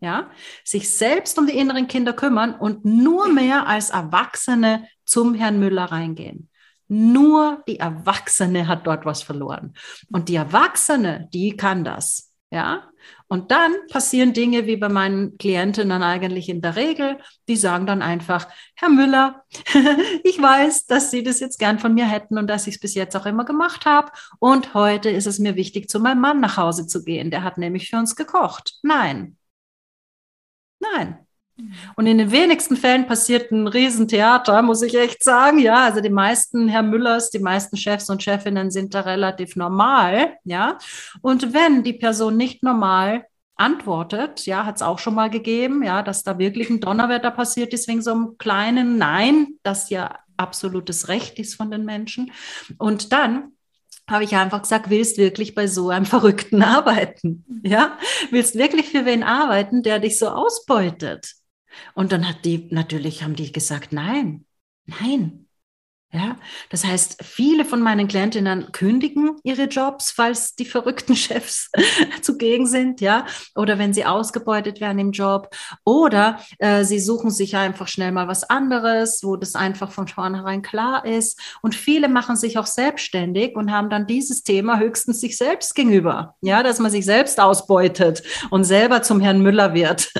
Ja, 0.00 0.30
sich 0.64 0.90
selbst 0.90 1.38
um 1.40 1.48
die 1.48 1.58
inneren 1.58 1.88
Kinder 1.88 2.12
kümmern 2.12 2.54
und 2.54 2.84
nur 2.84 3.28
mehr 3.28 3.66
als 3.66 3.90
Erwachsene 3.90 4.86
zum 5.04 5.34
Herrn 5.34 5.58
Müller 5.58 5.86
reingehen. 5.86 6.48
Nur 6.86 7.64
die 7.66 7.80
Erwachsene 7.80 8.68
hat 8.68 8.86
dort 8.86 9.04
was 9.04 9.24
verloren. 9.24 9.74
Und 10.12 10.28
die 10.28 10.36
Erwachsene, 10.36 11.28
die 11.34 11.56
kann 11.56 11.82
das. 11.82 12.32
Ja. 12.50 12.88
Und 13.28 13.50
dann 13.50 13.74
passieren 13.90 14.32
Dinge 14.32 14.66
wie 14.66 14.76
bei 14.76 14.88
meinen 14.88 15.36
Klientinnen 15.36 16.02
eigentlich 16.02 16.48
in 16.48 16.62
der 16.62 16.76
Regel. 16.76 17.18
Die 17.46 17.56
sagen 17.56 17.86
dann 17.86 18.00
einfach, 18.00 18.48
Herr 18.74 18.88
Müller, 18.88 19.44
ich 20.24 20.40
weiß, 20.40 20.86
dass 20.86 21.10
Sie 21.10 21.22
das 21.22 21.38
jetzt 21.40 21.58
gern 21.58 21.78
von 21.78 21.94
mir 21.94 22.06
hätten 22.06 22.38
und 22.38 22.46
dass 22.48 22.66
ich 22.66 22.76
es 22.76 22.80
bis 22.80 22.94
jetzt 22.94 23.14
auch 23.16 23.26
immer 23.26 23.44
gemacht 23.44 23.84
habe. 23.84 24.10
Und 24.38 24.72
heute 24.72 25.10
ist 25.10 25.26
es 25.26 25.38
mir 25.38 25.56
wichtig, 25.56 25.90
zu 25.90 26.00
meinem 26.00 26.20
Mann 26.20 26.40
nach 26.40 26.56
Hause 26.56 26.86
zu 26.86 27.04
gehen. 27.04 27.30
Der 27.30 27.42
hat 27.44 27.58
nämlich 27.58 27.90
für 27.90 27.98
uns 27.98 28.16
gekocht. 28.16 28.78
Nein. 28.82 29.36
Nein. 30.80 31.27
Und 31.96 32.06
in 32.06 32.18
den 32.18 32.30
wenigsten 32.30 32.76
Fällen 32.76 33.06
passiert 33.06 33.50
ein 33.50 33.66
Riesentheater, 33.66 34.62
muss 34.62 34.82
ich 34.82 34.94
echt 34.94 35.24
sagen. 35.24 35.58
Ja, 35.58 35.84
also 35.84 36.00
die 36.00 36.10
meisten 36.10 36.68
Herr 36.68 36.82
Müllers, 36.82 37.30
die 37.30 37.40
meisten 37.40 37.76
Chefs 37.76 38.08
und 38.10 38.22
Chefinnen 38.22 38.70
sind 38.70 38.94
da 38.94 39.00
relativ 39.00 39.56
normal. 39.56 40.36
Ja, 40.44 40.78
und 41.20 41.52
wenn 41.52 41.82
die 41.82 41.94
Person 41.94 42.36
nicht 42.36 42.62
normal 42.62 43.24
antwortet, 43.56 44.46
ja, 44.46 44.64
hat 44.64 44.76
es 44.76 44.82
auch 44.82 45.00
schon 45.00 45.14
mal 45.14 45.30
gegeben, 45.30 45.82
ja, 45.82 46.02
dass 46.02 46.22
da 46.22 46.38
wirklich 46.38 46.70
ein 46.70 46.80
Donnerwetter 46.80 47.32
passiert 47.32 47.74
ist 47.74 47.88
wegen 47.88 48.02
so 48.02 48.12
einem 48.12 48.38
kleinen 48.38 48.98
Nein, 48.98 49.58
das 49.64 49.90
ja 49.90 50.16
absolutes 50.36 51.08
Recht 51.08 51.38
ist 51.38 51.56
von 51.56 51.70
den 51.70 51.84
Menschen. 51.84 52.30
Und 52.78 53.12
dann 53.12 53.52
habe 54.08 54.24
ich 54.24 54.34
einfach 54.34 54.62
gesagt, 54.62 54.90
willst 54.90 55.18
wirklich 55.18 55.54
bei 55.54 55.66
so 55.66 55.90
einem 55.90 56.06
Verrückten 56.06 56.62
arbeiten? 56.62 57.44
Ja, 57.62 57.98
willst 58.30 58.54
wirklich 58.54 58.88
für 58.88 59.04
wen 59.04 59.22
arbeiten, 59.22 59.82
der 59.82 59.98
dich 59.98 60.18
so 60.18 60.28
ausbeutet? 60.28 61.34
Und 61.94 62.12
dann 62.12 62.28
hat 62.28 62.44
die, 62.44 62.68
natürlich 62.70 63.22
haben 63.22 63.36
die 63.36 63.52
gesagt, 63.52 63.92
nein, 63.92 64.46
nein, 64.86 65.47
ja, 66.10 66.36
das 66.70 66.86
heißt, 66.86 67.22
viele 67.22 67.66
von 67.66 67.82
meinen 67.82 68.08
Klientinnen 68.08 68.72
kündigen 68.72 69.36
ihre 69.42 69.64
Jobs, 69.64 70.10
falls 70.10 70.54
die 70.54 70.64
verrückten 70.64 71.14
Chefs 71.16 71.70
zugegen 72.22 72.66
sind, 72.66 73.02
ja, 73.02 73.26
oder 73.54 73.78
wenn 73.78 73.92
sie 73.92 74.06
ausgebeutet 74.06 74.80
werden 74.80 74.98
im 74.98 75.12
Job, 75.12 75.54
oder 75.84 76.40
äh, 76.58 76.84
sie 76.84 76.98
suchen 76.98 77.30
sich 77.30 77.56
einfach 77.56 77.88
schnell 77.88 78.10
mal 78.12 78.26
was 78.26 78.48
anderes, 78.48 79.20
wo 79.22 79.36
das 79.36 79.54
einfach 79.54 79.92
von 79.92 80.08
vornherein 80.08 80.62
klar 80.62 81.04
ist. 81.04 81.38
Und 81.60 81.74
viele 81.74 82.08
machen 82.08 82.36
sich 82.36 82.58
auch 82.58 82.66
selbstständig 82.66 83.54
und 83.54 83.70
haben 83.70 83.90
dann 83.90 84.06
dieses 84.06 84.42
Thema 84.42 84.78
höchstens 84.78 85.20
sich 85.20 85.36
selbst 85.36 85.74
gegenüber, 85.74 86.36
ja, 86.40 86.62
dass 86.62 86.78
man 86.78 86.90
sich 86.90 87.04
selbst 87.04 87.38
ausbeutet 87.38 88.22
und 88.50 88.64
selber 88.64 89.02
zum 89.02 89.20
Herrn 89.20 89.42
Müller 89.42 89.74
wird. 89.74 90.10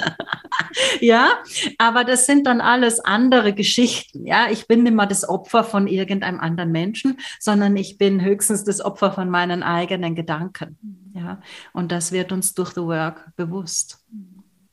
ja, 1.01 1.39
aber 1.79 2.05
das 2.05 2.27
sind 2.27 2.47
dann 2.47 2.61
alles 2.61 3.01
andere 3.01 3.55
Geschichten. 3.55 4.27
Ja, 4.27 4.51
ich 4.51 4.67
bin 4.67 4.83
mehr 4.83 5.07
das 5.07 5.29
Opfer 5.29 5.65
von 5.65 5.78
irgendeinem 5.87 6.41
anderen 6.41 6.73
Menschen, 6.73 7.19
sondern 7.39 7.77
ich 7.77 7.99
bin 7.99 8.23
höchstens 8.23 8.65
das 8.65 8.81
Opfer 8.81 9.13
von 9.13 9.31
meinen 9.31 9.63
eigenen 9.63 10.15
Gedanken. 10.15 10.79
Ja, 11.15 11.41
und 11.73 11.93
das 11.93 12.13
wird 12.13 12.33
uns 12.33 12.55
durch 12.55 12.71
The 12.71 12.83
Work 12.83 13.37
bewusst. 13.37 14.05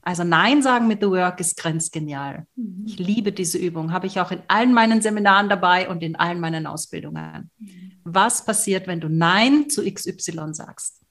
Also 0.02 0.24
Nein 0.24 0.62
sagen 0.62 0.88
mit 0.88 1.02
The 1.02 1.10
Work 1.10 1.40
ist 1.40 1.58
grenzgenial. 1.58 2.46
Mhm. 2.56 2.84
Ich 2.86 3.00
liebe 3.00 3.32
diese 3.32 3.58
Übung, 3.58 3.92
habe 3.92 4.06
ich 4.06 4.20
auch 4.20 4.32
in 4.32 4.42
allen 4.48 4.72
meinen 4.72 5.02
Seminaren 5.02 5.50
dabei 5.50 5.90
und 5.90 6.04
in 6.04 6.16
allen 6.16 6.40
meinen 6.40 6.68
Ausbildungen. 6.68 7.50
Mhm. 7.58 7.92
Was 8.04 8.46
passiert, 8.46 8.86
wenn 8.86 9.02
du 9.02 9.10
Nein 9.10 9.68
zu 9.70 9.84
XY 9.84 10.54
sagst? 10.54 11.05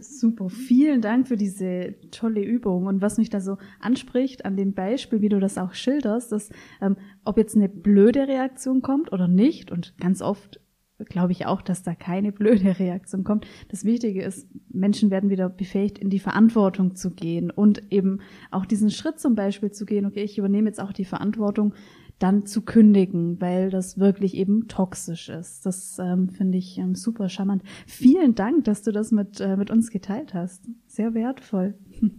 Super, 0.00 0.50
vielen 0.50 1.00
Dank 1.00 1.26
für 1.26 1.36
diese 1.36 1.94
tolle 2.10 2.42
Übung. 2.42 2.86
Und 2.86 3.02
was 3.02 3.18
mich 3.18 3.28
da 3.28 3.40
so 3.40 3.58
anspricht 3.80 4.44
an 4.44 4.56
dem 4.56 4.72
Beispiel, 4.72 5.20
wie 5.20 5.28
du 5.28 5.40
das 5.40 5.58
auch 5.58 5.74
schilderst, 5.74 6.30
dass 6.32 6.50
ähm, 6.80 6.96
ob 7.24 7.38
jetzt 7.38 7.56
eine 7.56 7.68
blöde 7.68 8.28
Reaktion 8.28 8.82
kommt 8.82 9.12
oder 9.12 9.26
nicht, 9.26 9.72
und 9.72 9.96
ganz 9.98 10.22
oft 10.22 10.60
glaube 10.98 11.32
ich 11.32 11.46
auch, 11.46 11.60
dass 11.60 11.82
da 11.82 11.94
keine 11.94 12.30
blöde 12.30 12.78
Reaktion 12.78 13.24
kommt. 13.24 13.46
Das 13.68 13.84
Wichtige 13.84 14.22
ist, 14.22 14.48
Menschen 14.68 15.10
werden 15.10 15.30
wieder 15.30 15.48
befähigt, 15.48 15.98
in 15.98 16.10
die 16.10 16.20
Verantwortung 16.20 16.94
zu 16.94 17.10
gehen 17.10 17.50
und 17.50 17.92
eben 17.92 18.20
auch 18.50 18.66
diesen 18.66 18.90
Schritt 18.90 19.18
zum 19.18 19.34
Beispiel 19.34 19.72
zu 19.72 19.86
gehen, 19.86 20.06
okay, 20.06 20.22
ich 20.22 20.38
übernehme 20.38 20.68
jetzt 20.68 20.80
auch 20.80 20.92
die 20.92 21.04
Verantwortung, 21.04 21.74
dann 22.18 22.46
zu 22.46 22.62
kündigen, 22.62 23.40
weil 23.40 23.70
das 23.70 23.98
wirklich 23.98 24.34
eben 24.34 24.68
toxisch 24.68 25.28
ist. 25.28 25.66
Das 25.66 25.98
ähm, 25.98 26.28
finde 26.30 26.58
ich 26.58 26.78
ähm, 26.78 26.94
super 26.94 27.28
charmant. 27.28 27.62
Vielen 27.86 28.34
Dank, 28.34 28.64
dass 28.64 28.82
du 28.82 28.92
das 28.92 29.10
mit, 29.10 29.40
äh, 29.40 29.56
mit 29.56 29.70
uns 29.70 29.90
geteilt 29.90 30.34
hast. 30.34 30.62
Sehr 30.86 31.14
wertvoll. 31.14 31.78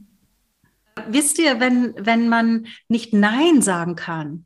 Wisst 1.09 1.39
ihr, 1.39 1.59
wenn, 1.59 1.93
wenn 1.97 2.29
man 2.29 2.67
nicht 2.87 3.13
Nein 3.13 3.61
sagen 3.61 3.95
kann, 3.95 4.45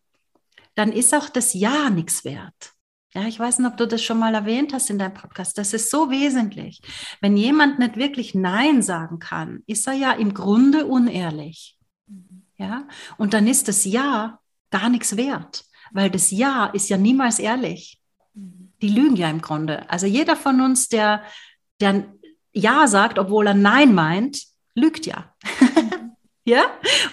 dann 0.76 0.92
ist 0.92 1.14
auch 1.14 1.30
das 1.30 1.54
Ja 1.54 1.90
nichts 1.90 2.26
wert. 2.26 2.74
Ja, 3.14 3.24
ich 3.24 3.40
weiß 3.40 3.60
nicht, 3.60 3.68
ob 3.68 3.78
du 3.78 3.88
das 3.88 4.04
schon 4.04 4.20
mal 4.20 4.36
erwähnt 4.36 4.72
hast 4.72 4.90
in 4.90 5.00
deinem 5.00 5.16
Podcast. 5.16 5.58
Das 5.58 5.74
ist 5.74 5.90
so 5.90 6.12
wesentlich. 6.12 6.82
Wenn 7.22 7.38
jemand 7.38 7.80
nicht 7.80 7.98
wirklich 7.98 8.36
Nein 8.36 8.84
sagen 8.84 9.18
kann, 9.20 9.64
ist 9.66 9.88
er 9.88 9.94
ja 9.94 10.12
im 10.12 10.34
Grunde 10.34 10.86
unehrlich. 10.86 11.78
Ja, 12.58 12.88
und 13.18 13.34
dann 13.34 13.48
ist 13.48 13.68
das 13.68 13.86
Ja 13.86 14.39
gar 14.72 14.90
nichts 14.90 15.18
wert, 15.18 15.66
weil 15.92 16.10
das 16.10 16.32
Ja 16.32 16.66
ist 16.68 16.90
ja 16.90 16.98
niemals 16.98 17.40
ehrlich. 17.40 18.00
Die 18.82 18.90
lügen 18.90 19.16
ja 19.16 19.30
im 19.30 19.42
Grunde. 19.42 19.90
Also 19.90 20.06
jeder 20.06 20.36
von 20.36 20.62
uns, 20.62 20.88
der, 20.88 21.24
der 21.82 22.06
Ja 22.54 22.88
sagt, 22.88 23.20
obwohl 23.20 23.48
er 23.48 23.54
Nein 23.54 23.94
meint, 23.94 24.44
lügt 24.74 25.06
ja. 25.06 25.34
Ja? 26.50 26.64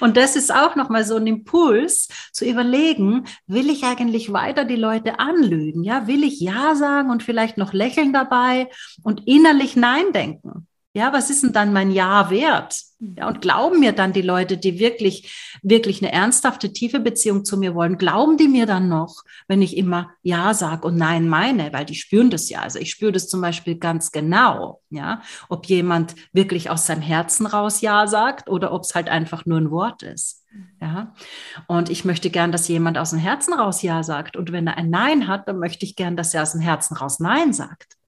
Und 0.01 0.17
das 0.17 0.35
ist 0.35 0.51
auch 0.51 0.77
nochmal 0.77 1.05
so 1.05 1.17
ein 1.17 1.27
Impuls 1.27 2.09
zu 2.33 2.47
überlegen, 2.47 3.25
will 3.47 3.69
ich 3.69 3.85
eigentlich 3.85 4.33
weiter 4.33 4.65
die 4.65 4.77
Leute 4.77 5.19
anlügen? 5.19 5.85
Ja, 5.85 6.07
will 6.07 6.25
ich 6.25 6.41
Ja 6.41 6.75
sagen 6.75 7.11
und 7.11 7.23
vielleicht 7.23 7.59
noch 7.59 7.75
lächeln 7.75 8.15
dabei 8.15 8.71
und 9.03 9.27
innerlich 9.27 9.77
Nein 9.77 10.13
denken? 10.15 10.67
Ja, 10.97 11.13
was 11.13 11.29
ist 11.29 11.43
denn 11.43 11.53
dann 11.53 11.75
mein 11.75 11.91
Ja 11.91 12.31
wert? 12.31 12.75
Ja, 13.01 13.29
und 13.29 13.43
glauben 13.43 13.81
mir 13.81 13.93
dann 13.93 14.15
die 14.15 14.23
Leute, 14.23 14.57
die 14.57 14.79
wirklich, 14.79 15.59
wirklich 15.63 16.03
eine 16.03 16.11
ernsthafte, 16.11 16.73
tiefe 16.73 17.01
Beziehung 17.01 17.45
zu 17.45 17.59
mir 17.59 17.75
wollen, 17.75 17.99
glauben 17.99 18.39
die 18.39 18.49
mir 18.49 18.65
dann 18.65 18.89
noch, 18.89 19.23
wenn 19.47 19.61
ich 19.61 19.77
immer 19.77 20.11
Ja 20.23 20.55
sage 20.55 20.87
und 20.87 20.97
Nein 20.97 21.29
meine, 21.29 21.71
weil 21.75 21.85
die 21.85 21.97
spüren 21.97 22.31
das 22.31 22.49
ja. 22.49 22.63
Also 22.63 22.79
ich 22.79 22.93
spüre 22.93 23.13
das 23.13 23.29
zum 23.29 23.43
Beispiel 23.43 23.77
ganz 23.77 24.11
genau, 24.11 24.81
ja, 24.89 25.21
ob 25.51 25.67
jemand 25.67 26.15
wirklich 26.33 26.71
aus 26.71 26.87
seinem 26.87 27.03
Herzen 27.03 27.45
raus 27.45 27.83
Ja 27.83 28.07
sagt 28.07 28.49
oder 28.49 28.73
ob 28.73 28.85
es 28.85 28.95
halt 28.95 29.11
einfach 29.11 29.45
nur 29.45 29.59
ein 29.59 29.71
Wort 29.71 30.03
ist. 30.03 30.47
Ja, 30.81 31.13
und 31.67 31.91
ich 31.91 32.07
möchte 32.07 32.31
gern, 32.31 32.53
dass 32.53 32.69
jemand 32.69 32.97
aus 32.97 33.11
dem 33.11 33.19
Herzen 33.19 33.53
raus 33.53 33.83
Ja 33.83 34.03
sagt. 34.03 34.35
Und 34.39 34.51
wenn 34.51 34.67
er 34.67 34.79
ein 34.79 34.89
Nein 34.89 35.29
hat, 35.29 35.47
dann 35.47 35.59
möchte 35.59 35.85
ich 35.85 35.95
gern, 35.95 36.17
dass 36.17 36.33
er 36.33 36.41
aus 36.41 36.53
dem 36.53 36.63
Herzen 36.63 36.97
raus 36.97 37.21
Nein 37.21 37.53
sagt, 37.53 37.99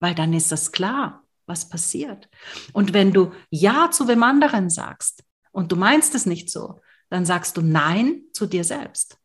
weil 0.00 0.14
dann 0.14 0.32
ist 0.32 0.50
das 0.50 0.72
klar 0.72 1.27
was 1.48 1.68
passiert. 1.68 2.28
Und 2.72 2.92
wenn 2.92 3.12
du 3.12 3.32
Ja 3.50 3.90
zu 3.90 4.06
wem 4.06 4.22
anderen 4.22 4.70
sagst 4.70 5.24
und 5.50 5.72
du 5.72 5.76
meinst 5.76 6.14
es 6.14 6.26
nicht 6.26 6.50
so, 6.50 6.80
dann 7.08 7.24
sagst 7.24 7.56
du 7.56 7.62
Nein 7.62 8.22
zu 8.32 8.46
dir 8.46 8.64
selbst. 8.64 9.18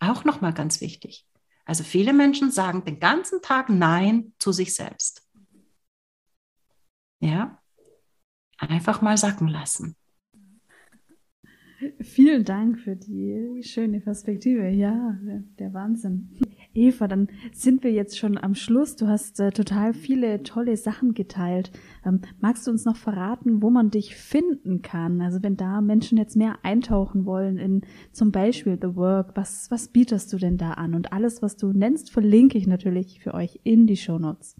Auch 0.00 0.24
nochmal 0.24 0.52
ganz 0.52 0.80
wichtig. 0.80 1.26
Also 1.64 1.84
viele 1.84 2.12
Menschen 2.12 2.50
sagen 2.50 2.84
den 2.84 2.98
ganzen 2.98 3.40
Tag 3.40 3.68
Nein 3.68 4.34
zu 4.38 4.52
sich 4.52 4.74
selbst. 4.74 5.22
Ja, 7.20 7.62
einfach 8.58 9.00
mal 9.00 9.16
sacken 9.16 9.46
lassen. 9.46 9.96
Vielen 12.00 12.44
Dank 12.44 12.78
für 12.78 12.96
die 12.96 13.62
schöne 13.62 14.00
Perspektive. 14.00 14.68
Ja, 14.68 15.18
der 15.58 15.72
Wahnsinn. 15.72 16.36
Eva, 16.74 17.08
dann 17.08 17.28
sind 17.52 17.84
wir 17.84 17.92
jetzt 17.92 18.18
schon 18.18 18.38
am 18.38 18.54
Schluss. 18.54 18.96
Du 18.96 19.08
hast 19.08 19.40
äh, 19.40 19.52
total 19.52 19.94
viele 19.94 20.42
tolle 20.42 20.76
Sachen 20.76 21.14
geteilt. 21.14 21.70
Ähm, 22.04 22.20
magst 22.40 22.66
du 22.66 22.70
uns 22.70 22.84
noch 22.84 22.96
verraten, 22.96 23.62
wo 23.62 23.70
man 23.70 23.90
dich 23.90 24.16
finden 24.16 24.82
kann? 24.82 25.20
Also 25.20 25.42
wenn 25.42 25.56
da 25.56 25.80
Menschen 25.80 26.18
jetzt 26.18 26.36
mehr 26.36 26.58
eintauchen 26.62 27.26
wollen 27.26 27.58
in 27.58 27.82
zum 28.12 28.32
Beispiel 28.32 28.78
The 28.80 28.96
Work, 28.96 29.36
was, 29.36 29.70
was 29.70 29.88
bietest 29.88 30.32
du 30.32 30.38
denn 30.38 30.56
da 30.56 30.72
an? 30.72 30.94
Und 30.94 31.12
alles, 31.12 31.42
was 31.42 31.56
du 31.56 31.72
nennst, 31.72 32.10
verlinke 32.10 32.58
ich 32.58 32.66
natürlich 32.66 33.20
für 33.20 33.34
euch 33.34 33.60
in 33.64 33.86
die 33.86 33.96
Show 33.96 34.18
Notes. 34.18 34.56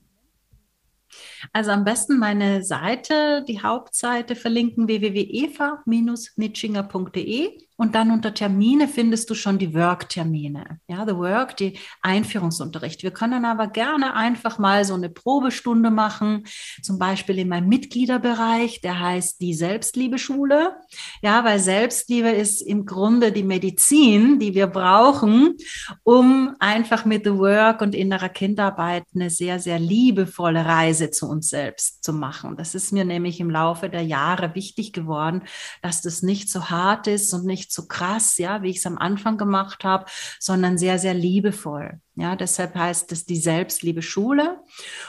Also 1.53 1.73
am 1.73 1.85
besten 1.85 2.19
meine 2.19 2.65
Seite, 2.65 3.45
die 3.47 3.63
Hauptseite 3.63 4.35
verlinken 4.35 4.89
www.eva-nitschinger.de 4.89 7.51
und 7.77 7.95
dann 7.95 8.11
unter 8.11 8.35
Termine 8.35 8.89
findest 8.89 9.31
du 9.31 9.35
schon 9.35 9.59
die 9.59 9.75
Work-Termine. 9.75 10.79
Ja, 10.89 11.05
The 11.07 11.17
Work, 11.17 11.57
die 11.57 11.79
Einführungsunterricht. 12.03 13.03
Wir 13.03 13.11
können 13.11 13.45
aber 13.45 13.69
gerne 13.69 14.15
einfach 14.15 14.59
mal 14.59 14.85
so 14.85 14.95
eine 14.95 15.09
Probestunde 15.09 15.91
machen, 15.91 16.45
zum 16.83 16.99
Beispiel 16.99 17.39
in 17.39 17.49
meinem 17.49 17.69
Mitgliederbereich, 17.69 18.81
der 18.81 19.01
heißt 19.01 19.41
die 19.41 19.55
Selbstliebeschule. 19.55 20.77
Ja, 21.23 21.45
weil 21.45 21.59
Selbstliebe 21.59 22.29
ist 22.29 22.61
im 22.61 22.87
Grunde 22.87 23.33
die 23.33 23.43
Medizin, 23.43 24.39
die 24.39 24.55
wir 24.55 24.67
brauchen, 24.67 25.57
um 26.03 26.55
einfach 26.59 27.05
mit 27.05 27.25
The 27.25 27.37
Work 27.39 27.81
und 27.81 27.95
innerer 27.95 28.29
Kindarbeit 28.29 29.05
eine 29.15 29.31
sehr, 29.31 29.59
sehr 29.59 29.79
liebevolle 29.79 30.65
Reise 30.65 31.11
zu 31.11 31.29
uns 31.29 31.49
selbst 31.49 32.05
zu 32.05 32.13
machen. 32.13 32.57
Das 32.57 32.75
ist 32.75 32.93
mir 32.93 33.05
nämlich 33.05 33.41
im 33.41 33.51
Laufe 33.51 33.89
der 33.89 34.03
Jahre 34.03 34.55
wichtig 34.55 34.93
geworden, 34.93 35.43
dass 35.81 36.03
das 36.03 36.23
nicht 36.23 36.51
so 36.51 36.71
hart 36.71 37.07
ist 37.07 37.33
und 37.33 37.45
nicht 37.45 37.72
so 37.73 37.87
krass, 37.87 38.39
ja, 38.39 38.63
wie 38.63 38.71
ich 38.71 38.79
es 38.79 38.87
am 38.87 38.99
Anfang 38.99 39.39
gemacht 39.39 39.85
habe, 39.85 40.07
sondern 40.39 40.79
sehr, 40.79 40.99
sehr 40.99 41.15
liebevoll. 41.15 42.01
Ja, 42.15 42.37
deshalb 42.37 42.75
heißt 42.75 43.11
es 43.13 43.25
die 43.25 43.39
Selbstliebe 43.39 44.03
Schule. 44.03 44.61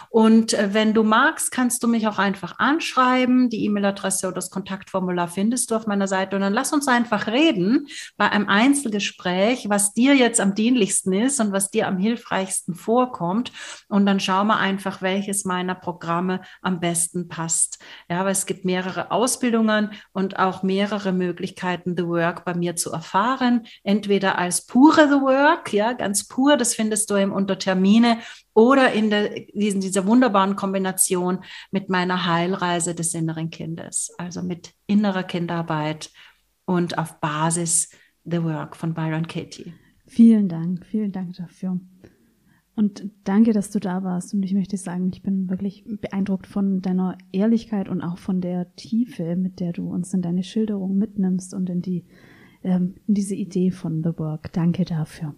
Und 0.09 0.53
äh, 0.53 0.73
wenn 0.73 0.93
du 0.93 1.03
magst, 1.03 1.51
kannst 1.51 1.83
du 1.83 1.89
mich 1.89 2.07
auch 2.07 2.17
einfach 2.17 2.59
anschreiben. 2.59 3.49
Die 3.49 3.65
E-Mail-Adresse 3.65 4.27
oder 4.27 4.35
das 4.35 4.51
Kontaktformular 4.51 5.27
findest 5.27 5.69
du 5.69 5.75
auf 5.75 5.85
meiner 5.85 6.07
Seite. 6.07 6.37
Und 6.37 6.43
dann 6.43 6.53
lass 6.53 6.71
uns 6.71 6.87
einfach 6.87 7.27
reden 7.27 7.87
bei 8.15 8.29
einem 8.29 8.47
Einzelgespräch, 8.47 9.67
was 9.67 9.93
dir 9.93 10.15
jetzt 10.15 10.39
am 10.39 10.55
dienlichsten 10.55 11.11
ist 11.11 11.41
und 11.41 11.51
was 11.51 11.71
dir 11.71 11.89
am 11.89 11.97
hilfreichsten 11.97 12.73
vorkommt. 12.73 13.51
Und 13.89 14.05
dann 14.05 14.21
schauen 14.21 14.47
wir 14.47 14.57
einfach, 14.57 15.01
welches 15.01 15.43
meiner 15.43 15.75
Programme 15.75 16.39
am 16.61 16.79
besten 16.79 17.27
passt. 17.27 17.79
Ja, 18.09 18.23
weil 18.23 18.31
es 18.31 18.45
gibt 18.45 18.63
mehrere 18.63 19.11
Ausbildungen 19.11 19.91
und 20.13 20.39
auch 20.39 20.63
mehrere 20.63 21.11
Möglichkeiten, 21.11 21.95
The 21.97 22.07
Work 22.07 22.42
bei 22.45 22.53
mir 22.53 22.75
zu 22.75 22.91
erfahren. 22.91 23.63
Entweder 23.83 24.37
als 24.37 24.65
pure 24.65 25.07
The 25.07 25.21
Work, 25.21 25.73
ja, 25.73 25.93
ganz 25.93 26.27
pur, 26.27 26.55
das 26.55 26.75
finde 26.75 26.93
findest 26.93 27.09
du 27.09 27.15
eben 27.15 27.31
unter 27.31 27.57
Termine 27.57 28.19
oder 28.53 28.91
in 28.93 29.09
der, 29.09 29.29
diesen, 29.53 29.81
dieser 29.81 30.05
wunderbaren 30.05 30.55
Kombination 30.55 31.39
mit 31.71 31.89
meiner 31.89 32.27
Heilreise 32.27 32.93
des 32.93 33.15
inneren 33.15 33.49
Kindes, 33.49 34.13
also 34.17 34.43
mit 34.43 34.73
innerer 34.85 35.23
Kinderarbeit 35.23 36.11
und 36.65 36.97
auf 36.97 37.19
Basis 37.19 37.89
The 38.25 38.43
Work 38.43 38.75
von 38.75 38.93
Byron 38.93 39.27
Katie. 39.27 39.73
Vielen 40.05 40.49
Dank, 40.49 40.85
vielen 40.85 41.11
Dank 41.11 41.35
dafür. 41.37 41.79
Und 42.75 43.09
danke, 43.23 43.53
dass 43.53 43.71
du 43.71 43.79
da 43.79 44.03
warst. 44.03 44.33
Und 44.33 44.43
ich 44.43 44.53
möchte 44.53 44.77
sagen, 44.77 45.09
ich 45.13 45.23
bin 45.23 45.49
wirklich 45.49 45.83
beeindruckt 45.85 46.45
von 46.45 46.81
deiner 46.81 47.17
Ehrlichkeit 47.31 47.89
und 47.89 48.01
auch 48.01 48.17
von 48.17 48.39
der 48.39 48.75
Tiefe, 48.75 49.35
mit 49.35 49.59
der 49.59 49.73
du 49.73 49.89
uns 49.89 50.13
in 50.13 50.21
deine 50.21 50.43
Schilderung 50.43 50.97
mitnimmst 50.97 51.53
und 51.53 51.69
in 51.69 51.81
die 51.81 52.05
ähm, 52.63 52.95
diese 53.07 53.35
Idee 53.35 53.71
von 53.71 54.03
The 54.03 54.17
Work. 54.17 54.53
Danke 54.53 54.85
dafür. 54.85 55.35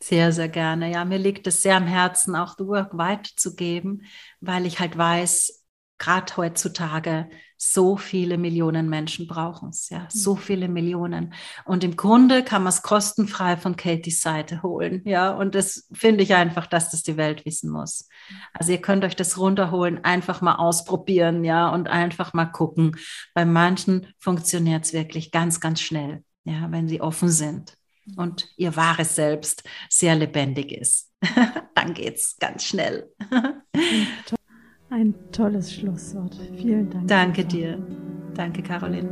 Sehr, 0.00 0.30
sehr 0.32 0.48
gerne. 0.48 0.90
Ja, 0.90 1.04
mir 1.04 1.18
liegt 1.18 1.46
es 1.46 1.62
sehr 1.62 1.76
am 1.76 1.86
Herzen, 1.86 2.36
auch 2.36 2.54
The 2.56 2.66
Work 2.66 2.96
weiterzugeben, 2.96 4.02
weil 4.40 4.66
ich 4.66 4.78
halt 4.78 4.96
weiß, 4.96 5.65
gerade 5.98 6.36
heutzutage 6.36 7.28
so 7.58 7.96
viele 7.96 8.36
Millionen 8.36 8.88
Menschen 8.88 9.26
brauchen 9.26 9.70
es, 9.70 9.88
ja, 9.88 10.06
so 10.10 10.34
mhm. 10.34 10.38
viele 10.38 10.68
Millionen. 10.68 11.32
Und 11.64 11.84
im 11.84 11.96
Grunde 11.96 12.44
kann 12.44 12.62
man 12.62 12.70
es 12.70 12.82
kostenfrei 12.82 13.56
von 13.56 13.76
Katie's 13.76 14.20
Seite 14.20 14.62
holen, 14.62 15.02
ja. 15.06 15.30
Und 15.30 15.54
das 15.54 15.88
finde 15.92 16.22
ich 16.22 16.34
einfach, 16.34 16.66
dass 16.66 16.90
das 16.90 17.02
die 17.02 17.16
Welt 17.16 17.46
wissen 17.46 17.70
muss. 17.70 18.08
Also 18.52 18.72
ihr 18.72 18.80
könnt 18.80 19.04
euch 19.04 19.16
das 19.16 19.38
runterholen, 19.38 20.04
einfach 20.04 20.42
mal 20.42 20.56
ausprobieren, 20.56 21.44
ja, 21.44 21.68
und 21.70 21.88
einfach 21.88 22.34
mal 22.34 22.46
gucken. 22.46 22.96
Bei 23.34 23.44
manchen 23.46 24.08
funktioniert 24.18 24.84
es 24.84 24.92
wirklich 24.92 25.30
ganz, 25.30 25.60
ganz 25.60 25.80
schnell, 25.80 26.22
ja, 26.44 26.70
wenn 26.70 26.88
sie 26.88 27.00
offen 27.00 27.30
sind 27.30 27.76
und 28.16 28.48
ihr 28.56 28.76
wahres 28.76 29.16
Selbst 29.16 29.64
sehr 29.88 30.14
lebendig 30.14 30.72
ist. 30.72 31.10
Dann 31.74 31.94
geht's 31.94 32.36
ganz 32.38 32.64
schnell. 32.64 33.10
Ein 34.88 35.14
tolles 35.32 35.72
Schlusswort. 35.72 36.36
Vielen 36.56 36.88
Dank. 36.90 37.08
Danke 37.08 37.44
dir. 37.44 37.78
Danke, 38.34 38.62
Caroline. 38.62 39.08